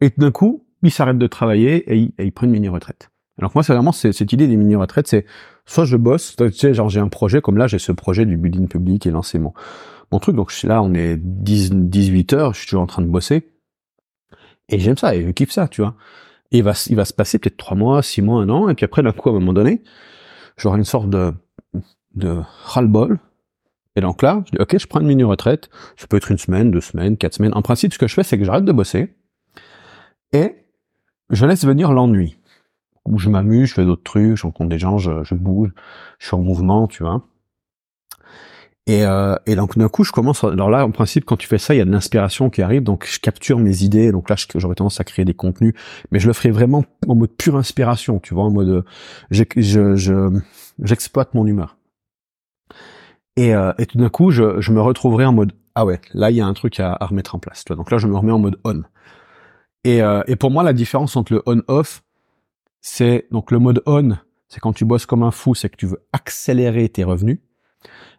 et 0.00 0.10
d'un 0.16 0.32
coup, 0.32 0.66
il 0.82 0.90
s'arrête 0.90 1.18
de 1.18 1.26
travailler 1.26 1.92
et 1.92 2.12
il, 2.18 2.32
prend 2.32 2.46
une 2.46 2.52
mini-retraite. 2.52 3.10
Alors 3.38 3.50
moi, 3.54 3.62
c'est 3.62 3.72
vraiment 3.72 3.92
cette 3.92 4.32
idée 4.32 4.46
des 4.46 4.56
mini-retraites, 4.56 5.08
c'est 5.08 5.24
soit 5.66 5.84
je 5.84 5.96
bosse, 5.96 6.36
tu 6.36 6.52
sais, 6.52 6.74
genre 6.74 6.88
j'ai 6.88 7.00
un 7.00 7.08
projet, 7.08 7.40
comme 7.40 7.56
là, 7.56 7.66
j'ai 7.66 7.78
ce 7.78 7.92
projet 7.92 8.26
du 8.26 8.36
building 8.36 8.68
public 8.68 9.06
et 9.06 9.10
lancer 9.10 9.38
mon, 9.38 9.54
mon 10.14 10.20
truc, 10.20 10.36
donc 10.36 10.52
là, 10.62 10.80
on 10.80 10.94
est 10.94 11.16
10, 11.16 11.72
18 11.72 12.32
heures, 12.34 12.54
je 12.54 12.60
suis 12.60 12.68
toujours 12.68 12.82
en 12.82 12.86
train 12.86 13.02
de 13.02 13.08
bosser, 13.08 13.50
et 14.68 14.78
j'aime 14.78 14.96
ça, 14.96 15.16
et 15.16 15.26
je 15.26 15.30
kiffe 15.30 15.50
ça, 15.50 15.66
tu 15.66 15.80
vois. 15.80 15.96
Et 16.52 16.58
il 16.58 16.62
va, 16.62 16.72
il 16.88 16.94
va 16.94 17.04
se 17.04 17.12
passer 17.12 17.40
peut-être 17.40 17.56
trois 17.56 17.76
mois, 17.76 18.00
six 18.00 18.22
mois, 18.22 18.40
un 18.40 18.48
an, 18.48 18.68
et 18.68 18.74
puis 18.74 18.84
après, 18.84 19.02
d'un 19.02 19.10
coup, 19.10 19.28
à 19.28 19.32
un 19.32 19.34
moment 19.34 19.52
donné, 19.52 19.82
j'aurai 20.56 20.78
une 20.78 20.84
sorte 20.84 21.10
de, 21.10 21.34
de 22.14 22.40
ras-le-bol. 22.62 23.18
Et 23.96 24.00
donc 24.00 24.22
là, 24.22 24.44
je 24.46 24.52
dis, 24.52 24.58
ok, 24.62 24.78
je 24.78 24.86
prends 24.86 25.00
une 25.00 25.08
mini-retraite. 25.08 25.68
Ça 25.96 26.06
peut 26.06 26.16
être 26.16 26.30
une 26.30 26.38
semaine, 26.38 26.70
deux 26.70 26.80
semaines, 26.80 27.16
quatre 27.16 27.34
semaines. 27.34 27.54
En 27.54 27.62
principe, 27.62 27.92
ce 27.92 27.98
que 27.98 28.06
je 28.06 28.14
fais, 28.14 28.22
c'est 28.22 28.38
que 28.38 28.44
j'arrête 28.44 28.64
de 28.64 28.72
bosser. 28.72 29.16
Et 30.32 30.54
je 31.30 31.44
laisse 31.44 31.64
venir 31.64 31.92
l'ennui. 31.92 32.36
Où 33.04 33.18
je 33.18 33.30
m'amuse, 33.30 33.68
je 33.70 33.74
fais 33.74 33.84
d'autres 33.84 34.04
trucs, 34.04 34.36
je 34.36 34.42
rencontre 34.44 34.70
des 34.70 34.78
gens, 34.78 34.98
je 34.98 35.34
bouge, 35.34 35.72
je 36.18 36.26
suis 36.26 36.36
en 36.36 36.40
mouvement, 36.40 36.86
tu 36.86 37.02
vois. 37.02 37.26
Et, 38.86 39.04
euh, 39.04 39.36
et 39.46 39.56
donc 39.56 39.78
d'un 39.78 39.88
coup, 39.88 40.04
je 40.04 40.12
commence. 40.12 40.44
Alors 40.44 40.68
là, 40.68 40.84
en 40.84 40.90
principe, 40.90 41.24
quand 41.24 41.36
tu 41.36 41.46
fais 41.46 41.58
ça, 41.58 41.74
il 41.74 41.78
y 41.78 41.80
a 41.80 41.86
de 41.86 41.90
l'inspiration 41.90 42.50
qui 42.50 42.60
arrive. 42.60 42.82
Donc 42.82 43.06
je 43.10 43.18
capture 43.18 43.58
mes 43.58 43.82
idées. 43.82 44.12
Donc 44.12 44.28
là, 44.28 44.36
j'aurais 44.56 44.74
tendance 44.74 45.00
à 45.00 45.04
créer 45.04 45.24
des 45.24 45.34
contenus, 45.34 45.74
mais 46.10 46.18
je 46.18 46.26
le 46.26 46.34
ferai 46.34 46.50
vraiment 46.50 46.84
en 47.08 47.14
mode 47.14 47.30
pure 47.30 47.56
inspiration. 47.56 48.18
Tu 48.20 48.34
vois, 48.34 48.44
en 48.44 48.50
mode, 48.50 48.84
je, 49.30 50.42
j'exploite 50.82 51.34
mon 51.34 51.46
humeur. 51.46 51.78
Et, 53.36 53.54
euh, 53.54 53.72
et 53.78 53.86
tout 53.86 53.98
d'un 53.98 54.10
coup, 54.10 54.30
je, 54.30 54.60
je 54.60 54.72
me 54.72 54.80
retrouverai 54.80 55.24
en 55.24 55.32
mode 55.32 55.52
ah 55.74 55.84
ouais, 55.84 56.00
là 56.12 56.30
il 56.30 56.36
y 56.36 56.40
a 56.40 56.46
un 56.46 56.54
truc 56.54 56.78
à, 56.78 56.96
à 56.98 57.06
remettre 57.06 57.34
en 57.34 57.38
place. 57.38 57.64
Donc 57.64 57.90
là, 57.90 57.98
je 57.98 58.06
me 58.06 58.16
remets 58.16 58.32
en 58.32 58.38
mode 58.38 58.58
on. 58.64 58.82
Et, 59.82 60.02
euh, 60.02 60.22
et 60.26 60.36
pour 60.36 60.50
moi, 60.50 60.62
la 60.62 60.72
différence 60.72 61.16
entre 61.16 61.32
le 61.32 61.42
on-off, 61.46 62.02
c'est 62.80 63.26
donc 63.30 63.50
le 63.50 63.58
mode 63.58 63.82
on, 63.86 64.16
c'est 64.48 64.60
quand 64.60 64.72
tu 64.72 64.84
bosses 64.84 65.06
comme 65.06 65.22
un 65.22 65.30
fou, 65.30 65.54
c'est 65.54 65.68
que 65.68 65.76
tu 65.76 65.86
veux 65.86 66.06
accélérer 66.12 66.88
tes 66.88 67.02
revenus. 67.02 67.38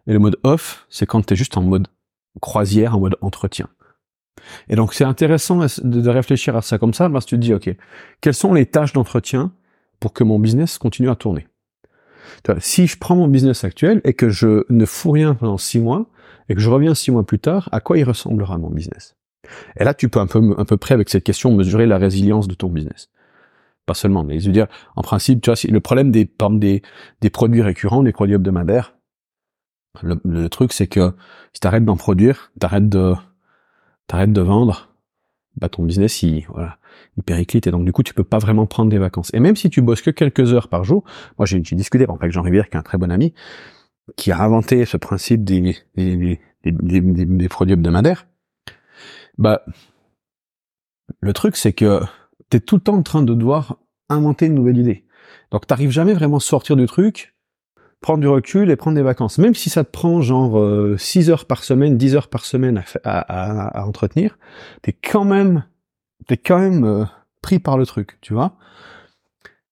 Et 0.07 0.13
le 0.13 0.19
mode 0.19 0.37
off, 0.43 0.85
c'est 0.89 1.05
quand 1.05 1.25
tu 1.25 1.33
es 1.33 1.37
juste 1.37 1.57
en 1.57 1.61
mode 1.61 1.87
croisière, 2.41 2.95
en 2.95 2.99
mode 2.99 3.17
entretien. 3.21 3.67
Et 4.69 4.75
donc 4.75 4.93
c'est 4.93 5.05
intéressant 5.05 5.65
de 5.83 6.09
réfléchir 6.09 6.55
à 6.55 6.61
ça 6.61 6.77
comme 6.77 6.93
ça, 6.93 7.09
parce 7.09 7.25
que 7.25 7.29
tu 7.29 7.35
te 7.37 7.41
dis, 7.41 7.53
OK, 7.53 7.69
quelles 8.21 8.33
sont 8.33 8.53
les 8.53 8.65
tâches 8.65 8.93
d'entretien 8.93 9.51
pour 9.99 10.13
que 10.13 10.23
mon 10.23 10.39
business 10.39 10.77
continue 10.77 11.09
à 11.09 11.15
tourner? 11.15 11.47
Si 12.59 12.85
je 12.85 12.97
prends 12.97 13.15
mon 13.15 13.27
business 13.27 13.63
actuel 13.63 14.01
et 14.03 14.13
que 14.13 14.29
je 14.29 14.65
ne 14.69 14.85
fous 14.85 15.11
rien 15.11 15.33
pendant 15.33 15.57
six 15.57 15.79
mois, 15.79 16.07
et 16.47 16.53
que 16.53 16.61
je 16.61 16.69
reviens 16.69 16.93
six 16.93 17.11
mois 17.11 17.25
plus 17.25 17.39
tard, 17.39 17.69
à 17.71 17.79
quoi 17.79 17.97
il 17.97 18.03
ressemblera 18.03 18.57
mon 18.57 18.69
business? 18.69 19.15
Et 19.77 19.83
là, 19.83 19.93
tu 19.93 20.09
peux 20.09 20.19
un 20.19 20.27
peu, 20.27 20.53
un 20.57 20.65
peu 20.65 20.77
près 20.77 20.93
avec 20.93 21.09
cette 21.09 21.23
question 21.23 21.55
mesurer 21.55 21.85
la 21.85 21.97
résilience 21.97 22.47
de 22.47 22.53
ton 22.53 22.67
business. 22.67 23.09
Pas 23.85 23.93
seulement, 23.93 24.23
mais 24.23 24.39
je 24.39 24.47
veux 24.47 24.51
dire, 24.51 24.67
en 24.95 25.01
principe, 25.01 25.41
tu 25.41 25.51
vois, 25.51 25.59
le 25.67 25.79
problème 25.79 26.11
des, 26.11 26.29
des, 26.51 26.81
des 27.21 27.29
produits 27.29 27.61
récurrents, 27.61 28.03
des 28.03 28.11
produits 28.11 28.35
hebdomadaires, 28.35 28.94
le, 30.03 30.49
truc, 30.49 30.73
c'est 30.73 30.87
que 30.87 31.13
si 31.53 31.59
t'arrêtes 31.59 31.85
d'en 31.85 31.97
produire, 31.97 32.51
t'arrêtes 32.59 32.89
de, 32.89 33.13
t'arrêtes 34.07 34.33
de 34.33 34.41
vendre, 34.41 34.89
bah 35.57 35.69
ton 35.69 35.83
business, 35.83 36.21
il, 36.23 36.45
voilà, 36.49 36.77
il 37.17 37.23
périclite 37.23 37.67
et 37.67 37.71
donc 37.71 37.85
du 37.85 37.91
coup, 37.91 38.03
tu 38.03 38.13
peux 38.13 38.23
pas 38.23 38.39
vraiment 38.39 38.65
prendre 38.65 38.89
des 38.89 38.97
vacances. 38.97 39.33
Et 39.33 39.39
même 39.39 39.55
si 39.55 39.69
tu 39.69 39.81
bosses 39.81 40.01
que 40.01 40.11
quelques 40.11 40.53
heures 40.53 40.67
par 40.67 40.83
jour, 40.83 41.03
moi 41.37 41.45
j'ai 41.45 41.59
discuté 41.59 42.05
avec 42.07 42.31
Jean 42.31 42.41
Rivière, 42.41 42.69
qui 42.69 42.75
est 42.75 42.79
un 42.79 42.83
très 42.83 42.97
bon 42.97 43.11
ami, 43.11 43.33
qui 44.17 44.31
a 44.31 44.41
inventé 44.41 44.85
ce 44.85 44.97
principe 44.97 45.43
des, 45.43 45.75
des, 45.95 46.39
des, 46.63 47.01
des 47.01 47.49
produits 47.49 47.73
hebdomadaires. 47.73 48.27
Bah, 49.37 49.63
le 51.19 51.33
truc, 51.33 51.55
c'est 51.55 51.73
que 51.73 52.01
t'es 52.49 52.59
tout 52.59 52.75
le 52.75 52.81
temps 52.81 52.95
en 52.95 53.03
train 53.03 53.23
de 53.23 53.33
devoir 53.33 53.77
inventer 54.09 54.47
une 54.47 54.55
nouvelle 54.55 54.77
idée. 54.77 55.05
Donc 55.51 55.67
t'arrives 55.67 55.91
jamais 55.91 56.13
vraiment 56.13 56.37
à 56.37 56.41
sortir 56.41 56.75
du 56.75 56.85
truc 56.85 57.34
prendre 58.05 58.19
du 58.19 58.27
recul 58.27 58.69
et 58.69 58.75
prendre 58.75 58.95
des 58.95 59.01
vacances. 59.01 59.39
Même 59.39 59.55
si 59.55 59.71
ça 59.71 59.83
te 59.83 59.89
prend 59.89 60.21
genre 60.21 60.61
6 60.95 61.27
euh, 61.27 61.33
heures 61.33 61.45
par 61.45 61.63
semaine, 61.63 61.97
10 61.97 62.15
heures 62.15 62.27
par 62.27 62.45
semaine 62.45 62.83
à, 63.03 63.79
à, 63.79 63.83
entretenir, 63.83 64.37
t'es 64.83 64.93
quand 64.93 65.25
même, 65.25 65.65
t'es 66.27 66.37
quand 66.37 66.59
même 66.59 66.83
euh, 66.83 67.05
pris 67.41 67.57
par 67.57 67.79
le 67.79 67.85
truc, 67.87 68.19
tu 68.21 68.35
vois. 68.35 68.57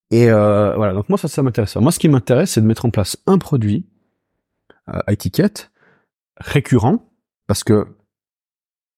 Et 0.10 0.32
euh, 0.32 0.74
voilà, 0.76 0.94
donc 0.94 1.10
moi 1.10 1.20
ça, 1.20 1.28
ça 1.28 1.44
m'intéresse. 1.44 1.76
Moi 1.76 1.92
ce 1.92 2.00
qui 2.00 2.10
m'intéresse, 2.10 2.54
c'est 2.54 2.62
de 2.62 2.66
mettre 2.66 2.86
en 2.86 2.90
place 2.90 3.18
un 3.28 3.38
produit 3.38 3.86
à 4.88 5.14
étiquette 5.14 5.72
récurrent, 6.38 7.12
parce 7.46 7.64
que 7.64 7.86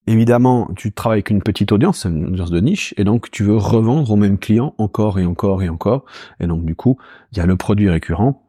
évidemment, 0.07 0.69
tu 0.77 0.93
travailles 0.93 1.17
avec 1.17 1.29
une 1.29 1.41
petite 1.41 1.73
audience, 1.73 2.05
une 2.05 2.27
audience 2.27 2.51
de 2.51 2.61
niche, 2.61 2.93
et 2.95 3.03
donc 3.03 3.29
tu 3.31 3.43
veux 3.43 3.57
revendre 3.57 4.09
aux 4.11 4.15
mêmes 4.15 4.39
clients 4.39 4.75
encore 4.77 5.19
et 5.19 5.25
encore 5.25 5.61
et 5.61 5.67
encore. 5.67 6.05
Et 6.39 6.47
donc 6.47 6.63
du 6.63 6.73
coup, 6.73 6.97
il 7.33 7.37
y 7.37 7.41
a 7.41 7.45
le 7.45 7.57
produit 7.57 7.89
récurrent 7.89 8.44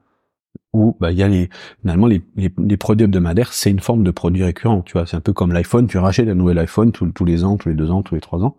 où 0.72 0.96
bah, 1.00 1.12
il 1.12 1.18
y 1.18 1.22
a 1.22 1.28
les 1.28 1.48
finalement 1.80 2.06
les, 2.06 2.22
les, 2.36 2.76
produits 2.76 3.04
hebdomadaires, 3.04 3.52
c'est 3.52 3.70
une 3.70 3.80
forme 3.80 4.02
de 4.04 4.10
produit 4.10 4.44
récurrent. 4.44 4.82
Tu 4.82 4.92
vois, 4.92 5.06
c'est 5.06 5.16
un 5.16 5.20
peu 5.20 5.32
comme 5.32 5.52
l'iPhone, 5.52 5.86
tu 5.86 5.98
rachètes 5.98 6.28
un 6.28 6.34
nouvel 6.34 6.58
iPhone 6.58 6.92
tous, 6.92 7.24
les 7.24 7.44
ans, 7.44 7.56
tous 7.56 7.68
les 7.68 7.74
deux 7.74 7.90
ans, 7.90 8.02
tous 8.02 8.14
les 8.14 8.20
trois 8.20 8.42
ans. 8.42 8.56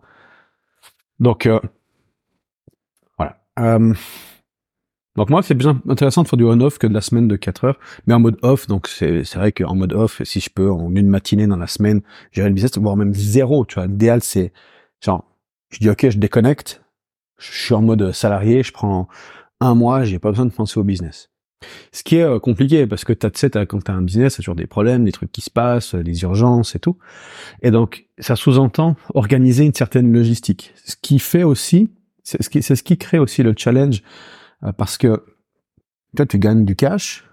Donc 1.20 1.46
euh, 1.46 1.60
voilà. 3.18 3.38
Euh, 3.60 3.94
donc 5.16 5.30
moi, 5.30 5.42
c'est 5.42 5.56
plus 5.56 5.68
intéressant 5.88 6.22
de 6.22 6.28
faire 6.28 6.36
du 6.36 6.44
on-off 6.44 6.78
que 6.78 6.86
de 6.86 6.94
la 6.94 7.00
semaine 7.00 7.26
de 7.26 7.34
4 7.34 7.64
heures, 7.64 7.78
mais 8.06 8.14
en 8.14 8.20
mode 8.20 8.38
off. 8.42 8.68
Donc 8.68 8.86
c'est 8.86 9.24
c'est 9.24 9.38
vrai 9.38 9.50
qu'en 9.52 9.74
mode 9.74 9.92
off, 9.92 10.22
si 10.24 10.40
je 10.40 10.48
peux 10.48 10.70
en 10.70 10.94
une 10.94 11.08
matinée 11.08 11.46
dans 11.46 11.56
la 11.56 11.66
semaine 11.66 12.02
gérer 12.30 12.48
le 12.48 12.54
business, 12.54 12.78
voire 12.78 12.96
même 12.96 13.14
zéro. 13.14 13.64
Tu 13.64 13.74
vois, 13.76 13.86
l'idéal 13.86 14.22
c'est 14.22 14.52
genre 15.00 15.24
je 15.70 15.78
dis 15.78 15.90
ok, 15.90 16.10
je 16.10 16.18
déconnecte, 16.18 16.82
je 17.38 17.50
suis 17.50 17.74
en 17.74 17.82
mode 17.82 18.12
salarié, 18.12 18.62
je 18.62 18.72
prends 18.72 19.08
un 19.60 19.74
mois, 19.74 20.04
j'ai 20.04 20.18
pas 20.18 20.30
besoin 20.30 20.46
de 20.46 20.52
penser 20.52 20.78
au 20.78 20.84
business. 20.84 21.30
Ce 21.92 22.02
qui 22.02 22.16
est 22.16 22.22
euh, 22.22 22.38
compliqué 22.38 22.86
parce 22.86 23.04
que 23.04 23.12
t'as, 23.12 23.30
tu 23.30 23.40
sais, 23.40 23.50
quand 23.66 23.82
t'as 23.82 23.92
un 23.92 24.02
business, 24.02 24.34
t'as 24.34 24.42
toujours 24.42 24.54
des 24.54 24.66
problèmes, 24.66 25.04
des 25.04 25.12
trucs 25.12 25.32
qui 25.32 25.40
se 25.40 25.50
passent, 25.50 25.94
des 25.94 26.22
urgences 26.22 26.74
et 26.74 26.78
tout. 26.78 26.96
Et 27.62 27.70
donc, 27.70 28.06
ça 28.18 28.36
sous-entend 28.36 28.96
organiser 29.14 29.64
une 29.64 29.74
certaine 29.74 30.12
logistique. 30.12 30.72
Ce 30.84 30.96
qui 31.00 31.18
fait 31.18 31.42
aussi, 31.42 31.90
c'est 32.22 32.42
ce 32.42 32.50
qui, 32.50 32.62
c'est 32.62 32.76
ce 32.76 32.82
qui 32.82 32.96
crée 32.96 33.18
aussi 33.18 33.42
le 33.42 33.54
challenge 33.56 34.02
euh, 34.64 34.72
parce 34.72 34.98
que 34.98 35.24
toi, 36.16 36.26
tu 36.26 36.38
gagnes 36.38 36.64
du 36.64 36.76
cash, 36.76 37.24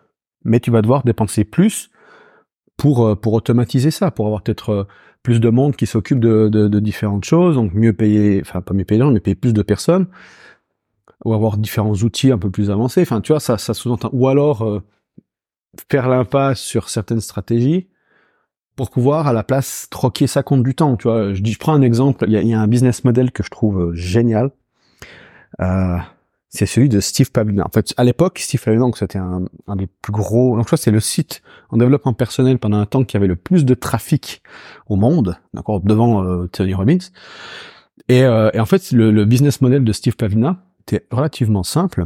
mais 0.43 0.59
tu 0.59 0.71
vas 0.71 0.81
devoir 0.81 1.03
dépenser 1.03 1.43
plus 1.43 1.89
pour 2.77 3.05
euh, 3.05 3.15
pour 3.15 3.33
automatiser 3.33 3.91
ça, 3.91 4.11
pour 4.11 4.25
avoir 4.25 4.41
peut-être 4.41 4.87
plus 5.23 5.39
de 5.39 5.49
monde 5.49 5.75
qui 5.75 5.87
s'occupe 5.87 6.19
de, 6.19 6.49
de, 6.49 6.67
de 6.67 6.79
différentes 6.79 7.25
choses, 7.25 7.55
donc 7.55 7.73
mieux 7.73 7.93
payer, 7.93 8.41
enfin 8.41 8.61
pas 8.61 8.75
mieux 8.75 8.85
payer, 8.85 9.03
mais 9.05 9.19
payer 9.19 9.35
plus 9.35 9.53
de 9.53 9.61
personnes 9.63 10.07
ou 11.23 11.33
avoir 11.33 11.57
différents 11.57 11.93
outils 11.93 12.31
un 12.31 12.37
peu 12.37 12.49
plus 12.49 12.69
avancés. 12.69 13.01
Enfin, 13.01 13.21
tu 13.21 13.31
vois, 13.31 13.39
ça, 13.39 13.57
ça 13.57 13.73
sous-entend. 13.73 14.09
Ou 14.13 14.27
alors 14.27 14.63
euh, 14.63 14.81
faire 15.89 16.09
l'impasse 16.09 16.59
sur 16.59 16.89
certaines 16.89 17.21
stratégies 17.21 17.87
pour 18.75 18.89
pouvoir 18.89 19.27
à 19.27 19.33
la 19.33 19.43
place 19.43 19.87
troquer 19.89 20.27
ça 20.27 20.43
contre 20.43 20.63
du 20.63 20.75
temps. 20.75 20.97
Tu 20.97 21.07
vois, 21.07 21.33
je 21.33 21.41
dis, 21.41 21.53
je 21.53 21.59
prends 21.59 21.73
un 21.73 21.81
exemple. 21.81 22.25
Il 22.27 22.33
y 22.33 22.53
a, 22.53 22.59
un 22.59 22.67
business 22.67 23.03
model 23.03 23.31
que 23.31 23.43
je 23.43 23.49
trouve 23.49 23.79
euh, 23.79 23.93
génial. 23.93 24.51
Euh, 25.61 25.97
c'est 26.55 26.65
celui 26.65 26.89
de 26.89 26.99
Steve 26.99 27.31
Pavlina. 27.31 27.65
En 27.65 27.69
fait, 27.69 27.93
à 27.97 28.03
l'époque, 28.03 28.39
Steve 28.39 28.63
Pavlina, 28.63 28.85
c'était 28.95 29.17
un, 29.17 29.43
un, 29.67 29.75
des 29.75 29.87
plus 29.87 30.13
gros. 30.13 30.55
Donc, 30.55 30.69
ça, 30.69 30.77
c'est 30.77 30.91
le 30.91 30.99
site 30.99 31.41
en 31.69 31.77
développement 31.77 32.13
personnel 32.13 32.59
pendant 32.59 32.77
un 32.77 32.85
temps 32.85 33.03
qui 33.03 33.17
avait 33.17 33.27
le 33.27 33.35
plus 33.35 33.65
de 33.65 33.73
trafic 33.73 34.41
au 34.87 34.95
monde, 34.95 35.37
d'accord, 35.53 35.81
devant 35.81 36.23
euh, 36.23 36.47
Tony 36.47 36.73
Robbins. 36.73 36.97
Et, 38.07 38.23
euh, 38.23 38.49
et, 38.53 38.59
en 38.59 38.65
fait, 38.65 38.91
le, 38.91 39.11
le, 39.11 39.25
business 39.25 39.61
model 39.61 39.83
de 39.83 39.91
Steve 39.91 40.15
Pavlina 40.15 40.63
était 40.87 41.05
relativement 41.11 41.63
simple. 41.63 42.05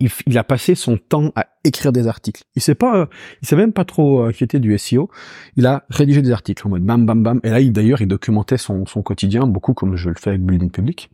Il, 0.00 0.10
il, 0.26 0.36
a 0.36 0.42
passé 0.42 0.74
son 0.74 0.96
temps 0.96 1.30
à 1.36 1.46
écrire 1.62 1.92
des 1.92 2.08
articles. 2.08 2.42
Il 2.56 2.62
s'est 2.62 2.74
pas, 2.74 3.08
il 3.40 3.46
s'est 3.46 3.54
même 3.54 3.72
pas 3.72 3.84
trop 3.84 4.24
inquiété 4.24 4.58
du 4.58 4.76
SEO. 4.76 5.08
Il 5.56 5.64
a 5.66 5.84
rédigé 5.90 6.22
des 6.22 6.32
articles 6.32 6.66
en 6.66 6.70
mode 6.70 6.82
bam 6.82 7.06
bam 7.06 7.22
bam. 7.22 7.40
Et 7.44 7.50
là, 7.50 7.60
il 7.60 7.72
d'ailleurs, 7.72 8.00
il 8.00 8.08
documentait 8.08 8.58
son, 8.58 8.84
son 8.86 9.02
quotidien 9.02 9.46
beaucoup 9.46 9.74
comme 9.74 9.94
je 9.94 10.08
le 10.08 10.16
fais 10.16 10.30
avec 10.30 10.44
Building 10.44 10.70
Public. 10.70 11.10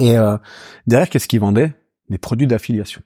Et 0.00 0.18
euh, 0.18 0.36
derrière, 0.88 1.08
qu'est-ce 1.08 1.28
qu'il 1.28 1.40
vendait? 1.40 1.72
Des 2.10 2.18
produits 2.18 2.48
d'affiliation. 2.48 3.02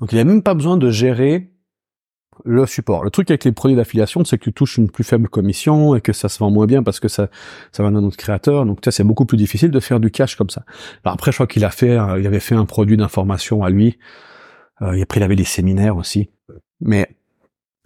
Donc 0.00 0.12
il 0.12 0.16
n'y 0.16 0.20
a 0.20 0.24
même 0.24 0.42
pas 0.42 0.54
besoin 0.54 0.76
de 0.76 0.90
gérer 0.90 1.49
le 2.44 2.66
support. 2.66 3.04
Le 3.04 3.10
truc 3.10 3.30
avec 3.30 3.44
les 3.44 3.52
produits 3.52 3.76
d'affiliation, 3.76 4.24
c'est 4.24 4.38
que 4.38 4.44
tu 4.44 4.52
touches 4.52 4.78
une 4.78 4.90
plus 4.90 5.04
faible 5.04 5.28
commission 5.28 5.94
et 5.94 6.00
que 6.00 6.12
ça 6.12 6.28
se 6.28 6.38
vend 6.38 6.50
moins 6.50 6.66
bien 6.66 6.82
parce 6.82 7.00
que 7.00 7.08
ça, 7.08 7.28
ça 7.72 7.82
va 7.82 7.90
dans 7.90 8.00
notre 8.00 8.16
créateur. 8.16 8.64
Donc 8.66 8.78
ça, 8.84 8.90
c'est 8.90 9.04
beaucoup 9.04 9.26
plus 9.26 9.36
difficile 9.36 9.70
de 9.70 9.80
faire 9.80 10.00
du 10.00 10.10
cash 10.10 10.36
comme 10.36 10.50
ça. 10.50 10.64
Alors 11.04 11.14
après, 11.14 11.32
je 11.32 11.36
crois 11.36 11.46
qu'il 11.46 11.64
a 11.64 11.70
fait, 11.70 11.98
euh, 11.98 12.20
il 12.20 12.26
avait 12.26 12.40
fait 12.40 12.54
un 12.54 12.64
produit 12.64 12.96
d'information 12.96 13.62
à 13.62 13.70
lui. 13.70 13.98
Euh, 14.82 14.92
et 14.92 15.02
après, 15.02 15.20
il 15.20 15.22
avait 15.22 15.36
des 15.36 15.44
séminaires 15.44 15.96
aussi. 15.96 16.30
Mais 16.80 17.08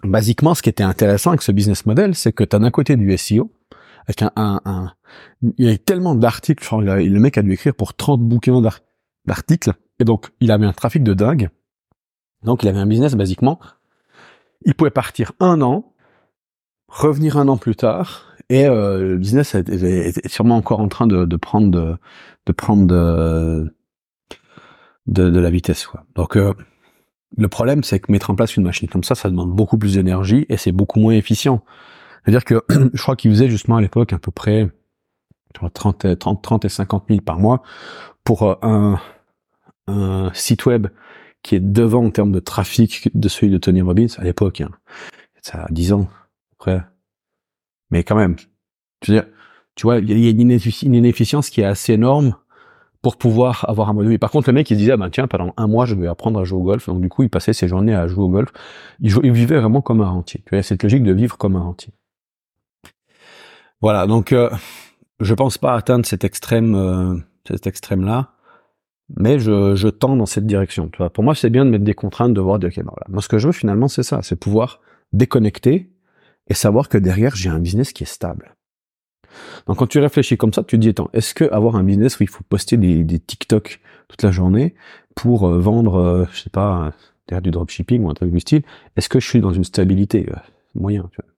basiquement, 0.02 0.54
ce 0.54 0.62
qui 0.62 0.68
était 0.68 0.84
intéressant 0.84 1.30
avec 1.30 1.42
ce 1.42 1.52
business 1.52 1.86
model, 1.86 2.14
c'est 2.14 2.32
que 2.32 2.44
tu 2.44 2.54
as 2.54 2.58
d'un 2.58 2.70
côté 2.70 2.96
du 2.96 3.16
SEO, 3.16 3.50
avec 4.06 4.22
un, 4.22 4.30
un, 4.36 4.92
il 5.56 5.66
y 5.66 5.70
a 5.70 5.78
tellement 5.78 6.14
d'articles, 6.14 6.66
le 6.76 7.20
mec 7.20 7.38
a 7.38 7.42
dû 7.42 7.52
écrire 7.52 7.74
pour 7.74 7.94
30 7.94 8.20
bouquins 8.20 8.60
d'articles, 9.24 9.72
et 9.98 10.04
donc 10.04 10.30
il 10.40 10.50
avait 10.50 10.66
un 10.66 10.72
trafic 10.72 11.02
de 11.02 11.14
dingue. 11.14 11.48
Donc 12.42 12.62
il 12.62 12.68
avait 12.68 12.78
un 12.78 12.86
business 12.86 13.14
basiquement. 13.14 13.58
Il 14.64 14.74
pouvait 14.74 14.90
partir 14.90 15.32
un 15.40 15.60
an, 15.62 15.92
revenir 16.88 17.36
un 17.36 17.48
an 17.48 17.56
plus 17.56 17.76
tard, 17.76 18.34
et 18.48 18.66
euh, 18.66 19.00
le 19.00 19.16
business 19.16 19.54
est, 19.54 20.28
sûrement 20.28 20.56
encore 20.56 20.80
en 20.80 20.88
train 20.88 21.06
de, 21.06 21.24
de 21.24 21.36
prendre 21.36 21.70
de, 21.70 21.96
de 22.46 22.52
prendre 22.52 22.86
de, 22.86 23.74
de, 25.06 25.30
de, 25.30 25.40
la 25.40 25.50
vitesse. 25.50 25.86
Quoi. 25.86 26.04
Donc 26.14 26.36
euh, 26.36 26.52
le 27.36 27.48
problème, 27.48 27.82
c'est 27.82 28.00
que 28.00 28.12
mettre 28.12 28.30
en 28.30 28.34
place 28.34 28.56
une 28.56 28.64
machine 28.64 28.88
comme 28.88 29.04
ça, 29.04 29.14
ça 29.14 29.30
demande 29.30 29.52
beaucoup 29.52 29.78
plus 29.78 29.94
d'énergie 29.94 30.46
et 30.48 30.56
c'est 30.56 30.72
beaucoup 30.72 31.00
moins 31.00 31.14
efficient. 31.14 31.64
C'est-à-dire 32.24 32.44
que 32.44 32.62
je 32.94 33.02
crois 33.02 33.16
qu'il 33.16 33.30
faisait 33.30 33.48
justement 33.48 33.76
à 33.76 33.80
l'époque 33.80 34.12
à 34.12 34.18
peu 34.18 34.30
près 34.30 34.70
30, 35.54 36.18
30, 36.18 36.42
30 36.42 36.64
et 36.64 36.68
50 36.68 37.04
000 37.08 37.20
par 37.20 37.38
mois 37.38 37.62
pour 38.24 38.42
euh, 38.42 38.54
un, 38.62 38.98
un 39.86 40.30
site 40.34 40.66
web 40.66 40.88
qui 41.44 41.54
est 41.54 41.60
devant 41.60 42.04
en 42.04 42.10
termes 42.10 42.32
de 42.32 42.40
trafic 42.40 43.08
de 43.14 43.28
celui 43.28 43.52
de 43.52 43.58
Tony 43.58 43.82
Robbins 43.82 44.06
à 44.18 44.24
l'époque. 44.24 44.62
Hein. 44.62 44.70
Ça 45.42 45.64
a 45.64 45.68
10 45.70 45.92
ans 45.92 46.08
après. 46.54 46.82
Mais 47.90 48.02
quand 48.02 48.16
même, 48.16 48.34
veux 49.06 49.14
dire, 49.14 49.26
tu 49.76 49.84
vois, 49.84 49.98
il 49.98 50.18
y 50.18 50.26
a 50.26 50.30
une, 50.30 50.94
inefficience 50.94 51.50
qui 51.50 51.60
est 51.60 51.64
assez 51.64 51.92
énorme 51.92 52.34
pour 53.02 53.18
pouvoir 53.18 53.68
avoir 53.68 53.90
un 53.90 53.92
mode 53.92 54.18
Par 54.18 54.30
contre, 54.30 54.48
le 54.48 54.54
mec, 54.54 54.70
il 54.70 54.74
se 54.74 54.78
disait, 54.78 54.92
ah 54.92 54.96
ben 54.96 55.10
tiens, 55.10 55.26
pendant 55.26 55.52
un 55.56 55.66
mois, 55.66 55.84
je 55.84 55.94
vais 55.94 56.06
apprendre 56.06 56.40
à 56.40 56.44
jouer 56.44 56.58
au 56.58 56.62
golf. 56.62 56.86
Donc 56.86 57.02
du 57.02 57.08
coup, 57.08 57.22
il 57.22 57.28
passait 57.28 57.52
ses 57.52 57.68
journées 57.68 57.94
à 57.94 58.06
jouer 58.08 58.24
au 58.24 58.30
golf. 58.30 58.50
Il, 59.00 59.14
il 59.22 59.32
vivait 59.32 59.58
vraiment 59.58 59.82
comme 59.82 60.00
un 60.00 60.08
rentier. 60.08 60.42
Tu 60.46 60.54
vois, 60.54 60.62
cette 60.62 60.82
logique 60.82 61.02
de 61.02 61.12
vivre 61.12 61.36
comme 61.36 61.56
un 61.56 61.60
rentier. 61.60 61.92
Voilà, 63.82 64.06
donc 64.06 64.32
euh, 64.32 64.48
je 65.20 65.34
pense 65.34 65.58
pas 65.58 65.74
atteindre 65.74 66.06
cet 66.06 66.24
extrême, 66.24 66.74
euh, 66.74 67.16
cet 67.46 67.66
extrême-là, 67.66 68.32
mais 69.16 69.38
je, 69.38 69.74
je 69.74 69.88
tends 69.88 70.16
dans 70.16 70.26
cette 70.26 70.46
direction. 70.46 70.88
Tu 70.88 70.98
vois. 70.98 71.10
Pour 71.10 71.24
moi, 71.24 71.34
c'est 71.34 71.50
bien 71.50 71.64
de 71.64 71.70
mettre 71.70 71.84
des 71.84 71.94
contraintes, 71.94 72.34
de 72.34 72.40
voir, 72.40 72.58
de, 72.58 72.68
ok, 72.68 72.74
voilà. 72.74 73.06
moi 73.08 73.22
ce 73.22 73.28
que 73.28 73.38
je 73.38 73.48
veux 73.48 73.52
finalement, 73.52 73.88
c'est 73.88 74.02
ça, 74.02 74.20
c'est 74.22 74.36
pouvoir 74.36 74.80
déconnecter 75.12 75.90
et 76.48 76.54
savoir 76.54 76.88
que 76.88 76.98
derrière, 76.98 77.36
j'ai 77.36 77.48
un 77.48 77.58
business 77.58 77.92
qui 77.92 78.02
est 78.02 78.06
stable. 78.06 78.54
Donc 79.66 79.78
quand 79.78 79.86
tu 79.86 79.98
réfléchis 79.98 80.36
comme 80.36 80.52
ça, 80.52 80.62
tu 80.62 80.76
te 80.76 80.80
dis, 80.80 80.90
attends, 80.90 81.10
est-ce 81.12 81.34
que 81.34 81.44
avoir 81.50 81.76
un 81.76 81.84
business 81.84 82.18
où 82.18 82.22
il 82.22 82.28
faut 82.28 82.44
poster 82.48 82.76
des, 82.76 83.02
des 83.04 83.18
TikTok 83.18 83.80
toute 84.08 84.22
la 84.22 84.30
journée 84.30 84.74
pour 85.14 85.48
euh, 85.48 85.58
vendre, 85.58 85.96
euh, 85.96 86.24
je 86.32 86.40
sais 86.42 86.50
pas, 86.50 86.92
derrière 87.28 87.42
du 87.42 87.50
dropshipping 87.50 88.02
ou 88.02 88.10
un 88.10 88.14
truc 88.14 88.30
du 88.30 88.40
style, 88.40 88.62
est-ce 88.96 89.08
que 89.08 89.20
je 89.20 89.28
suis 89.28 89.40
dans 89.40 89.52
une 89.52 89.64
stabilité 89.64 90.28
moyen 90.74 91.08
tu 91.12 91.20
vois? 91.22 91.33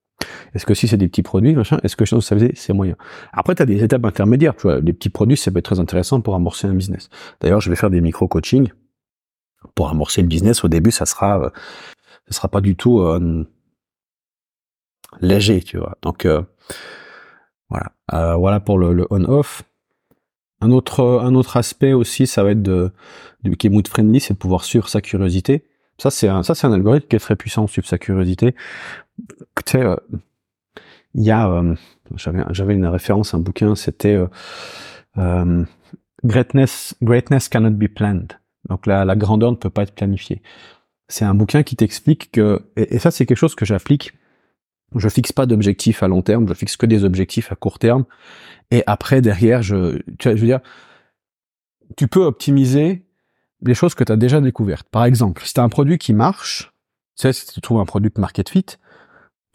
Est-ce 0.54 0.64
que 0.64 0.74
si 0.74 0.88
c'est 0.88 0.96
des 0.96 1.08
petits 1.08 1.22
produits, 1.22 1.56
est-ce 1.82 1.96
que 1.96 2.04
je 2.04 2.18
ça 2.20 2.34
faisait 2.36 2.52
c'est 2.54 2.72
moyen. 2.72 2.96
Après, 3.32 3.54
tu 3.54 3.62
as 3.62 3.66
des 3.66 3.82
étapes 3.82 4.04
intermédiaires, 4.04 4.56
tu 4.56 4.62
vois, 4.62 4.80
les 4.80 4.92
petits 4.92 5.10
produits, 5.10 5.36
ça 5.36 5.50
peut 5.50 5.58
être 5.58 5.66
très 5.66 5.80
intéressant 5.80 6.20
pour 6.20 6.34
amorcer 6.34 6.66
un 6.66 6.74
business. 6.74 7.10
D'ailleurs, 7.40 7.60
je 7.60 7.68
vais 7.68 7.76
faire 7.76 7.90
des 7.90 8.00
micro-coaching 8.00 8.70
pour 9.74 9.90
amorcer 9.90 10.22
le 10.22 10.28
business. 10.28 10.64
Au 10.64 10.68
début, 10.68 10.90
ça 10.90 11.06
sera, 11.06 11.40
euh, 11.40 11.50
ça 12.28 12.36
sera 12.36 12.48
pas 12.48 12.60
du 12.60 12.76
tout 12.76 13.00
euh, 13.00 13.46
léger, 15.20 15.62
tu 15.62 15.78
vois. 15.78 15.98
Donc 16.02 16.24
euh, 16.24 16.42
voilà, 17.68 18.36
voilà 18.36 18.60
pour 18.60 18.78
le, 18.78 19.06
on-off. 19.10 19.62
Un 20.62 20.70
autre, 20.70 21.56
aspect 21.56 21.92
aussi, 21.92 22.26
ça 22.26 22.42
va 22.42 22.52
être 22.52 22.62
de, 22.62 22.90
est 23.44 23.68
mood 23.68 23.86
friendly, 23.86 24.20
c'est 24.20 24.32
de 24.32 24.38
pouvoir 24.38 24.64
suivre 24.64 24.88
sa 24.88 25.02
curiosité. 25.02 25.64
Ça, 25.98 26.10
c'est 26.10 26.28
un, 26.28 26.40
un 26.40 26.72
algorithme 26.72 27.08
qui 27.08 27.16
est 27.16 27.20
très 27.20 27.36
puissant, 27.36 27.66
suivre 27.66 27.86
sa 27.86 27.98
curiosité. 27.98 28.54
Tu 29.64 29.72
sais, 29.72 29.82
euh, 29.82 29.96
il 31.14 31.22
y 31.24 31.30
a, 31.30 31.48
euh, 31.48 31.74
j'avais, 32.16 32.74
une 32.74 32.86
référence, 32.86 33.34
un 33.34 33.38
bouquin, 33.38 33.74
c'était 33.74 34.18
euh, 35.18 35.64
Greatness, 36.24 36.94
Greatness 37.02 37.48
cannot 37.48 37.70
be 37.70 37.88
planned. 37.88 38.32
Donc 38.68 38.86
la, 38.86 39.04
la 39.04 39.16
grandeur 39.16 39.50
ne 39.50 39.56
peut 39.56 39.70
pas 39.70 39.82
être 39.82 39.94
planifiée. 39.94 40.42
C'est 41.08 41.24
un 41.24 41.34
bouquin 41.34 41.62
qui 41.62 41.76
t'explique 41.76 42.32
que, 42.32 42.66
et, 42.76 42.98
ça, 42.98 43.10
c'est 43.10 43.26
quelque 43.26 43.38
chose 43.38 43.54
que 43.54 43.64
j'applique. 43.64 44.12
Je 44.94 45.08
fixe 45.08 45.32
pas 45.32 45.46
d'objectifs 45.46 46.02
à 46.02 46.08
long 46.08 46.22
terme, 46.22 46.48
je 46.48 46.54
fixe 46.54 46.76
que 46.76 46.86
des 46.86 47.04
objectifs 47.04 47.52
à 47.52 47.56
court 47.56 47.78
terme. 47.78 48.04
Et 48.70 48.82
après, 48.86 49.20
derrière, 49.20 49.62
je, 49.62 50.00
je 50.20 50.28
veux 50.30 50.36
dire, 50.36 50.60
tu 51.96 52.08
peux 52.08 52.24
optimiser 52.24 53.06
des 53.62 53.74
choses 53.74 53.94
que 53.94 54.04
tu 54.04 54.12
as 54.12 54.16
déjà 54.16 54.40
découvertes. 54.40 54.88
Par 54.90 55.04
exemple, 55.04 55.42
si 55.44 55.54
tu 55.54 55.60
as 55.60 55.62
un 55.62 55.68
produit 55.68 55.98
qui 55.98 56.12
marche, 56.12 56.72
tu 57.16 57.22
sais, 57.22 57.32
si 57.32 57.46
tu 57.46 57.60
trouves 57.60 57.80
un 57.80 57.84
produit 57.84 58.10
market 58.16 58.48
fit, 58.48 58.66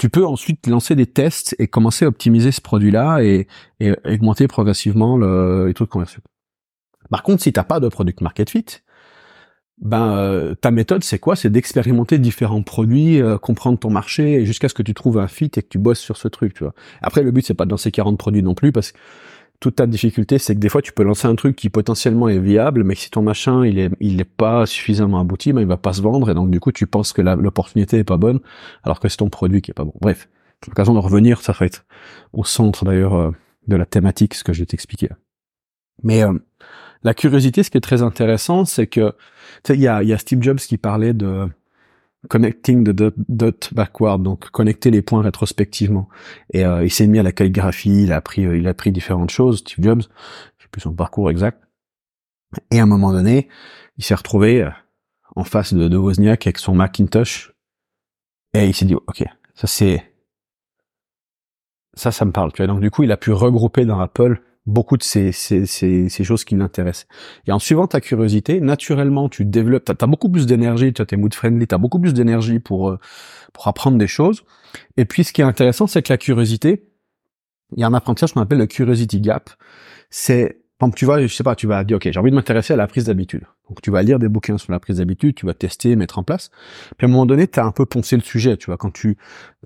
tu 0.02 0.10
peux 0.10 0.26
ensuite 0.26 0.66
lancer 0.66 0.96
des 0.96 1.06
tests 1.06 1.56
et 1.60 1.68
commencer 1.68 2.06
à 2.06 2.08
optimiser 2.08 2.52
ce 2.52 2.60
produit-là 2.60 3.20
et, 3.22 3.48
et, 3.80 3.92
augmenter 4.04 4.48
progressivement 4.48 5.16
le, 5.16 5.68
les 5.68 5.76
taux 5.76 5.86
de 5.86 5.92
conversion. 5.92 6.24
Par 7.12 7.22
contre, 7.22 7.44
si 7.44 7.54
t'as 7.54 7.64
pas 7.64 7.80
de 7.80 7.88
product 7.88 8.20
market 8.22 8.50
fit, 8.50 8.66
ben 9.80 10.18
euh, 10.18 10.56
ta 10.56 10.72
méthode 10.72 11.04
c'est 11.04 11.20
quoi? 11.20 11.36
C'est 11.36 11.52
d'expérimenter 11.52 12.18
différents 12.18 12.64
produits, 12.64 13.22
euh, 13.22 13.38
comprendre 13.38 13.78
ton 13.78 13.92
marché 13.92 14.44
jusqu'à 14.44 14.70
ce 14.70 14.74
que 14.74 14.82
tu 14.82 14.96
trouves 14.96 15.20
un 15.20 15.28
fit 15.28 15.52
et 15.56 15.62
que 15.62 15.68
tu 15.70 15.78
bosses 15.78 16.00
sur 16.00 16.18
ce 16.18 16.28
truc, 16.28 16.56
tu 16.56 16.64
vois. 16.64 16.74
Après 17.04 17.22
le 17.22 17.30
but 17.30 17.46
c'est 17.46 17.54
pas 17.54 17.66
de 17.66 17.70
lancer 17.70 17.92
40 17.92 18.18
produits 18.18 18.42
non 18.42 18.56
plus 18.56 18.72
parce 18.72 18.94
que 18.94 18.98
toute 19.62 19.76
ta 19.76 19.86
difficulté, 19.86 20.40
c'est 20.40 20.56
que 20.56 20.60
des 20.60 20.70
fois, 20.70 20.82
tu 20.82 20.92
peux 20.92 21.04
lancer 21.04 21.28
un 21.28 21.36
truc 21.36 21.56
qui 21.56 21.70
potentiellement 21.70 22.28
est 22.28 22.40
viable, 22.40 22.84
mais 22.84 22.96
si 22.96 23.12
ton 23.12 23.22
machin, 23.22 23.64
il 23.64 23.78
est, 23.78 23.92
il 24.00 24.20
est 24.20 24.26
pas 24.26 24.66
suffisamment 24.66 25.20
abouti, 25.20 25.54
ben, 25.54 25.62
il 25.62 25.68
va 25.68 25.78
pas 25.78 25.94
se 25.94 26.02
vendre, 26.02 26.32
et 26.32 26.34
donc, 26.34 26.50
du 26.50 26.60
coup, 26.60 26.72
tu 26.72 26.88
penses 26.88 27.14
que 27.14 27.22
l'opportunité 27.22 28.00
est 28.00 28.04
pas 28.04 28.18
bonne, 28.18 28.40
alors 28.84 29.00
que 29.00 29.08
c'est 29.08 29.18
ton 29.18 29.30
produit 29.30 29.62
qui 29.62 29.72
est 29.72 29.76
pas 29.76 29.86
bon. 29.86 29.94
Bref. 30.02 30.28
L'occasion 30.68 30.94
de 30.94 31.00
revenir, 31.00 31.42
ça 31.42 31.54
va 31.54 31.66
être 31.66 31.86
au 32.34 32.44
centre, 32.44 32.86
d'ailleurs, 32.86 33.14
euh, 33.14 33.32
de 33.68 33.76
la 33.76 33.86
thématique, 33.86 34.34
ce 34.34 34.44
que 34.44 34.52
je 34.52 34.60
vais 34.62 34.66
t'expliquer. 34.66 35.10
Mais, 36.04 36.24
euh, 36.24 36.34
la 37.04 37.14
curiosité, 37.14 37.62
ce 37.62 37.70
qui 37.70 37.78
est 37.78 37.82
très 37.82 38.02
intéressant, 38.02 38.66
c'est 38.66 38.88
que, 38.88 39.14
il 39.70 39.80
y 39.80 39.88
a 39.88 40.18
Steve 40.18 40.42
Jobs 40.42 40.58
qui 40.58 40.78
parlait 40.78 41.14
de, 41.14 41.48
connecting 42.30 42.84
the 42.84 43.14
dot, 43.30 43.74
backward, 43.74 44.22
donc 44.22 44.50
connecter 44.52 44.92
les 44.92 45.02
points 45.02 45.22
rétrospectivement. 45.22 46.08
Et 46.54 46.66
euh, 46.66 46.84
il 46.84 46.92
s'est 46.92 47.08
mis 47.08 47.20
à 47.20 47.24
la 47.24 47.32
calligraphie, 47.32 48.04
il 48.04 48.12
a 48.12 48.18
appris, 48.18 48.46
euh, 48.46 48.58
il 48.58 48.68
a 48.68 48.72
appris 48.72 48.92
différentes 48.92 49.32
choses. 49.32 49.60
Steve 49.60 49.84
Jobs, 49.84 50.02
je 50.58 50.64
sais 50.64 50.70
plus 50.72 50.82
son 50.82 50.94
parcours 50.94 51.30
exact. 51.30 51.62
Et 52.70 52.80
à 52.80 52.84
un 52.84 52.88
moment 52.88 53.12
donné, 53.12 53.48
il 53.98 54.04
s'est 54.04 54.16
retrouvé 54.16 54.62
euh, 54.62 54.70
en 55.36 55.44
face 55.44 55.74
de, 55.74 55.88
de 55.88 55.98
Wozniak 55.98 56.46
avec 56.46 56.58
son 56.58 56.76
Macintosh, 56.76 57.54
et 58.54 58.68
il 58.68 58.76
s'est 58.76 58.86
dit, 58.86 58.96
ok, 58.96 59.24
ça 59.56 59.68
c'est, 59.68 60.14
ça, 61.94 62.12
ça 62.12 62.26
me 62.26 62.32
parle. 62.32 62.52
Tu 62.52 62.58
vois, 62.58 62.68
donc 62.68 62.82
du 62.82 62.92
coup, 62.92 63.04
il 63.04 63.12
a 63.12 63.18
pu 63.18 63.32
regrouper 63.32 63.86
dans 63.86 64.00
Apple 64.00 64.42
beaucoup 64.66 64.98
de 64.98 65.04
ces, 65.04 65.32
ces, 65.32 65.66
ces, 65.66 66.10
ces 66.10 66.24
choses 66.24 66.44
qui 66.44 66.56
l'intéressent. 66.56 67.08
Et 67.48 67.52
en 67.52 67.60
suivant 67.60 67.88
ta 67.88 68.00
curiosité, 68.00 68.62
naturellement, 68.62 69.30
tu 69.30 69.46
développes, 69.46 69.86
tu 69.86 69.92
as, 69.92 70.08
beaucoup 70.08 70.30
plus 70.30 70.46
d'énergie, 70.46 70.94
tu 70.94 71.02
as 71.02 71.06
tes 71.06 71.16
mood 71.16 71.34
friendly, 71.34 71.68
tu 71.68 71.76
as 71.76 71.78
beaucoup 71.78 72.00
plus 72.00 72.14
d'énergie 72.14 72.60
pour, 72.60 72.90
euh, 72.90 73.00
pour 73.54 73.68
apprendre 73.68 73.98
des 73.98 74.08
choses. 74.08 74.44
Et 74.98 75.06
puis, 75.06 75.24
ce 75.24 75.34
qui 75.34 75.42
est 75.42 75.46
intéressant, 75.46 75.88
c'est 75.88 76.02
que 76.02 76.14
la 76.14 76.18
curiosité, 76.18 76.88
il 77.76 77.82
y 77.82 77.84
a 77.84 77.88
un 77.88 77.94
apprentissage 77.94 78.34
qu'on 78.34 78.42
appelle 78.42 78.60
le 78.60 78.68
curiosity 78.68 79.20
gap. 79.20 79.50
C'est 80.10 80.62
exemple, 80.82 80.98
tu 80.98 81.06
vas, 81.06 81.22
je 81.22 81.34
sais 81.34 81.44
pas, 81.44 81.56
tu 81.56 81.68
vas 81.68 81.84
dire, 81.84 81.98
ok, 81.98 82.10
j'ai 82.12 82.20
envie 82.20 82.32
de 82.32 82.36
m'intéresser 82.36 82.74
à 82.74 82.76
la 82.76 82.88
prise 82.88 83.06
d'habitude. 83.06 83.44
Donc, 83.70 83.82
tu 83.82 83.92
vas 83.92 84.02
lire 84.02 84.20
des 84.20 84.30
bouquins 84.30 84.58
sur 84.58 84.72
la 84.72 84.80
prise 84.80 84.98
d'habitude, 84.98 85.36
tu 85.36 85.46
vas 85.46 85.54
tester, 85.54 85.96
mettre 85.96 86.18
en 86.18 86.24
place. 86.24 86.50
Puis, 86.98 87.06
à 87.06 87.10
un 87.10 87.12
moment 87.12 87.26
donné, 87.26 87.48
tu 87.48 87.60
as 87.60 87.66
un 87.66 87.72
peu 87.72 87.86
poncé 87.86 88.16
le 88.16 88.24
sujet, 88.24 88.58
tu 88.58 88.68
vois, 88.68 88.78
quand 88.78 88.92
tu 88.92 89.18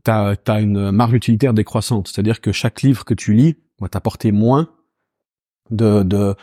as, 0.07 0.35
as 0.47 0.61
une 0.61 0.91
marge 0.91 1.13
utilitaire 1.13 1.53
décroissante. 1.53 2.09
C'est-à-dire 2.09 2.41
que 2.41 2.51
chaque 2.51 2.81
livre 2.81 3.05
que 3.05 3.13
tu 3.13 3.33
lis 3.33 3.55
va 3.79 3.87
t'apporter 3.87 4.31
moins 4.31 4.69
de, 5.71 6.03
de, 6.03 6.35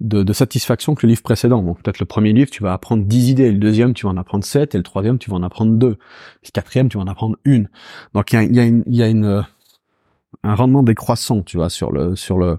de, 0.00 0.32
satisfaction 0.32 0.94
que 0.94 1.06
le 1.06 1.10
livre 1.10 1.22
précédent. 1.22 1.62
Donc, 1.62 1.82
peut-être 1.82 2.00
le 2.00 2.06
premier 2.06 2.32
livre, 2.32 2.50
tu 2.50 2.62
vas 2.62 2.72
apprendre 2.72 3.04
10 3.04 3.30
idées, 3.30 3.52
le 3.52 3.58
deuxième, 3.58 3.94
tu 3.94 4.06
vas 4.06 4.12
en 4.12 4.16
apprendre 4.16 4.44
7, 4.44 4.74
et 4.74 4.78
le 4.78 4.84
troisième, 4.84 5.18
tu 5.18 5.30
vas 5.30 5.36
en 5.36 5.42
apprendre 5.42 5.72
2. 5.72 5.88
Le 5.88 6.50
quatrième, 6.52 6.88
tu 6.88 6.96
vas 6.96 7.04
en 7.04 7.08
apprendre 7.08 7.36
une. 7.44 7.68
Donc, 8.14 8.32
il 8.32 8.36
y 8.36 8.38
a, 8.38 8.42
y 8.42 8.60
a, 8.60 8.82
y 8.86 9.02
a 9.02 9.08
une, 9.08 9.44
un 10.42 10.54
rendement 10.54 10.82
décroissant, 10.82 11.42
tu 11.42 11.56
vois, 11.56 11.70
sur 11.70 11.92
le, 11.92 12.16
sur 12.16 12.38
le, 12.38 12.58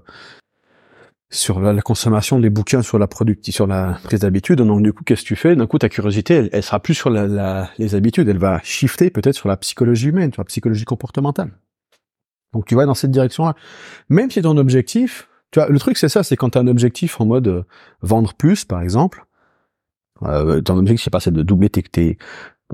sur 1.30 1.60
la, 1.60 1.80
consommation 1.82 2.38
des 2.38 2.50
bouquins, 2.50 2.82
sur 2.82 2.98
la 2.98 3.06
productivité, 3.06 3.52
sur 3.52 3.66
la 3.66 3.98
prise 4.04 4.20
d'habitude. 4.20 4.60
Donc 4.60 4.82
du 4.82 4.92
coup, 4.92 5.04
qu'est-ce 5.04 5.22
que 5.22 5.28
tu 5.28 5.36
fais? 5.36 5.56
D'un 5.56 5.66
coup, 5.66 5.78
ta 5.78 5.88
curiosité, 5.88 6.48
elle, 6.52 6.62
sera 6.62 6.80
plus 6.80 6.94
sur 6.94 7.10
la, 7.10 7.70
les 7.78 7.94
habitudes, 7.94 8.28
elle 8.28 8.38
va 8.38 8.60
shifter 8.62 9.10
peut-être 9.10 9.34
sur 9.34 9.48
la 9.48 9.56
psychologie 9.56 10.08
humaine, 10.08 10.32
sur 10.32 10.42
la 10.42 10.46
psychologie 10.46 10.84
comportementale. 10.84 11.50
Donc 12.52 12.66
tu 12.66 12.76
vas 12.76 12.86
dans 12.86 12.94
cette 12.94 13.10
direction-là. 13.10 13.54
Même 14.08 14.30
si 14.30 14.40
ton 14.40 14.56
objectif, 14.56 15.28
tu 15.54 15.60
vois, 15.60 15.68
le 15.68 15.78
truc 15.78 15.96
c'est 15.96 16.08
ça, 16.08 16.24
c'est 16.24 16.36
quand 16.36 16.50
tu 16.50 16.58
as 16.58 16.60
un 16.60 16.66
objectif 16.66 17.20
en 17.20 17.26
mode 17.26 17.46
euh, 17.46 17.62
vendre 18.02 18.34
plus, 18.34 18.64
par 18.64 18.82
exemple, 18.82 19.24
euh, 20.22 20.60
ton 20.60 20.76
objectif 20.76 21.04
c'est 21.04 21.10
pas 21.10 21.20
c'est 21.20 21.30
de 21.30 21.42
doubler 21.42 21.70
tes, 21.70 21.82
tes 21.82 22.18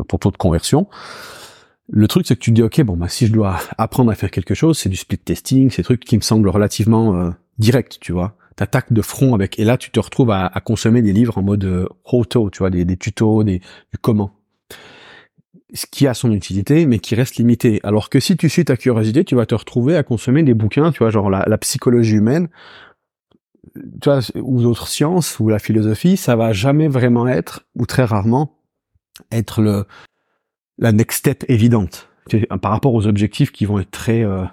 pour 0.08 0.18
taux 0.18 0.30
de 0.30 0.38
conversion. 0.38 0.88
Le 1.92 2.08
truc, 2.08 2.24
c'est 2.24 2.36
que 2.36 2.40
tu 2.40 2.52
te 2.52 2.54
dis, 2.54 2.62
ok, 2.62 2.82
bon, 2.82 2.96
bah, 2.96 3.08
si 3.08 3.26
je 3.26 3.32
dois 3.32 3.58
apprendre 3.76 4.12
à 4.12 4.14
faire 4.14 4.30
quelque 4.30 4.54
chose, 4.54 4.78
c'est 4.78 4.88
du 4.88 4.96
split 4.96 5.18
testing, 5.18 5.70
c'est 5.70 5.82
des 5.82 5.84
trucs 5.84 6.04
qui 6.04 6.16
me 6.16 6.22
semblent 6.22 6.48
relativement 6.48 7.16
euh, 7.16 7.30
directs, 7.58 7.98
tu 8.00 8.12
vois 8.12 8.36
t'attaques 8.60 8.92
de 8.92 9.00
front 9.00 9.34
avec 9.34 9.58
et 9.58 9.64
là 9.64 9.78
tu 9.78 9.90
te 9.90 9.98
retrouves 9.98 10.30
à, 10.30 10.50
consommer 10.62 11.00
des 11.00 11.14
livres 11.14 11.38
en 11.38 11.42
mode 11.42 11.64
euh, 11.64 11.88
auto, 12.04 12.50
tu 12.50 12.58
vois, 12.58 12.68
des, 12.68 12.96
tutos, 12.98 13.42
des 13.42 13.60
du 13.60 13.98
comment. 14.02 14.32
Ce 15.72 15.86
qui 15.86 16.06
a 16.06 16.14
son 16.14 16.32
utilité, 16.32 16.86
mais 16.86 16.98
qui 16.98 17.14
reste 17.14 17.36
limité. 17.36 17.80
Alors 17.82 18.08
que 18.10 18.20
si 18.20 18.36
tu 18.36 18.48
suis 18.48 18.64
ta 18.64 18.76
curiosité, 18.76 19.24
tu 19.24 19.34
vas 19.34 19.46
te 19.46 19.54
retrouver 19.54 19.96
à 19.96 20.02
consommer 20.02 20.42
des 20.42 20.54
bouquins, 20.54 20.92
tu 20.92 20.98
vois, 20.98 21.10
genre 21.10 21.30
la, 21.30 21.58
psychologie 21.58 22.16
humaine, 22.16 22.48
tu 23.74 24.08
vois, 24.08 24.20
ou 24.36 24.62
d'autres 24.62 24.88
sciences, 24.88 25.40
ou 25.40 25.48
la 25.48 25.58
philosophie, 25.58 26.16
ça 26.16 26.36
va 26.36 26.52
jamais 26.52 26.88
vraiment 26.88 27.26
être, 27.26 27.66
ou 27.74 27.86
très 27.86 28.04
rarement, 28.04 28.58
être 29.32 29.60
le 29.60 29.84
la 30.78 30.92
next 30.92 31.18
step 31.18 31.44
évidente 31.48 32.08
par 32.62 32.72
rapport 32.72 32.94
aux 32.94 33.06
objectifs 33.06 33.52
qui 33.52 33.66
vont 33.66 33.78
être 33.78 33.90
très 33.90 34.22
euh, 34.24 34.44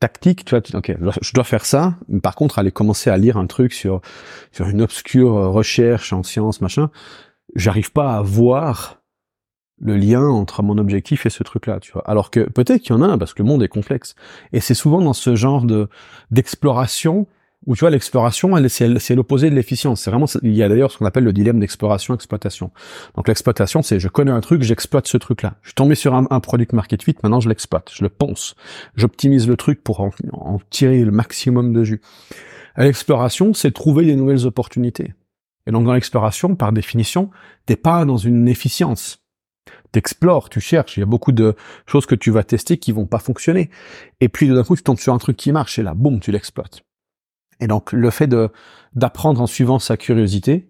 tactique, 0.00 0.44
tu 0.44 0.54
vois, 0.54 0.62
ok, 0.74 0.96
je 1.20 1.32
dois 1.32 1.44
faire 1.44 1.64
ça, 1.64 1.96
mais 2.08 2.20
par 2.20 2.34
contre, 2.34 2.58
aller 2.58 2.70
commencer 2.70 3.10
à 3.10 3.16
lire 3.16 3.36
un 3.36 3.46
truc 3.46 3.72
sur, 3.72 4.00
sur 4.52 4.68
une 4.68 4.82
obscure 4.82 5.32
recherche 5.32 6.12
en 6.12 6.22
sciences, 6.22 6.60
machin, 6.60 6.90
j'arrive 7.54 7.92
pas 7.92 8.16
à 8.16 8.22
voir 8.22 9.00
le 9.80 9.96
lien 9.96 10.24
entre 10.24 10.62
mon 10.62 10.78
objectif 10.78 11.26
et 11.26 11.30
ce 11.30 11.42
truc-là, 11.42 11.80
tu 11.80 11.92
vois. 11.92 12.02
Alors 12.06 12.30
que 12.30 12.40
peut-être 12.40 12.82
qu'il 12.82 12.94
y 12.94 12.98
en 12.98 13.02
a 13.02 13.06
un, 13.06 13.18
parce 13.18 13.34
que 13.34 13.42
le 13.42 13.48
monde 13.48 13.62
est 13.62 13.68
complexe. 13.68 14.14
Et 14.52 14.60
c'est 14.60 14.74
souvent 14.74 15.00
dans 15.00 15.12
ce 15.12 15.34
genre 15.34 15.64
de, 15.64 15.88
d'exploration 16.30 17.26
où 17.66 17.74
tu 17.74 17.80
vois 17.80 17.90
l'exploration, 17.90 18.54
c'est 18.68 19.14
l'opposé 19.14 19.48
de 19.50 19.54
l'efficience. 19.54 20.02
C'est 20.02 20.10
vraiment, 20.10 20.26
il 20.42 20.54
y 20.54 20.62
a 20.62 20.68
d'ailleurs 20.68 20.90
ce 20.90 20.98
qu'on 20.98 21.06
appelle 21.06 21.24
le 21.24 21.32
dilemme 21.32 21.60
d'exploration-exploitation. 21.60 22.70
Donc 23.16 23.28
l'exploitation, 23.28 23.82
c'est 23.82 23.98
je 23.98 24.08
connais 24.08 24.30
un 24.30 24.40
truc, 24.40 24.62
j'exploite 24.62 25.06
ce 25.06 25.16
truc-là. 25.16 25.54
Je 25.62 25.68
suis 25.68 25.74
tombé 25.74 25.94
sur 25.94 26.14
un, 26.14 26.26
un 26.30 26.40
produit 26.40 26.66
market 26.72 27.02
fit, 27.02 27.16
maintenant 27.22 27.40
je 27.40 27.48
l'exploite, 27.48 27.90
je 27.92 28.02
le 28.02 28.10
ponce, 28.10 28.54
j'optimise 28.96 29.48
le 29.48 29.56
truc 29.56 29.82
pour 29.82 30.00
en, 30.00 30.10
tirer 30.70 31.04
le 31.04 31.10
maximum 31.10 31.72
de 31.72 31.84
jus. 31.84 32.00
L'exploration, 32.76 33.54
c'est 33.54 33.70
trouver 33.70 34.04
des 34.04 34.16
nouvelles 34.16 34.46
opportunités. 34.46 35.14
Et 35.66 35.70
donc 35.70 35.86
dans 35.86 35.94
l'exploration, 35.94 36.56
par 36.56 36.72
définition, 36.72 37.30
t'es 37.64 37.76
pas 37.76 38.04
dans 38.04 38.18
une 38.18 38.46
efficience. 38.48 39.23
T'explores, 39.94 40.48
tu 40.48 40.58
cherches, 40.58 40.96
il 40.96 41.00
y 41.00 41.02
a 41.04 41.06
beaucoup 41.06 41.30
de 41.30 41.54
choses 41.86 42.04
que 42.04 42.16
tu 42.16 42.32
vas 42.32 42.42
tester 42.42 42.78
qui 42.78 42.90
vont 42.90 43.06
pas 43.06 43.20
fonctionner. 43.20 43.70
Et 44.20 44.28
puis 44.28 44.48
d'un 44.48 44.64
coup, 44.64 44.74
tu 44.74 44.82
tombes 44.82 44.98
sur 44.98 45.14
un 45.14 45.18
truc 45.18 45.36
qui 45.36 45.52
marche 45.52 45.78
et 45.78 45.84
là, 45.84 45.94
boum, 45.94 46.18
tu 46.18 46.32
l'exploites. 46.32 46.82
Et 47.60 47.68
donc 47.68 47.92
le 47.92 48.10
fait 48.10 48.26
de 48.26 48.50
d'apprendre 48.96 49.40
en 49.40 49.46
suivant 49.46 49.78
sa 49.78 49.96
curiosité, 49.96 50.68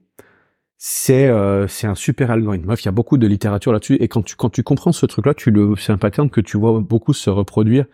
c'est 0.77 1.27
euh, 1.27 1.66
c'est 1.68 1.87
un 1.87 1.95
super 1.95 2.31
algorithme. 2.31 2.66
Bref, 2.66 2.83
il 2.83 2.85
y 2.85 2.89
a 2.91 2.93
beaucoup 2.93 3.16
de 3.16 3.27
littérature 3.27 3.72
là-dessus 3.72 3.95
et 3.95 4.09
quand 4.09 4.20
tu 4.20 4.37
quand 4.37 4.51
tu 4.51 4.62
comprends 4.62 4.93
ce 4.93 5.07
truc-là, 5.07 5.33
tu 5.33 5.51
le 5.51 5.75
c'est 5.77 5.93
un 5.93 5.97
pattern 5.97 6.29
que 6.29 6.43
tu 6.43 6.59
vois 6.59 6.79
beaucoup 6.81 7.14
se 7.14 7.31
reproduire 7.31 7.87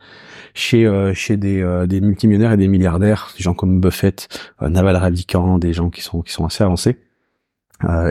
chez 0.54 0.84
euh, 0.84 1.14
chez 1.14 1.36
des 1.36 1.62
euh, 1.62 1.86
des 1.86 2.00
multimillionnaires 2.00 2.50
et 2.50 2.56
des 2.56 2.66
milliardaires, 2.66 3.32
des 3.36 3.44
gens 3.44 3.54
comme 3.54 3.80
Buffett, 3.80 4.26
Naval 4.60 4.96
Ravikant, 4.96 5.58
des 5.58 5.72
gens 5.72 5.90
qui 5.90 6.02
sont 6.02 6.22
qui 6.22 6.32
sont 6.32 6.44
assez 6.44 6.64
avancés. 6.64 6.96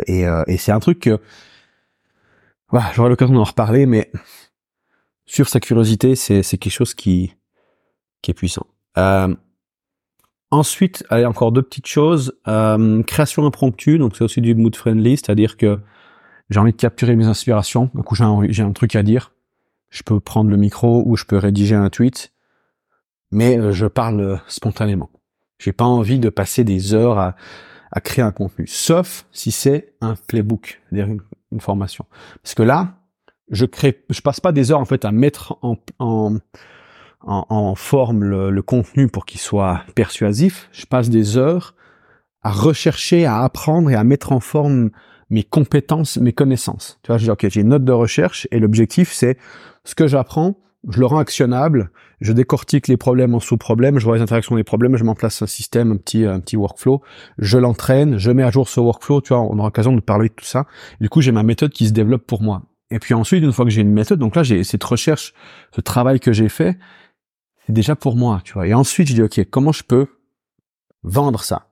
et 0.07 0.23
et 0.47 0.55
c'est 0.55 0.71
un 0.71 0.79
truc 0.79 1.01
que 1.01 1.19
voilà, 2.71 2.91
j'aurai 2.93 3.09
l'occasion 3.09 3.35
d'en 3.35 3.43
reparler, 3.43 3.85
mais 3.85 4.11
sur 5.25 5.47
sa 5.47 5.59
curiosité, 5.59 6.15
c'est 6.15 6.43
quelque 6.43 6.69
chose 6.69 6.93
qui 6.93 7.35
qui 8.21 8.31
est 8.31 8.33
puissant. 8.33 8.67
Euh, 8.97 9.33
Ensuite, 10.51 11.03
allez, 11.09 11.25
encore 11.25 11.51
deux 11.51 11.61
petites 11.61 11.85
choses. 11.85 12.33
Euh, 12.47 13.03
création 13.03 13.45
impromptue, 13.45 13.99
donc 13.99 14.15
c'est 14.15 14.23
aussi 14.23 14.41
du 14.41 14.55
mood 14.55 14.75
friendly, 14.75 15.17
c'est-à-dire 15.17 15.57
que 15.57 15.79
j'ai 16.49 16.59
envie 16.59 16.71
de 16.71 16.77
capturer 16.77 17.15
mes 17.15 17.27
inspirations. 17.27 17.91
Du 17.93 18.01
coup, 18.01 18.15
j'ai 18.15 18.63
un, 18.63 18.71
truc 18.71 18.95
à 18.95 19.03
dire. 19.03 19.31
Je 19.91 20.01
peux 20.01 20.19
prendre 20.19 20.49
le 20.49 20.57
micro 20.57 21.03
ou 21.05 21.15
je 21.15 21.25
peux 21.25 21.37
rédiger 21.37 21.75
un 21.75 21.89
tweet, 21.89 22.33
mais 23.31 23.59
euh, 23.59 23.71
je 23.71 23.85
parle 23.85 24.41
spontanément. 24.47 25.11
J'ai 25.59 25.71
pas 25.71 25.85
envie 25.85 26.19
de 26.19 26.29
passer 26.29 26.63
des 26.63 26.95
heures 26.95 27.19
à, 27.19 27.35
à 27.91 28.01
créer 28.01 28.25
un 28.25 28.31
contenu, 28.31 28.65
sauf 28.65 29.27
si 29.31 29.51
c'est 29.51 29.93
un 30.01 30.15
playbook, 30.15 30.81
une, 31.51 31.61
formation. 31.61 32.05
Parce 32.43 32.55
que 32.55 32.63
là, 32.63 32.95
je 33.49 33.65
crée, 33.65 34.03
je 34.09 34.21
passe 34.21 34.39
pas 34.39 34.51
des 34.51 34.71
heures 34.71 34.79
en 34.79 34.85
fait 34.85 35.05
à 35.05 35.11
mettre 35.11 35.57
en, 35.61 35.77
en 35.99 36.37
en, 37.21 37.75
forme 37.75 38.23
le, 38.23 38.61
contenu 38.61 39.07
pour 39.07 39.25
qu'il 39.25 39.39
soit 39.39 39.81
persuasif, 39.95 40.69
je 40.71 40.85
passe 40.85 41.09
des 41.09 41.37
heures 41.37 41.75
à 42.41 42.51
rechercher, 42.51 43.25
à 43.25 43.41
apprendre 43.43 43.89
et 43.89 43.95
à 43.95 44.03
mettre 44.03 44.31
en 44.31 44.39
forme 44.39 44.91
mes 45.29 45.43
compétences, 45.43 46.17
mes 46.17 46.33
connaissances. 46.33 46.99
Tu 47.03 47.07
vois, 47.07 47.17
je 47.17 47.25
dis, 47.25 47.31
ok, 47.31 47.47
j'ai 47.49 47.61
une 47.61 47.69
note 47.69 47.83
de 47.83 47.91
recherche 47.91 48.47
et 48.51 48.59
l'objectif, 48.59 49.11
c'est 49.11 49.37
ce 49.83 49.95
que 49.95 50.07
j'apprends, 50.07 50.57
je 50.87 50.99
le 50.99 51.05
rends 51.05 51.19
actionnable, 51.19 51.91
je 52.21 52.31
décortique 52.31 52.87
les 52.87 52.97
problèmes 52.97 53.35
en 53.35 53.39
sous-problèmes, 53.39 53.99
je 53.99 54.05
vois 54.05 54.15
les 54.15 54.21
interactions 54.21 54.55
des 54.55 54.63
problèmes, 54.63 54.95
je 54.95 55.03
m'en 55.03 55.15
place 55.15 55.41
un 55.41 55.47
système, 55.47 55.91
un 55.91 55.97
petit, 55.97 56.25
un 56.25 56.39
petit 56.39 56.55
workflow, 56.55 57.01
je 57.37 57.57
l'entraîne, 57.57 58.17
je 58.17 58.31
mets 58.31 58.43
à 58.43 58.51
jour 58.51 58.69
ce 58.69 58.79
workflow, 58.79 59.21
tu 59.21 59.29
vois, 59.29 59.41
on 59.41 59.57
aura 59.57 59.67
l'occasion 59.67 59.93
de 59.93 59.99
parler 59.99 60.29
de 60.29 60.33
tout 60.33 60.45
ça. 60.45 60.65
Du 61.01 61.09
coup, 61.09 61.21
j'ai 61.21 61.31
ma 61.31 61.43
méthode 61.43 61.71
qui 61.71 61.87
se 61.87 61.93
développe 61.93 62.25
pour 62.25 62.41
moi. 62.41 62.63
Et 62.91 62.99
puis 62.99 63.13
ensuite, 63.13 63.43
une 63.43 63.51
fois 63.51 63.65
que 63.65 63.71
j'ai 63.71 63.81
une 63.81 63.91
méthode, 63.91 64.19
donc 64.19 64.35
là, 64.35 64.43
j'ai 64.43 64.63
cette 64.63 64.83
recherche, 64.83 65.33
ce 65.75 65.81
travail 65.81 66.19
que 66.19 66.33
j'ai 66.33 66.49
fait, 66.49 66.77
déjà 67.67 67.95
pour 67.95 68.15
moi, 68.15 68.41
tu 68.43 68.53
vois. 68.53 68.67
Et 68.67 68.73
ensuite, 68.73 69.07
je 69.07 69.13
dis, 69.13 69.21
OK, 69.21 69.39
comment 69.49 69.71
je 69.71 69.83
peux 69.83 70.07
vendre 71.03 71.43
ça? 71.43 71.68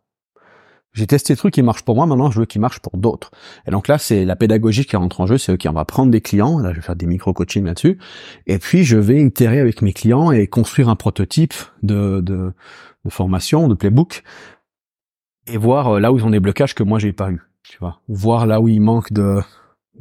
J'ai 0.97 1.07
testé 1.07 1.33
des 1.33 1.37
trucs 1.37 1.53
qui 1.53 1.61
marchent 1.61 1.83
pour 1.83 1.95
moi, 1.95 2.05
maintenant 2.05 2.31
je 2.31 2.39
veux 2.39 2.45
qu'ils 2.45 2.59
marchent 2.59 2.79
pour 2.79 2.97
d'autres. 2.97 3.31
Et 3.67 3.71
donc 3.71 3.87
là, 3.87 3.97
c'est 3.97 4.25
la 4.25 4.35
pédagogie 4.35 4.83
qui 4.83 4.95
rentre 4.95 5.21
en 5.21 5.27
jeu, 5.27 5.37
c'est 5.37 5.53
OK, 5.53 5.65
on 5.69 5.73
va 5.73 5.85
prendre 5.85 6.11
des 6.11 6.21
clients, 6.21 6.57
là 6.59 6.71
je 6.71 6.77
vais 6.77 6.81
faire 6.81 6.95
des 6.95 7.05
micro-coaching 7.05 7.63
là-dessus, 7.65 7.99
et 8.47 8.57
puis 8.57 8.83
je 8.83 8.97
vais 8.97 9.21
itérer 9.21 9.59
avec 9.59 9.81
mes 9.81 9.93
clients 9.93 10.31
et 10.31 10.47
construire 10.47 10.89
un 10.89 10.95
prototype 10.95 11.53
de 11.83 12.51
formation, 13.09 13.67
de 13.67 13.75
playbook, 13.75 14.23
et 15.47 15.57
voir 15.57 15.87
euh, 15.95 15.99
là 15.99 16.11
où 16.11 16.17
ils 16.17 16.25
ont 16.25 16.29
des 16.29 16.39
blocages 16.39 16.75
que 16.75 16.83
moi 16.83 16.99
j'ai 16.99 17.13
pas 17.13 17.31
eu, 17.31 17.41
tu 17.63 17.77
vois. 17.79 18.01
Voir 18.07 18.45
là 18.45 18.59
où 18.61 18.67
il 18.67 18.81
manque 18.81 19.13
de, 19.13 19.39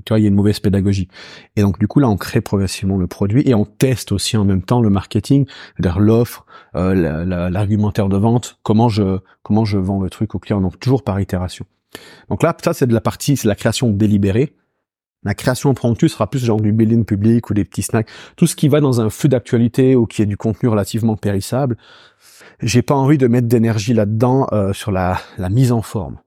tu 0.05 0.13
vois, 0.13 0.19
il 0.19 0.23
y 0.23 0.27
a 0.27 0.29
une 0.29 0.35
mauvaise 0.35 0.61
pédagogie. 0.61 1.09
Et 1.57 1.63
donc 1.63 1.79
du 1.79 1.89
coup 1.89 2.01
là, 2.01 2.09
on 2.09 2.17
crée 2.17 2.41
progressivement 2.41 2.97
le 2.97 3.07
produit 3.07 3.43
et 3.47 3.55
on 3.55 3.65
teste 3.65 4.13
aussi 4.13 4.37
en 4.37 4.45
même 4.45 4.63
temps 4.63 4.81
le 4.81 4.91
marketing, 4.91 5.47
l'offre, 5.79 6.47
euh, 6.75 7.25
l'argumentaire 7.51 8.09
de 8.09 8.17
vente, 8.17 8.59
comment 8.63 8.89
je 8.89 9.19
comment 9.43 9.65
je 9.65 9.79
vends 9.79 10.01
le 10.01 10.11
truc 10.11 10.35
au 10.35 10.39
client, 10.39 10.61
donc 10.61 10.79
toujours 10.79 11.03
par 11.03 11.21
itération. 11.21 11.67
Donc 12.29 12.43
là, 12.43 12.57
ça 12.63 12.75
c'est 12.75 12.87
de 12.87 12.95
la 12.95 13.01
partie, 13.01 13.37
c'est 13.37 13.49
la 13.49 13.55
création 13.55 13.91
délibérée. 13.91 14.55
La 15.25 15.35
création 15.35 15.71
impromptue 15.71 16.09
sera 16.09 16.31
plus 16.31 16.45
genre 16.45 16.61
du 16.61 16.73
building 16.73 17.05
public 17.05 17.51
ou 17.51 17.55
des 17.55 17.65
petits 17.65 17.83
snacks, 17.83 18.09
tout 18.37 18.47
ce 18.47 18.55
qui 18.55 18.69
va 18.69 18.81
dans 18.81 19.01
un 19.01 19.11
feu 19.11 19.29
d'actualité 19.29 19.97
ou 19.97 20.07
qui 20.07 20.23
est 20.23 20.27
du 20.27 20.37
contenu 20.37 20.69
relativement 20.69 21.17
périssable. 21.17 21.77
J'ai 22.63 22.83
pas 22.83 22.95
envie 22.95 23.19
de 23.19 23.27
mettre 23.27 23.49
d'énergie 23.49 23.93
là-dedans 23.93 24.47
euh, 24.53 24.73
sur 24.73 24.93
la, 24.93 25.19
la 25.37 25.49
mise 25.49 25.73
en 25.73 25.83
forme 25.83 26.19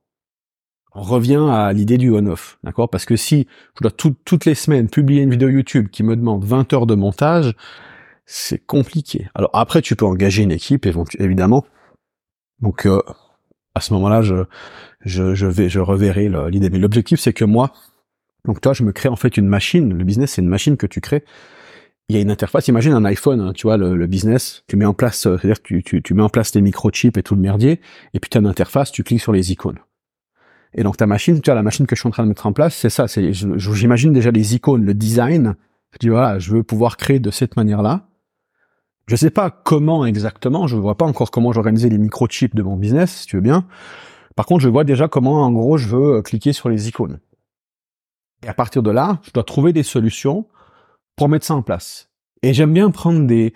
on 0.94 1.02
revient 1.02 1.46
à 1.50 1.72
l'idée 1.74 1.98
du 1.98 2.12
on-off, 2.12 2.58
d'accord? 2.64 2.90
Parce 2.90 3.06
que 3.06 3.16
si 3.16 3.48
je 3.78 3.88
dois 3.88 3.92
toutes 3.92 4.46
les 4.46 4.56
semaines 4.56 4.90
publier 4.90 5.22
une 5.22 5.32
vidéo 5.32 5.50
YouTube 5.50 5.90
qui 5.90 6.04
me 6.04 6.16
demande 6.16 6.44
20 6.44 6.74
heures 6.74 6.88
de 6.88 6.96
montage, 6.96 7.54
c'est 8.26 8.64
compliqué. 8.66 9.28
Alors 9.36 9.52
après, 9.54 9.82
tu 9.82 9.96
peux 9.96 10.06
engager 10.06 10.44
une 10.44 10.52
équipe, 10.52 10.88
évidemment. 11.20 11.66
Donc 12.62 12.86
euh, 12.86 13.02
à 13.76 13.82
ce 13.82 13.94
moment-là, 13.94 14.22
je, 14.22 14.46
je, 15.06 15.46
vais, 15.46 15.70
je 15.70 15.80
reverrai 15.80 16.30
l'idée. 16.50 16.70
Mais 16.70 16.80
l'objectif, 16.80 17.20
c'est 17.20 17.34
que 17.34 17.46
moi, 17.46 17.72
donc 18.46 18.62
toi, 18.62 18.74
je 18.74 18.84
me 18.84 18.92
crée 18.92 19.10
en 19.10 19.16
fait 19.16 19.38
une 19.38 19.48
machine. 19.48 19.98
Le 19.98 20.04
business, 20.04 20.34
c'est 20.34 20.42
une 20.42 20.50
machine 20.50 20.78
que 20.78 20.88
tu 20.88 21.02
crées. 21.02 21.24
il 22.10 22.16
y 22.16 22.20
a 22.20 22.22
une 22.22 22.32
interface. 22.32 22.68
Imagine 22.68 22.94
un 22.94 23.06
iPhone, 23.06 23.40
hein, 23.40 23.54
tu 23.54 23.68
vois, 23.68 23.78
le, 23.78 24.08
business. 24.08 24.64
Tu 24.68 24.76
mets 24.76 24.86
en 24.86 24.94
place, 24.94 25.26
euh, 25.28 25.38
c'est-à-dire 25.38 25.62
que 25.62 25.80
tu, 25.80 26.02
tu, 26.02 26.14
mets 26.14 26.24
en 26.24 26.30
place 26.30 26.52
tes 26.52 26.62
microchips 26.62 27.18
et 27.18 27.24
tout 27.24 27.36
le 27.36 27.42
merdier, 27.42 27.80
et 28.14 28.20
puis 28.20 28.30
tu 28.30 28.38
as 28.38 28.42
une 28.42 28.48
interface, 28.48 28.92
tu 28.92 29.04
cliques 29.04 29.22
sur 29.22 29.34
les 29.34 29.52
icônes. 29.52 29.80
Et 30.74 30.84
donc 30.84 30.98
ta 30.98 31.08
machine, 31.08 31.42
tu 31.42 31.50
vois, 31.50 31.56
la 31.56 31.64
machine 31.64 31.88
que 31.88 31.96
je 31.96 32.02
suis 32.02 32.08
en 32.08 32.12
train 32.12 32.24
de 32.24 32.30
mettre 32.30 32.46
en 32.46 32.54
place, 32.54 32.76
c'est 32.76 32.90
ça. 32.90 33.06
J'imagine 33.08 34.14
déjà 34.14 34.32
les 34.32 34.56
icônes, 34.56 34.86
le 34.86 34.94
design. 34.94 35.56
Je 35.92 35.98
dis 36.00 36.10
voilà, 36.10 36.38
je 36.40 36.52
veux 36.52 36.64
pouvoir 36.64 36.98
créer 36.98 37.20
de 37.20 37.32
cette 37.32 37.56
manière-là. 37.56 38.08
Je 39.08 39.16
sais 39.16 39.32
pas 39.32 39.50
comment 39.50 40.06
exactement, 40.06 40.68
je 40.68 40.76
vois 40.76 40.96
pas 40.96 41.06
encore 41.06 41.32
comment 41.32 41.52
j'organisais 41.52 41.90
les 41.90 41.98
microchips 41.98 42.54
de 42.54 42.62
mon 42.62 42.76
business, 42.76 43.22
si 43.22 43.26
tu 43.26 43.38
veux 43.38 43.42
bien. 43.42 43.66
Par 44.36 44.46
contre, 44.46 44.62
je 44.62 44.70
vois 44.70 44.84
déjà 44.84 45.08
comment, 45.08 45.44
en 45.44 45.52
gros, 45.52 45.78
je 45.78 45.88
veux 45.88 46.18
euh, 46.18 46.22
cliquer 46.22 46.54
sur 46.54 46.70
les 46.70 46.88
icônes. 46.88 47.20
Et 48.44 48.48
à 48.48 48.54
partir 48.54 48.84
de 48.84 48.92
là, 48.92 49.20
je 49.24 49.32
dois 49.32 49.44
trouver 49.44 49.74
des 49.74 49.82
solutions 49.82 50.46
pour 51.16 51.28
mettre 51.28 51.46
ça 51.46 51.56
en 51.56 51.64
place. 51.64 52.10
Et 52.44 52.54
j'aime 52.54 52.74
bien 52.74 52.92
prendre 52.92 53.26
des... 53.26 53.54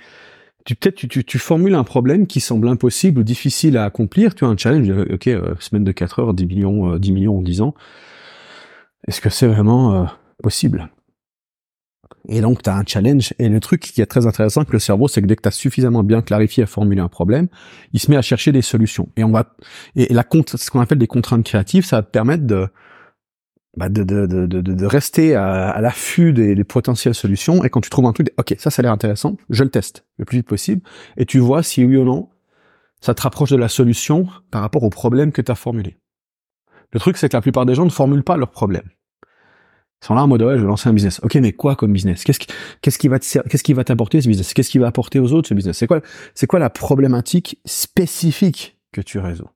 Tu 0.66 0.76
peut-être 0.76 0.96
tu, 0.96 1.08
tu, 1.26 1.40
formules 1.40 1.76
un 1.76 1.84
problème 1.84 2.26
qui 2.26 2.40
semble 2.40 2.70
impossible 2.70 3.20
ou 3.20 3.24
difficile 3.24 3.78
à 3.78 3.84
accomplir. 3.84 4.34
Tu 4.34 4.46
as 4.46 4.48
un 4.48 4.56
challenge, 4.56 4.90
euh, 4.90 5.14
ok, 5.14 5.28
euh, 5.28 5.56
semaine 5.60 5.84
de 5.84 5.92
4 5.92 6.20
heures, 6.20 6.34
10 6.34 6.46
millions, 6.46 6.98
10 6.98 7.12
millions 7.12 7.38
en 7.38 7.42
10 7.42 7.62
ans. 7.62 7.74
Est-ce 9.08 9.20
que 9.20 9.30
c'est 9.30 9.48
vraiment 9.48 10.08
possible? 10.42 10.90
Et 12.30 12.42
donc, 12.42 12.64
tu 12.64 12.70
as 12.70 12.76
un 12.76 12.84
challenge. 12.86 13.34
Et 13.40 13.50
le 13.50 13.60
truc 13.60 13.82
qui 13.82 14.02
est 14.02 14.06
très 14.06 14.26
intéressant 14.26 14.62
avec 14.62 14.72
le 14.72 14.80
cerveau, 14.80 15.08
c'est 15.08 15.22
que 15.22 15.28
dès 15.28 15.36
que 15.36 15.42
tu 15.42 15.48
as 15.48 15.52
suffisamment 15.52 16.04
bien 16.04 16.22
clarifié 16.22 16.64
à 16.64 16.66
formuler 16.66 17.02
un 17.02 17.10
problème, 17.10 17.48
il 17.92 18.00
se 18.00 18.10
met 18.10 18.18
à 18.18 18.22
chercher 18.22 18.52
des 18.52 18.62
solutions. 18.62 19.10
Et 19.18 19.24
on 19.24 19.32
va 19.32 19.56
et 19.96 20.14
la 20.14 20.24
ce 20.56 20.72
qu'on 20.72 20.80
appelle 20.80 21.00
des 21.00 21.08
contraintes 21.08 21.46
créatives, 21.46 21.86
ça 21.86 21.98
va 21.98 22.04
te 22.04 22.12
permettre 22.12 22.46
de 22.46 22.68
bah 23.76 23.90
de, 23.90 24.04
de, 24.04 24.26
de, 24.28 24.46
de, 24.46 24.86
rester 24.86 25.36
à, 25.36 25.82
l'affût 25.82 26.32
des, 26.32 26.54
des, 26.54 26.64
potentielles 26.64 27.16
solutions. 27.16 27.64
Et 27.64 27.70
quand 27.70 27.82
tu 27.82 27.90
trouves 27.90 28.06
un 28.06 28.14
truc, 28.14 28.32
ok, 28.38 28.56
ça, 28.60 28.70
ça 28.70 28.82
a 28.82 28.84
l'air 28.84 28.92
intéressant, 28.92 29.36
je 29.50 29.64
le 29.64 29.70
teste 29.70 30.06
le 30.18 30.26
plus 30.26 30.38
vite 30.38 30.48
possible. 30.48 30.82
Et 31.18 31.26
tu 31.26 31.40
vois 31.40 31.64
si 31.64 31.84
oui 31.84 31.98
ou 31.98 32.04
non, 32.04 32.30
ça 33.02 33.14
te 33.14 33.22
rapproche 33.22 33.50
de 33.50 33.58
la 33.58 33.68
solution 33.68 34.28
par 34.52 34.62
rapport 34.62 34.84
au 34.84 34.90
problème 34.90 35.32
que 35.32 35.42
tu 35.42 35.52
as 35.52 35.56
formulé. 35.56 35.98
Le 36.92 37.00
truc, 37.00 37.18
c'est 37.18 37.30
que 37.30 37.36
la 37.36 37.42
plupart 37.42 37.66
des 37.66 37.76
gens 37.76 37.86
ne 37.86 37.90
formulent 37.90 38.24
pas 38.24 38.38
leurs 38.38 38.52
problèmes. 38.52 38.90
Ils 40.02 40.06
sont 40.06 40.16
là 40.16 40.24
en 40.24 40.28
mode 40.28 40.42
ouais, 40.44 40.58
je 40.58 40.62
vais 40.62 40.68
lancer 40.68 40.90
un 40.90 40.94
business. 40.94 41.20
Ok, 41.24 41.36
mais 41.36 41.54
quoi 41.54 41.76
comme 41.76 41.92
business? 41.92 42.24
Qu'est-ce 42.24 42.40
qui, 42.40 42.48
qu'est-ce 42.82 43.00
qui 43.00 43.08
va 43.08 43.20
qu'est-ce 43.20 43.64
qui 43.64 43.74
va 43.74 43.84
t'apporter 43.84 44.22
ce 44.22 44.28
business? 44.28 44.54
Qu'est-ce 44.54 44.70
qui 44.70 44.78
va 44.78 44.88
apporter 44.88 45.20
aux 45.20 45.34
autres 45.34 45.50
ce 45.50 45.54
business? 45.54 45.78
C'est 45.78 45.88
quoi, 45.88 46.02
c'est 46.36 46.46
quoi 46.46 46.60
la 46.60 46.70
problématique 46.70 47.60
spécifique 47.66 48.78
que 48.92 49.02
tu 49.02 49.18
résous? 49.18 49.50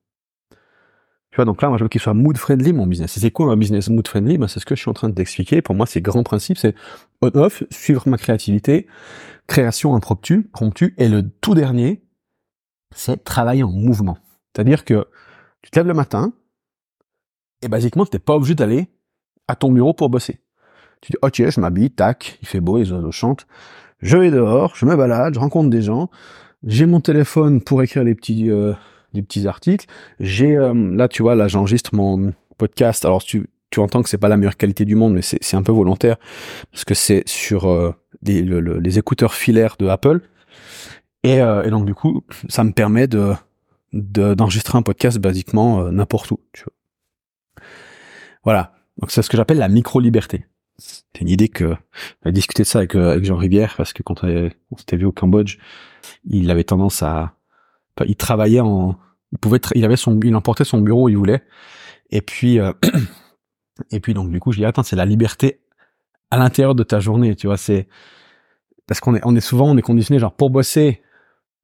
Donc 1.44 1.62
là, 1.62 1.68
moi, 1.68 1.78
je 1.78 1.84
veux 1.84 1.88
qu'il 1.88 2.00
soit 2.00 2.14
mood 2.14 2.36
friendly 2.36 2.72
mon 2.72 2.86
business. 2.86 3.18
c'est 3.18 3.30
quoi 3.30 3.52
un 3.52 3.56
business 3.56 3.88
mood 3.88 4.06
friendly 4.06 4.38
ben, 4.38 4.48
c'est 4.48 4.60
ce 4.60 4.66
que 4.66 4.74
je 4.74 4.80
suis 4.80 4.90
en 4.90 4.94
train 4.94 5.08
de 5.08 5.14
t'expliquer. 5.14 5.62
Pour 5.62 5.74
moi, 5.74 5.86
c'est 5.86 6.00
grand 6.00 6.22
principe, 6.22 6.58
c'est 6.58 6.74
on-off, 7.22 7.64
suivre 7.70 8.08
ma 8.08 8.18
créativité, 8.18 8.86
création 9.46 9.94
impromptue, 9.94 10.42
promptue, 10.52 10.94
et 10.98 11.08
le 11.08 11.28
tout 11.28 11.54
dernier, 11.54 12.02
c'est 12.94 13.22
travailler 13.24 13.62
en 13.62 13.70
mouvement. 13.70 14.18
C'est-à-dire 14.54 14.84
que 14.84 15.06
tu 15.62 15.70
te 15.70 15.78
lèves 15.78 15.88
le 15.88 15.94
matin, 15.94 16.32
et 17.62 17.68
basiquement, 17.68 18.06
tu 18.06 18.14
n'es 18.14 18.20
pas 18.20 18.34
obligé 18.34 18.54
d'aller 18.54 18.88
à 19.48 19.56
ton 19.56 19.72
bureau 19.72 19.94
pour 19.94 20.10
bosser. 20.10 20.40
Tu 21.00 21.12
dis, 21.12 21.18
ok, 21.22 21.50
je 21.50 21.60
m'habille, 21.60 21.90
tac, 21.90 22.38
il 22.42 22.48
fait 22.48 22.60
beau, 22.60 22.78
les 22.78 22.92
oiseaux 22.92 23.12
chantent. 23.12 23.46
Je 24.00 24.16
vais 24.16 24.30
dehors, 24.30 24.74
je 24.76 24.86
me 24.86 24.94
balade, 24.96 25.34
je 25.34 25.40
rencontre 25.40 25.70
des 25.70 25.82
gens. 25.82 26.10
J'ai 26.64 26.86
mon 26.86 27.00
téléphone 27.00 27.60
pour 27.60 27.82
écrire 27.82 28.04
les 28.04 28.14
petits, 28.14 28.50
euh, 28.50 28.74
des 29.12 29.22
petits 29.22 29.46
articles. 29.46 29.86
J'ai, 30.20 30.56
euh, 30.56 30.74
là, 30.96 31.08
tu 31.08 31.22
vois, 31.22 31.34
là, 31.34 31.48
j'enregistre 31.48 31.94
mon 31.94 32.32
podcast. 32.56 33.04
Alors, 33.04 33.22
tu, 33.22 33.48
tu 33.70 33.80
entends 33.80 34.02
que 34.02 34.08
c'est 34.08 34.18
pas 34.18 34.28
la 34.28 34.36
meilleure 34.36 34.56
qualité 34.56 34.84
du 34.84 34.94
monde, 34.94 35.14
mais 35.14 35.22
c'est 35.22 35.54
un 35.54 35.62
peu 35.62 35.72
volontaire 35.72 36.16
parce 36.72 36.84
que 36.84 36.94
c'est 36.94 37.22
sur 37.26 37.66
euh, 37.66 37.92
les 38.22 38.98
écouteurs 38.98 39.34
filaires 39.34 39.76
de 39.78 39.86
Apple. 39.86 40.20
Et, 41.24 41.38
et, 41.38 41.70
donc, 41.70 41.84
du 41.84 41.94
coup, 41.94 42.22
ça 42.48 42.64
me 42.64 42.72
permet 42.72 43.06
de 43.06 43.34
d'enregistrer 43.94 44.76
un 44.76 44.82
podcast 44.82 45.18
basiquement 45.18 45.90
n'importe 45.90 46.30
où. 46.30 46.38
Voilà. 48.44 48.72
Donc 48.98 49.10
c'est 49.10 49.22
ce 49.22 49.30
que 49.30 49.36
j'appelle 49.36 49.58
la 49.58 49.68
micro-liberté. 49.68 50.46
C'est 50.78 51.20
une 51.20 51.28
idée 51.28 51.48
que 51.48 51.74
j'ai 52.24 52.32
discuté 52.32 52.62
de 52.62 52.68
ça 52.68 52.78
avec, 52.78 52.94
euh, 52.94 53.12
avec 53.12 53.24
Jean 53.24 53.36
Rivière 53.36 53.74
parce 53.76 53.92
que 53.92 54.02
quand 54.02 54.24
on 54.24 54.76
s'était 54.76 54.96
vu 54.96 55.06
au 55.06 55.12
Cambodge, 55.12 55.58
il 56.24 56.50
avait 56.50 56.64
tendance 56.64 57.02
à, 57.02 57.34
il 58.06 58.16
travaillait 58.16 58.60
en, 58.60 58.96
il 59.32 59.38
pouvait, 59.38 59.60
il 59.74 59.84
avait 59.84 59.96
son, 59.96 60.18
il 60.20 60.34
emportait 60.34 60.64
son 60.64 60.80
bureau 60.80 61.04
où 61.04 61.08
il 61.08 61.16
voulait. 61.16 61.42
Et 62.10 62.20
puis, 62.20 62.58
euh, 62.58 62.72
et 63.90 64.00
puis 64.00 64.14
donc 64.14 64.30
du 64.30 64.40
coup, 64.40 64.52
je 64.52 64.58
dis 64.58 64.64
attends, 64.64 64.82
c'est 64.82 64.96
la 64.96 65.06
liberté 65.06 65.60
à 66.30 66.38
l'intérieur 66.38 66.74
de 66.74 66.82
ta 66.82 67.00
journée, 67.00 67.34
tu 67.36 67.46
vois, 67.46 67.56
c'est 67.56 67.88
parce 68.86 69.00
qu'on 69.00 69.14
est, 69.14 69.20
on 69.24 69.34
est 69.36 69.40
souvent, 69.40 69.70
on 69.70 69.76
est 69.76 69.82
conditionné 69.82 70.18
genre 70.18 70.34
pour 70.34 70.50
bosser, 70.50 71.02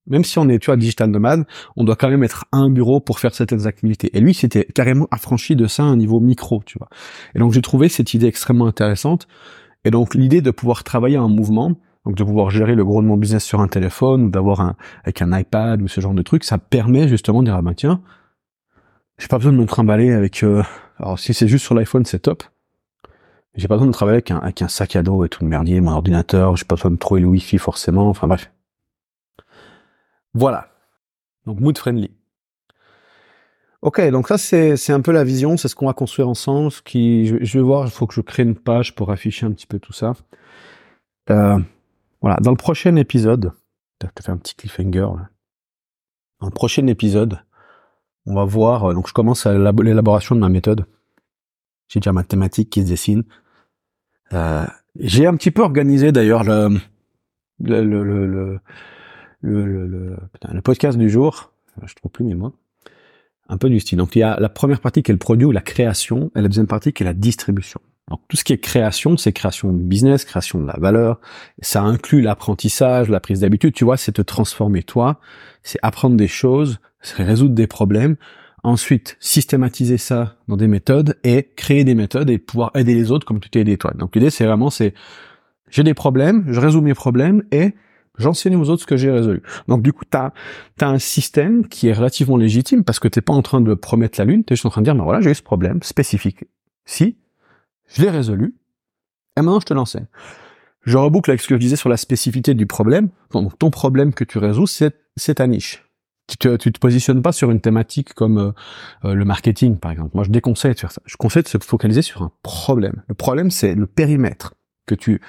même 0.06 0.24
si 0.24 0.38
on 0.38 0.48
est, 0.48 0.58
tu 0.58 0.66
vois, 0.66 0.76
digital 0.76 1.10
nomade, 1.10 1.46
on 1.76 1.84
doit 1.84 1.96
quand 1.96 2.08
même 2.08 2.22
être 2.22 2.44
à 2.52 2.58
un 2.58 2.70
bureau 2.70 3.00
pour 3.00 3.18
faire 3.18 3.34
certaines 3.34 3.66
activités. 3.66 4.16
Et 4.16 4.20
lui, 4.20 4.34
c'était 4.34 4.64
carrément 4.64 5.08
affranchi 5.10 5.56
de 5.56 5.66
ça 5.66 5.82
à 5.82 5.86
un 5.86 5.96
niveau 5.96 6.20
micro, 6.20 6.62
tu 6.64 6.78
vois. 6.78 6.88
Et 7.34 7.38
donc, 7.38 7.52
j'ai 7.52 7.62
trouvé 7.62 7.88
cette 7.88 8.12
idée 8.12 8.26
extrêmement 8.26 8.66
intéressante. 8.66 9.26
Et 9.84 9.90
donc, 9.90 10.14
l'idée 10.14 10.42
de 10.42 10.50
pouvoir 10.50 10.84
travailler 10.84 11.18
en 11.18 11.28
mouvement, 11.28 11.74
donc 12.04 12.16
de 12.16 12.24
pouvoir 12.24 12.50
gérer 12.50 12.74
le 12.74 12.84
gros 12.84 13.02
de 13.02 13.06
mon 13.06 13.16
business 13.16 13.44
sur 13.44 13.60
un 13.60 13.68
téléphone, 13.68 14.24
ou 14.24 14.30
d'avoir 14.30 14.60
un, 14.60 14.76
avec 15.02 15.22
un 15.22 15.36
iPad, 15.36 15.80
ou 15.82 15.88
ce 15.88 16.00
genre 16.00 16.14
de 16.14 16.22
truc, 16.22 16.44
ça 16.44 16.58
permet 16.58 17.08
justement 17.08 17.40
de 17.40 17.46
dire, 17.46 17.56
ah 17.56 17.62
ben 17.62 17.74
tiens, 17.74 18.00
j'ai 19.18 19.28
pas 19.28 19.38
besoin 19.38 19.52
de 19.52 19.58
me 19.58 19.66
trimballer 19.66 20.12
avec, 20.12 20.42
euh, 20.42 20.62
alors 20.98 21.18
si 21.18 21.34
c'est 21.34 21.48
juste 21.48 21.64
sur 21.64 21.74
l'iPhone, 21.74 22.04
c'est 22.04 22.20
top. 22.20 22.42
J'ai 23.54 23.68
pas 23.68 23.76
besoin 23.76 23.86
de 23.86 23.92
travailler 23.92 24.16
avec 24.16 24.30
un, 24.30 24.38
avec 24.38 24.62
un 24.62 24.68
sac 24.68 24.96
à 24.96 25.02
dos 25.02 25.24
et 25.24 25.28
tout 25.28 25.44
le 25.44 25.48
merdier, 25.48 25.80
mon 25.80 25.92
ordinateur, 25.92 26.56
j'ai 26.56 26.64
pas 26.64 26.74
besoin 26.74 26.90
de 26.90 26.96
trouver 26.96 27.20
le 27.20 27.28
Wi-Fi 27.28 27.58
forcément, 27.58 28.08
enfin 28.08 28.26
bref. 28.26 28.50
Voilà. 30.34 30.68
Donc 31.46 31.60
mood 31.60 31.78
friendly. 31.78 32.10
Ok, 33.82 34.00
donc 34.10 34.28
ça 34.28 34.38
c'est 34.38 34.92
un 34.92 35.00
peu 35.02 35.12
la 35.12 35.24
vision, 35.24 35.56
c'est 35.56 35.68
ce 35.68 35.74
qu'on 35.74 35.86
va 35.86 35.92
construire 35.92 36.28
ensemble. 36.28 36.72
Ce 36.72 36.80
qui, 36.80 37.26
je, 37.26 37.58
vais 37.58 37.62
voir, 37.62 37.84
il 37.84 37.90
faut 37.90 38.06
que 38.06 38.14
je 38.14 38.22
crée 38.22 38.42
une 38.42 38.56
page 38.56 38.94
pour 38.94 39.10
afficher 39.12 39.44
un 39.46 39.52
petit 39.52 39.66
peu 39.66 39.78
tout 39.78 39.92
ça. 39.92 40.14
Euh, 41.30 41.58
voilà, 42.24 42.38
dans 42.40 42.52
le 42.52 42.56
prochain 42.56 42.96
épisode, 42.96 43.52
je 44.02 44.08
te 44.14 44.22
fais 44.22 44.32
un 44.32 44.38
petit 44.38 44.54
cliffhanger. 44.54 45.00
Là. 45.14 45.28
Dans 46.40 46.46
le 46.46 46.54
prochain 46.54 46.86
épisode, 46.86 47.38
on 48.24 48.34
va 48.34 48.46
voir. 48.46 48.84
Euh, 48.84 48.94
donc 48.94 49.08
je 49.08 49.12
commence 49.12 49.44
l'élaboration 49.46 50.34
de 50.34 50.40
ma 50.40 50.48
méthode. 50.48 50.86
J'ai 51.86 52.00
déjà 52.00 52.12
ma 52.12 52.24
thématique 52.24 52.70
qui 52.70 52.80
se 52.80 52.88
dessine. 52.88 53.24
Euh, 54.32 54.64
j'ai 54.98 55.26
un 55.26 55.36
petit 55.36 55.50
peu 55.50 55.60
organisé 55.60 56.12
d'ailleurs 56.12 56.44
le, 56.44 56.80
le, 57.60 57.84
le, 57.84 58.02
le 58.02 58.60
le, 59.42 59.66
le, 59.66 60.16
le, 60.50 60.62
podcast 60.62 60.96
du 60.96 61.10
jour, 61.10 61.52
je 61.84 61.94
trouve 61.94 62.10
plus 62.10 62.24
mes 62.24 62.34
mots, 62.34 62.56
un 63.50 63.58
peu 63.58 63.68
du 63.68 63.80
style. 63.80 63.98
Donc 63.98 64.16
il 64.16 64.20
y 64.20 64.22
a 64.22 64.40
la 64.40 64.48
première 64.48 64.80
partie 64.80 65.02
qui 65.02 65.10
est 65.10 65.12
le 65.12 65.18
produit 65.18 65.44
ou 65.44 65.52
la 65.52 65.60
création, 65.60 66.30
et 66.34 66.40
la 66.40 66.48
deuxième 66.48 66.68
partie 66.68 66.94
qui 66.94 67.02
est 67.02 67.06
la 67.06 67.12
distribution. 67.12 67.82
Donc 68.10 68.20
tout 68.28 68.36
ce 68.36 68.44
qui 68.44 68.52
est 68.52 68.58
création, 68.58 69.16
c'est 69.16 69.32
création 69.32 69.72
de 69.72 69.78
business, 69.78 70.24
création 70.24 70.60
de 70.60 70.66
la 70.66 70.76
valeur. 70.78 71.20
Ça 71.60 71.82
inclut 71.82 72.20
l'apprentissage, 72.20 73.08
la 73.08 73.20
prise 73.20 73.40
d'habitude. 73.40 73.74
Tu 73.74 73.84
vois, 73.84 73.96
c'est 73.96 74.12
te 74.12 74.22
transformer 74.22 74.82
toi, 74.82 75.20
c'est 75.62 75.78
apprendre 75.82 76.16
des 76.16 76.28
choses, 76.28 76.80
c'est 77.00 77.22
résoudre 77.22 77.54
des 77.54 77.66
problèmes. 77.66 78.16
Ensuite, 78.62 79.16
systématiser 79.20 79.98
ça 79.98 80.36
dans 80.48 80.56
des 80.56 80.68
méthodes 80.68 81.18
et 81.22 81.50
créer 81.56 81.84
des 81.84 81.94
méthodes 81.94 82.30
et 82.30 82.38
pouvoir 82.38 82.70
aider 82.74 82.94
les 82.94 83.10
autres 83.10 83.26
comme 83.26 83.40
tu 83.40 83.50
t'es 83.50 83.60
aidé 83.60 83.76
toi. 83.76 83.92
Donc 83.94 84.16
l'idée, 84.16 84.30
c'est 84.30 84.46
vraiment, 84.46 84.70
c'est 84.70 84.94
j'ai 85.70 85.82
des 85.82 85.94
problèmes, 85.94 86.44
je 86.48 86.60
résous 86.60 86.80
mes 86.80 86.94
problèmes 86.94 87.42
et 87.52 87.74
J'enseigne 88.16 88.54
aux 88.56 88.70
autres 88.70 88.82
ce 88.82 88.86
que 88.86 88.96
j'ai 88.96 89.10
résolu. 89.10 89.42
Donc 89.66 89.82
du 89.82 89.92
coup, 89.92 90.04
tu 90.08 90.16
as, 90.16 90.32
un 90.80 90.98
système 90.98 91.66
qui 91.66 91.88
est 91.88 91.92
relativement 91.92 92.36
légitime 92.36 92.84
parce 92.84 93.00
que 93.00 93.08
t'es 93.08 93.20
pas 93.20 93.32
en 93.32 93.42
train 93.42 93.60
de 93.60 93.74
promettre 93.74 94.20
la 94.20 94.24
lune, 94.24 94.44
tu 94.44 94.52
es 94.52 94.56
juste 94.56 94.66
en 94.66 94.70
train 94.70 94.82
de 94.82 94.86
dire, 94.86 94.94
ben 94.94 95.02
voilà, 95.02 95.20
j'ai 95.20 95.30
eu 95.30 95.34
ce 95.34 95.42
problème 95.42 95.82
spécifique. 95.82 96.44
Si, 96.84 97.16
je 97.88 98.02
l'ai 98.02 98.10
résolu, 98.10 98.54
et 99.36 99.40
maintenant 99.40 99.60
je 99.60 99.66
te 99.66 99.74
l'enseigne. 99.74 100.06
Je 100.82 100.98
reboucle 100.98 101.30
avec 101.30 101.40
ce 101.40 101.48
que 101.48 101.54
je 101.54 101.60
disais 101.60 101.76
sur 101.76 101.88
la 101.88 101.96
spécificité 101.96 102.54
du 102.54 102.66
problème. 102.66 103.08
Donc 103.32 103.58
ton 103.58 103.70
problème 103.70 104.12
que 104.12 104.24
tu 104.24 104.38
résous, 104.38 104.66
c'est, 104.66 104.92
ta 105.34 105.46
niche. 105.46 105.82
Tu 106.26 106.36
te, 106.36 106.56
tu 106.56 106.72
te 106.72 106.78
positionnes 106.78 107.22
pas 107.22 107.32
sur 107.32 107.50
une 107.50 107.60
thématique 107.60 108.14
comme 108.14 108.38
euh, 108.38 108.52
euh, 109.04 109.14
le 109.14 109.24
marketing, 109.24 109.78
par 109.78 109.90
exemple. 109.90 110.10
Moi, 110.14 110.24
je 110.24 110.30
déconseille 110.30 110.72
de 110.72 110.78
faire 110.78 110.90
ça. 110.90 111.02
Je 111.04 111.16
conseille 111.16 111.42
de 111.42 111.48
se 111.48 111.58
focaliser 111.58 112.00
sur 112.00 112.22
un 112.22 112.32
problème. 112.42 113.02
Le 113.08 113.14
problème, 113.14 113.50
c'est 113.50 113.74
le 113.74 113.86
périmètre 113.86 114.54
que 114.86 114.94
tu 114.94 115.20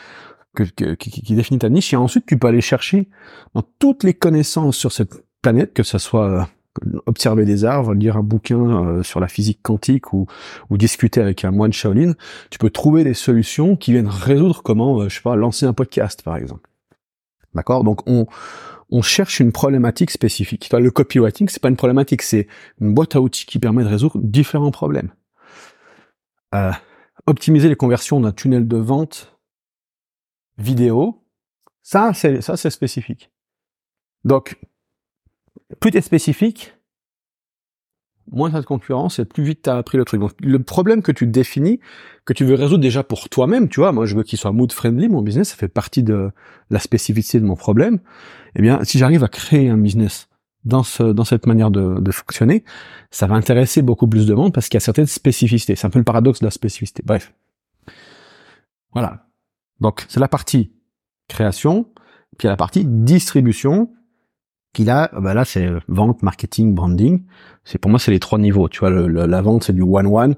qui, 0.64 1.36
définit 1.36 1.60
ta 1.60 1.70
niche, 1.70 1.94
et 1.94 1.98
ensuite 1.98 2.26
tu 2.26 2.38
peux 2.38 2.48
aller 2.48 2.62
chercher 2.62 3.10
dans 3.54 3.64
toutes 3.80 4.04
les 4.04 4.14
connaissances 4.14 4.78
sur 4.78 4.92
cette 4.92 5.26
planète, 5.42 5.74
que 5.74 5.84
ce 5.84 5.98
soit 5.98 6.30
euh, 6.30 6.44
observer 7.06 7.46
des 7.46 7.66
arbres, 7.66 7.94
lire 7.94 8.18
un 8.18 8.24
bouquin 8.24 8.88
euh, 8.88 9.04
sur 9.04 9.20
la 9.20 9.28
physique 9.28 9.60
quantique 9.62 10.14
ou, 10.14 10.28
discuter 10.72 11.22
avec 11.22 11.46
un 11.46 11.52
moine 11.52 11.74
Shaolin, 11.74 12.14
tu 12.50 12.58
peux 12.58 12.70
trouver 12.70 13.04
des 13.04 13.14
solutions 13.14 13.76
qui 13.76 13.92
viennent 13.92 14.08
résoudre 14.08 14.62
comment, 14.64 15.02
euh, 15.02 15.10
je 15.10 15.16
sais 15.16 15.22
pas, 15.22 15.36
lancer 15.36 15.66
un 15.66 15.74
podcast 15.74 16.22
par 16.22 16.38
exemple. 16.38 16.70
D'accord? 17.54 17.84
Donc 17.84 18.02
on, 18.08 18.26
cherche 19.02 19.40
une 19.40 19.52
problématique 19.52 20.12
spécifique. 20.12 20.70
Le 20.72 20.90
copywriting, 20.92 21.50
c'est 21.50 21.62
pas 21.62 21.70
une 21.70 21.76
problématique, 21.76 22.22
c'est 22.22 22.48
une 22.80 22.94
boîte 22.94 23.16
à 23.16 23.22
outils 23.22 23.46
qui 23.46 23.60
permet 23.60 23.84
de 23.84 23.90
résoudre 23.90 24.20
différents 24.22 24.72
problèmes. 24.72 25.12
optimiser 27.28 27.68
les 27.68 27.76
conversions 27.76 28.22
d'un 28.22 28.32
tunnel 28.32 28.68
de 28.68 28.78
vente 28.78 29.38
vidéo, 30.58 31.22
Ça, 31.84 32.14
c'est 32.14 32.42
ça, 32.42 32.56
c'est 32.56 32.70
spécifique. 32.70 33.32
Donc, 34.24 34.58
plus 35.80 35.92
tu 35.92 35.98
es 35.98 36.02
spécifique, 36.02 36.74
moins 38.32 38.50
tu 38.50 38.56
as 38.56 38.62
de 38.62 38.66
concurrence 38.66 39.20
et 39.20 39.26
plus 39.26 39.44
vite 39.44 39.64
tu 39.64 39.70
as 39.70 39.78
appris 39.78 39.98
le 39.98 40.06
truc. 40.06 40.20
Donc, 40.20 40.32
le 40.40 40.62
problème 40.62 41.02
que 41.02 41.12
tu 41.12 41.28
définis, 41.28 41.80
que 42.26 42.34
tu 42.34 42.46
veux 42.46 42.56
résoudre 42.56 42.82
déjà 42.82 43.04
pour 43.04 43.30
toi-même, 43.30 43.70
tu 43.70 43.80
vois, 43.80 43.92
moi 43.92 44.06
je 44.06 44.16
veux 44.16 44.24
qu'il 44.24 44.40
soit 44.40 44.52
mood 44.52 44.72
friendly, 44.72 45.10
mon 45.10 45.22
business, 45.22 45.50
ça 45.50 45.56
fait 45.56 45.68
partie 45.68 46.04
de 46.04 46.32
la 46.70 46.80
spécificité 46.80 47.40
de 47.40 47.46
mon 47.46 47.56
problème. 47.56 48.00
Eh 48.56 48.62
bien, 48.62 48.84
si 48.84 48.98
j'arrive 48.98 49.24
à 49.24 49.28
créer 49.28 49.70
un 49.70 49.78
business 49.78 50.28
dans 50.64 50.84
ce, 50.84 51.04
dans 51.04 51.26
cette 51.26 51.46
manière 51.46 51.72
de, 51.72 52.00
de 52.00 52.12
fonctionner, 52.12 52.64
ça 53.12 53.28
va 53.28 53.36
intéresser 53.36 53.82
beaucoup 53.82 54.08
plus 54.08 54.26
de 54.26 54.34
monde 54.34 54.54
parce 54.54 54.68
qu'il 54.68 54.78
y 54.78 54.82
a 54.82 54.82
certaines 54.82 55.06
spécificités. 55.06 55.76
C'est 55.76 55.86
un 55.86 55.92
peu 55.92 56.00
le 56.00 56.06
paradoxe 56.06 56.40
de 56.40 56.46
la 56.46 56.52
spécificité. 56.52 57.04
Bref. 57.06 57.34
Voilà. 58.94 59.28
Donc, 59.80 60.06
c'est 60.08 60.20
la 60.20 60.28
partie 60.28 60.72
création, 61.28 61.84
puis 62.38 62.44
il 62.44 62.46
y 62.46 62.48
a 62.48 62.52
la 62.52 62.58
partie 62.58 62.86
distribution, 62.86 63.92
qui 64.76 64.84
là, 64.84 65.10
bah 65.20 65.34
là 65.34 65.46
c'est 65.46 65.70
vente, 65.88 66.22
marketing, 66.22 66.76
branding. 66.76 67.24
C'est 67.64 67.80
pour 67.80 67.90
moi 67.90 68.00
c'est 68.00 68.12
les 68.12 68.20
trois 68.20 68.38
niveaux. 68.38 68.70
Tu 68.70 68.80
vois, 68.80 68.90
le, 68.90 69.08
la 69.08 69.42
vente 69.42 69.64
c'est 69.64 69.74
du 69.74 69.82
one 69.82 70.08
one. 70.08 70.36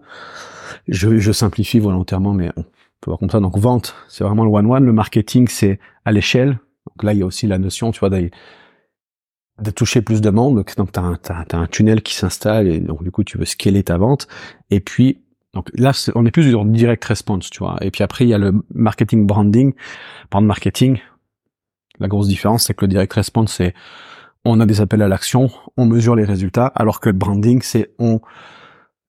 Je, 0.87 1.17
je 1.17 1.31
simplifie 1.31 1.79
volontairement, 1.79 2.33
mais 2.33 2.51
on 2.55 2.61
peut 3.01 3.09
voir 3.09 3.19
comme 3.19 3.29
ça. 3.29 3.39
Donc 3.39 3.57
vente 3.57 3.95
c'est 4.07 4.23
vraiment 4.23 4.45
le 4.45 4.51
one 4.51 4.71
one. 4.71 4.85
Le 4.85 4.93
marketing 4.93 5.47
c'est 5.47 5.79
à 6.05 6.11
l'échelle. 6.11 6.59
Donc 6.87 7.03
là 7.03 7.13
il 7.13 7.19
y 7.19 7.23
a 7.23 7.25
aussi 7.25 7.47
la 7.47 7.57
notion, 7.57 7.91
tu 7.91 7.99
vois, 7.99 8.09
de, 8.09 8.29
de 9.61 9.71
toucher 9.71 10.01
plus 10.01 10.21
de 10.21 10.29
monde. 10.29 10.63
Donc 10.77 10.91
tu 10.93 10.99
as, 10.99 11.17
as, 11.29 11.57
un 11.57 11.67
tunnel 11.67 12.01
qui 12.01 12.13
s'installe 12.13 12.67
et 12.67 12.79
donc 12.79 13.03
du 13.03 13.11
coup 13.11 13.23
tu 13.23 13.37
veux 13.37 13.45
scaler 13.45 13.83
ta 13.83 13.97
vente. 13.97 14.27
Et 14.69 14.79
puis 14.79 15.23
donc 15.53 15.71
là, 15.73 15.91
on 16.13 16.25
est 16.27 16.31
plus 16.31 16.47
sur 16.49 16.63
direct 16.65 17.03
response, 17.05 17.49
tu 17.49 17.59
vois. 17.59 17.77
Et 17.81 17.89
puis 17.89 18.03
après, 18.03 18.25
il 18.25 18.27
y 18.27 18.33
a 18.35 18.37
le 18.37 18.53
marketing 18.75 19.25
branding. 19.25 19.73
Brand 20.29 20.45
marketing, 20.45 20.99
la 21.99 22.07
grosse 22.07 22.27
différence, 22.27 22.65
c'est 22.65 22.73
que 22.75 22.85
le 22.85 22.89
direct 22.89 23.13
response, 23.13 23.53
c'est 23.53 23.73
on 24.47 24.59
a 24.59 24.65
des 24.65 24.81
appels 24.81 25.01
à 25.01 25.07
l'action, 25.07 25.49
on 25.75 25.85
mesure 25.85 26.15
les 26.15 26.23
résultats, 26.23 26.67
alors 26.67 26.99
que 26.99 27.09
le 27.09 27.17
branding, 27.17 27.61
c'est 27.61 27.91
on 27.99 28.21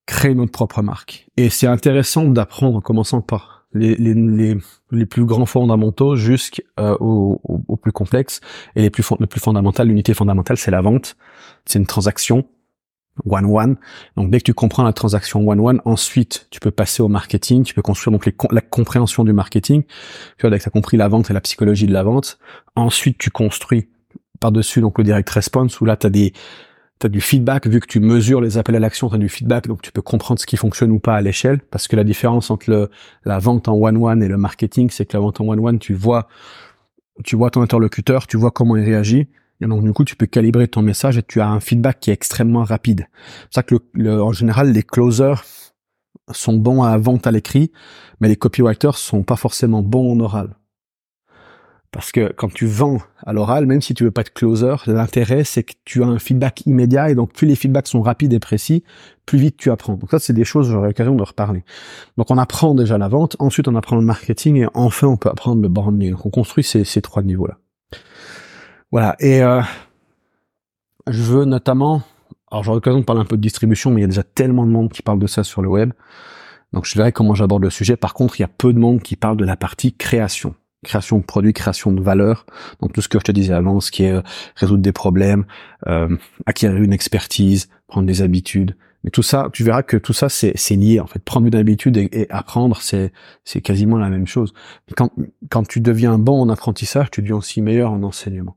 crée 0.07 0.35
notre 0.35 0.53
propre 0.53 0.83
marque. 0.83 1.29
Et 1.37 1.51
c'est 1.51 1.67
intéressant 1.67 2.25
d'apprendre 2.25 2.79
en 2.79 2.81
commençant 2.81 3.21
par 3.21 3.67
les, 3.73 3.95
les, 3.97 4.57
les, 4.91 5.07
plus 5.07 5.27
grands 5.27 5.47
fondamentaux 5.47 6.17
jusqu'aux 6.17 6.63
au, 6.79 7.77
plus 7.77 7.93
complexes. 7.93 8.41
Et 8.75 8.83
les 8.83 8.91
plus, 8.91 9.05
le 9.21 9.27
plus 9.27 9.41
fondamental, 9.41 9.89
l'unité 9.89 10.15
fondamentale, 10.15 10.57
c'est 10.57 10.71
la 10.71 10.81
vente. 10.81 11.17
C'est 11.67 11.79
une 11.79 11.87
transaction 11.87 12.47
one-one. 13.27 13.77
Donc 14.17 14.31
dès 14.31 14.39
que 14.39 14.45
tu 14.45 14.55
comprends 14.55 14.85
la 14.85 14.93
transaction 14.93 15.47
one-one, 15.47 15.83
ensuite 15.85 16.47
tu 16.51 16.61
peux 16.61 16.71
passer 16.71 17.03
au 17.03 17.09
marketing, 17.09 17.65
tu 17.65 17.75
peux 17.75 17.83
construire 17.83 18.13
donc 18.13 18.29
la 18.51 18.61
compréhension 18.61 19.25
du 19.25 19.33
marketing. 19.33 19.83
Tu 19.83 20.43
vois, 20.43 20.51
dès 20.51 20.59
que 20.59 20.63
tu 20.63 20.69
as 20.69 20.73
compris 20.73 20.97
la 20.97 21.09
vente 21.09 21.31
et 21.31 21.35
la 21.35 21.41
psychologie 21.41 21.87
de 21.87 21.93
la 21.93 22.03
vente, 22.03 22.39
ensuite 22.77 23.19
tu 23.19 23.31
construis 23.31 23.89
par-dessus 24.41 24.81
donc 24.81 24.99
le 24.99 25.05
direct 25.05 25.29
response 25.31 25.81
où 25.81 25.85
là 25.85 25.97
tu 25.97 26.07
as 26.07 26.11
des 26.11 26.33
as 27.05 27.09
du 27.09 27.21
feedback 27.21 27.67
vu 27.67 27.81
que 27.81 27.87
tu 27.87 28.01
mesures 28.01 28.41
les 28.41 28.59
appels 28.59 28.75
à 28.75 28.81
l'action, 28.81 29.09
tu 29.09 29.15
as 29.15 29.19
du 29.19 29.29
feedback 29.29 29.69
donc 29.69 29.83
tu 29.83 29.93
peux 29.93 30.03
comprendre 30.03 30.41
ce 30.41 30.47
qui 30.47 30.57
fonctionne 30.57 30.91
ou 30.91 30.99
pas 30.99 31.15
à 31.15 31.21
l'échelle 31.21 31.61
parce 31.71 31.87
que 31.87 31.97
la 31.97 32.05
différence 32.05 32.51
entre 32.51 32.71
le, 32.71 32.91
la 33.25 33.39
vente 33.39 33.69
en 33.69 33.75
one-one 33.75 34.23
et 34.23 34.29
le 34.29 34.37
marketing, 34.37 34.91
c'est 34.91 35.07
que 35.07 35.17
la 35.17 35.21
vente 35.21 35.41
en 35.41 35.47
one-one, 35.47 35.79
tu 35.79 35.95
vois 35.95 36.29
tu 37.25 37.37
vois 37.37 37.51
ton 37.51 37.63
interlocuteur, 37.63 38.27
tu 38.27 38.37
vois 38.37 38.51
comment 38.51 38.77
il 38.77 38.85
réagit 38.85 39.29
et 39.61 39.67
donc 39.67 39.85
du 39.85 39.93
coup 39.93 40.05
tu 40.05 40.17
peux 40.17 40.27
calibrer 40.27 40.69
ton 40.69 40.83
message 40.83 41.19
et 41.19 41.23
tu 41.23 41.41
as 41.41 41.49
un 41.49 41.61
feedback 41.61 42.01
qui 42.01 42.11
est 42.11 42.15
extrêmement 42.15 42.65
rapide. 42.65 43.07
C'est 43.51 43.57
ça 43.57 43.63
que 43.63 43.77
le, 43.93 44.23
en 44.23 44.33
général 44.33 44.73
les 44.73 44.83
closers 44.83 45.45
sont 46.33 46.55
bons 46.55 46.83
à 46.83 46.97
vente 46.99 47.27
à 47.27 47.31
l'écrit, 47.31 47.73
mais 48.21 48.29
les 48.29 48.37
copywriters 48.37 48.99
sont 48.99 49.23
pas 49.23 49.37
forcément 49.37 49.83
bons 49.83 50.13
en 50.13 50.21
oral. 50.21 50.58
Parce 51.91 52.13
que 52.13 52.33
quand 52.33 52.53
tu 52.53 52.67
vends 52.67 52.99
à 53.25 53.33
l'oral, 53.33 53.65
même 53.65 53.81
si 53.81 53.95
tu 53.95 54.05
veux 54.05 54.11
pas 54.11 54.21
être 54.21 54.35
closer, 54.35 54.75
l'intérêt 54.87 55.43
c'est 55.45 55.63
que 55.63 55.73
tu 55.87 56.03
as 56.03 56.07
un 56.07 56.19
feedback 56.19 56.67
immédiat 56.67 57.11
et 57.11 57.15
donc 57.15 57.33
plus 57.33 57.47
les 57.47 57.57
feedbacks 57.57 57.89
sont 57.89 58.03
rapides 58.03 58.33
et 58.35 58.39
précis, 58.39 58.85
plus 59.25 59.39
vite 59.39 59.57
tu 59.57 59.71
apprends. 59.71 59.95
Donc 59.95 60.11
ça 60.11 60.19
c'est 60.19 60.35
des 60.35 60.45
choses 60.45 60.69
j'aurai 60.71 60.89
l'occasion 60.89 61.15
de 61.15 61.23
reparler. 61.23 61.65
Donc 62.19 62.31
on 62.31 62.37
apprend 62.37 62.75
déjà 62.75 62.99
la 62.99 63.09
vente, 63.09 63.37
ensuite 63.39 63.69
on 63.69 63.75
apprend 63.75 63.97
le 63.97 64.03
marketing 64.03 64.57
et 64.57 64.67
enfin 64.75 65.07
on 65.07 65.17
peut 65.17 65.31
apprendre 65.31 65.63
le 65.63 65.69
branding. 65.69 66.11
Donc 66.11 66.27
on 66.27 66.31
construit 66.31 66.63
ces, 66.63 66.85
trois 67.01 67.23
niveaux-là. 67.23 67.57
Voilà. 68.93 69.17
Et 69.21 69.43
euh, 69.43 69.63
je 71.07 71.23
veux 71.23 71.47
notamment, 71.47 72.03
alors 72.51 72.65
j'aurai 72.65 72.77
l'occasion 72.77 73.01
de 73.01 73.05
parler 73.05 73.23
un 73.23 73.27
peu 73.27 73.39
de 73.39 73.43
distribution, 73.43 73.91
mais 73.91 74.01
il 74.01 74.03
y 74.03 74.05
a 74.05 74.09
déjà 74.09 74.25
tellement 74.25 74.67
de 74.67 74.71
monde 74.71 74.93
qui 74.93 75.01
parle 75.01 75.19
de 75.19 75.27
ça 75.27 75.43
sur 75.43 75.63
le 75.63 75.69
web. 75.71 75.93
Donc 76.75 76.85
je 76.85 76.95
verrai 76.99 77.13
comment 77.13 77.35
j'aborde 77.35 77.63
le 77.63 77.71
sujet. 77.71 77.97
Par 77.97 78.13
contre, 78.13 78.39
il 78.39 78.43
y 78.43 78.45
a 78.45 78.49
peu 78.49 78.75
de 78.75 78.79
monde 78.79 79.01
qui 79.01 79.17
parle 79.17 79.39
de 79.39 79.45
la 79.47 79.57
partie 79.57 79.95
création 79.95 80.55
création 80.85 81.19
de 81.19 81.25
produits, 81.25 81.53
création 81.53 81.93
de 81.93 82.01
valeur. 82.01 82.47
Donc 82.81 82.93
tout 82.93 83.01
ce 83.01 83.09
que 83.09 83.19
je 83.19 83.25
te 83.25 83.33
disais 83.33 83.53
avant, 83.53 83.81
ce 83.81 83.91
qui 83.91 84.05
est 84.05 84.13
euh, 84.13 84.23
résoudre 84.57 84.83
des 84.83 84.93
problèmes, 84.93 85.45
euh, 85.87 86.17
acquérir 86.47 86.83
une 86.83 86.93
expertise, 86.93 87.69
prendre 87.87 88.07
des 88.07 88.23
habitudes. 88.23 88.77
Mais 89.05 89.11
tout 89.11 89.23
ça, 89.23 89.49
tu 89.53 89.63
verras 89.63 89.83
que 89.83 89.97
tout 89.97 90.13
ça, 90.13 90.29
c'est, 90.29 90.55
lié. 90.71 90.99
En 91.01 91.07
fait, 91.07 91.21
prendre 91.21 91.47
une 91.47 91.55
habitude 91.55 91.97
et, 91.97 92.27
apprendre, 92.31 92.81
c'est, 92.81 93.13
c'est 93.45 93.61
quasiment 93.61 93.97
la 93.97 94.11
même 94.11 94.27
chose. 94.27 94.53
quand, 94.97 95.13
quand 95.51 95.67
tu 95.67 95.81
deviens 95.81 96.19
bon 96.19 96.41
en 96.43 96.49
apprentissage, 96.49 97.11
tu 97.11 97.23
deviens 97.23 97.37
aussi 97.37 97.63
meilleur 97.63 97.93
en 97.93 98.03
enseignement. 98.03 98.57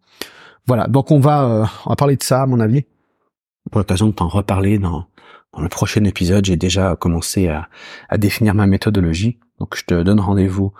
Voilà. 0.65 0.87
Donc 0.87 1.11
on 1.11 1.19
va, 1.19 1.43
euh, 1.43 1.65
on 1.85 1.89
va 1.91 1.95
parler 1.95 2.15
de 2.15 2.23
ça, 2.23 2.41
à 2.41 2.45
mon 2.45 2.59
avis. 2.59 2.85
Pour 3.69 3.79
l'occasion 3.79 4.07
de 4.07 4.13
t'en 4.13 4.27
reparler 4.27 4.79
dans, 4.79 5.05
dans 5.53 5.61
le 5.61 5.69
prochain 5.69 6.03
épisode. 6.05 6.45
J'ai 6.45 6.57
déjà 6.57 6.95
commencé 6.95 7.47
à, 7.47 7.69
à 8.09 8.17
définir 8.17 8.55
ma 8.55 8.65
méthodologie. 8.65 9.37
Donc 9.59 9.75
je 9.77 9.83
te 9.85 10.01
donne 10.01 10.19
rendez-vous 10.19 10.73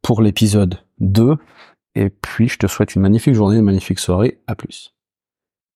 pour 0.00 0.22
l'épisode 0.22 0.78
2. 1.00 1.36
Et 1.94 2.10
puis, 2.10 2.48
je 2.48 2.58
te 2.58 2.66
souhaite 2.66 2.94
une 2.94 3.02
magnifique 3.02 3.34
journée, 3.34 3.58
une 3.58 3.64
magnifique 3.64 3.98
soirée. 3.98 4.40
À 4.46 4.54
plus. 4.54 4.94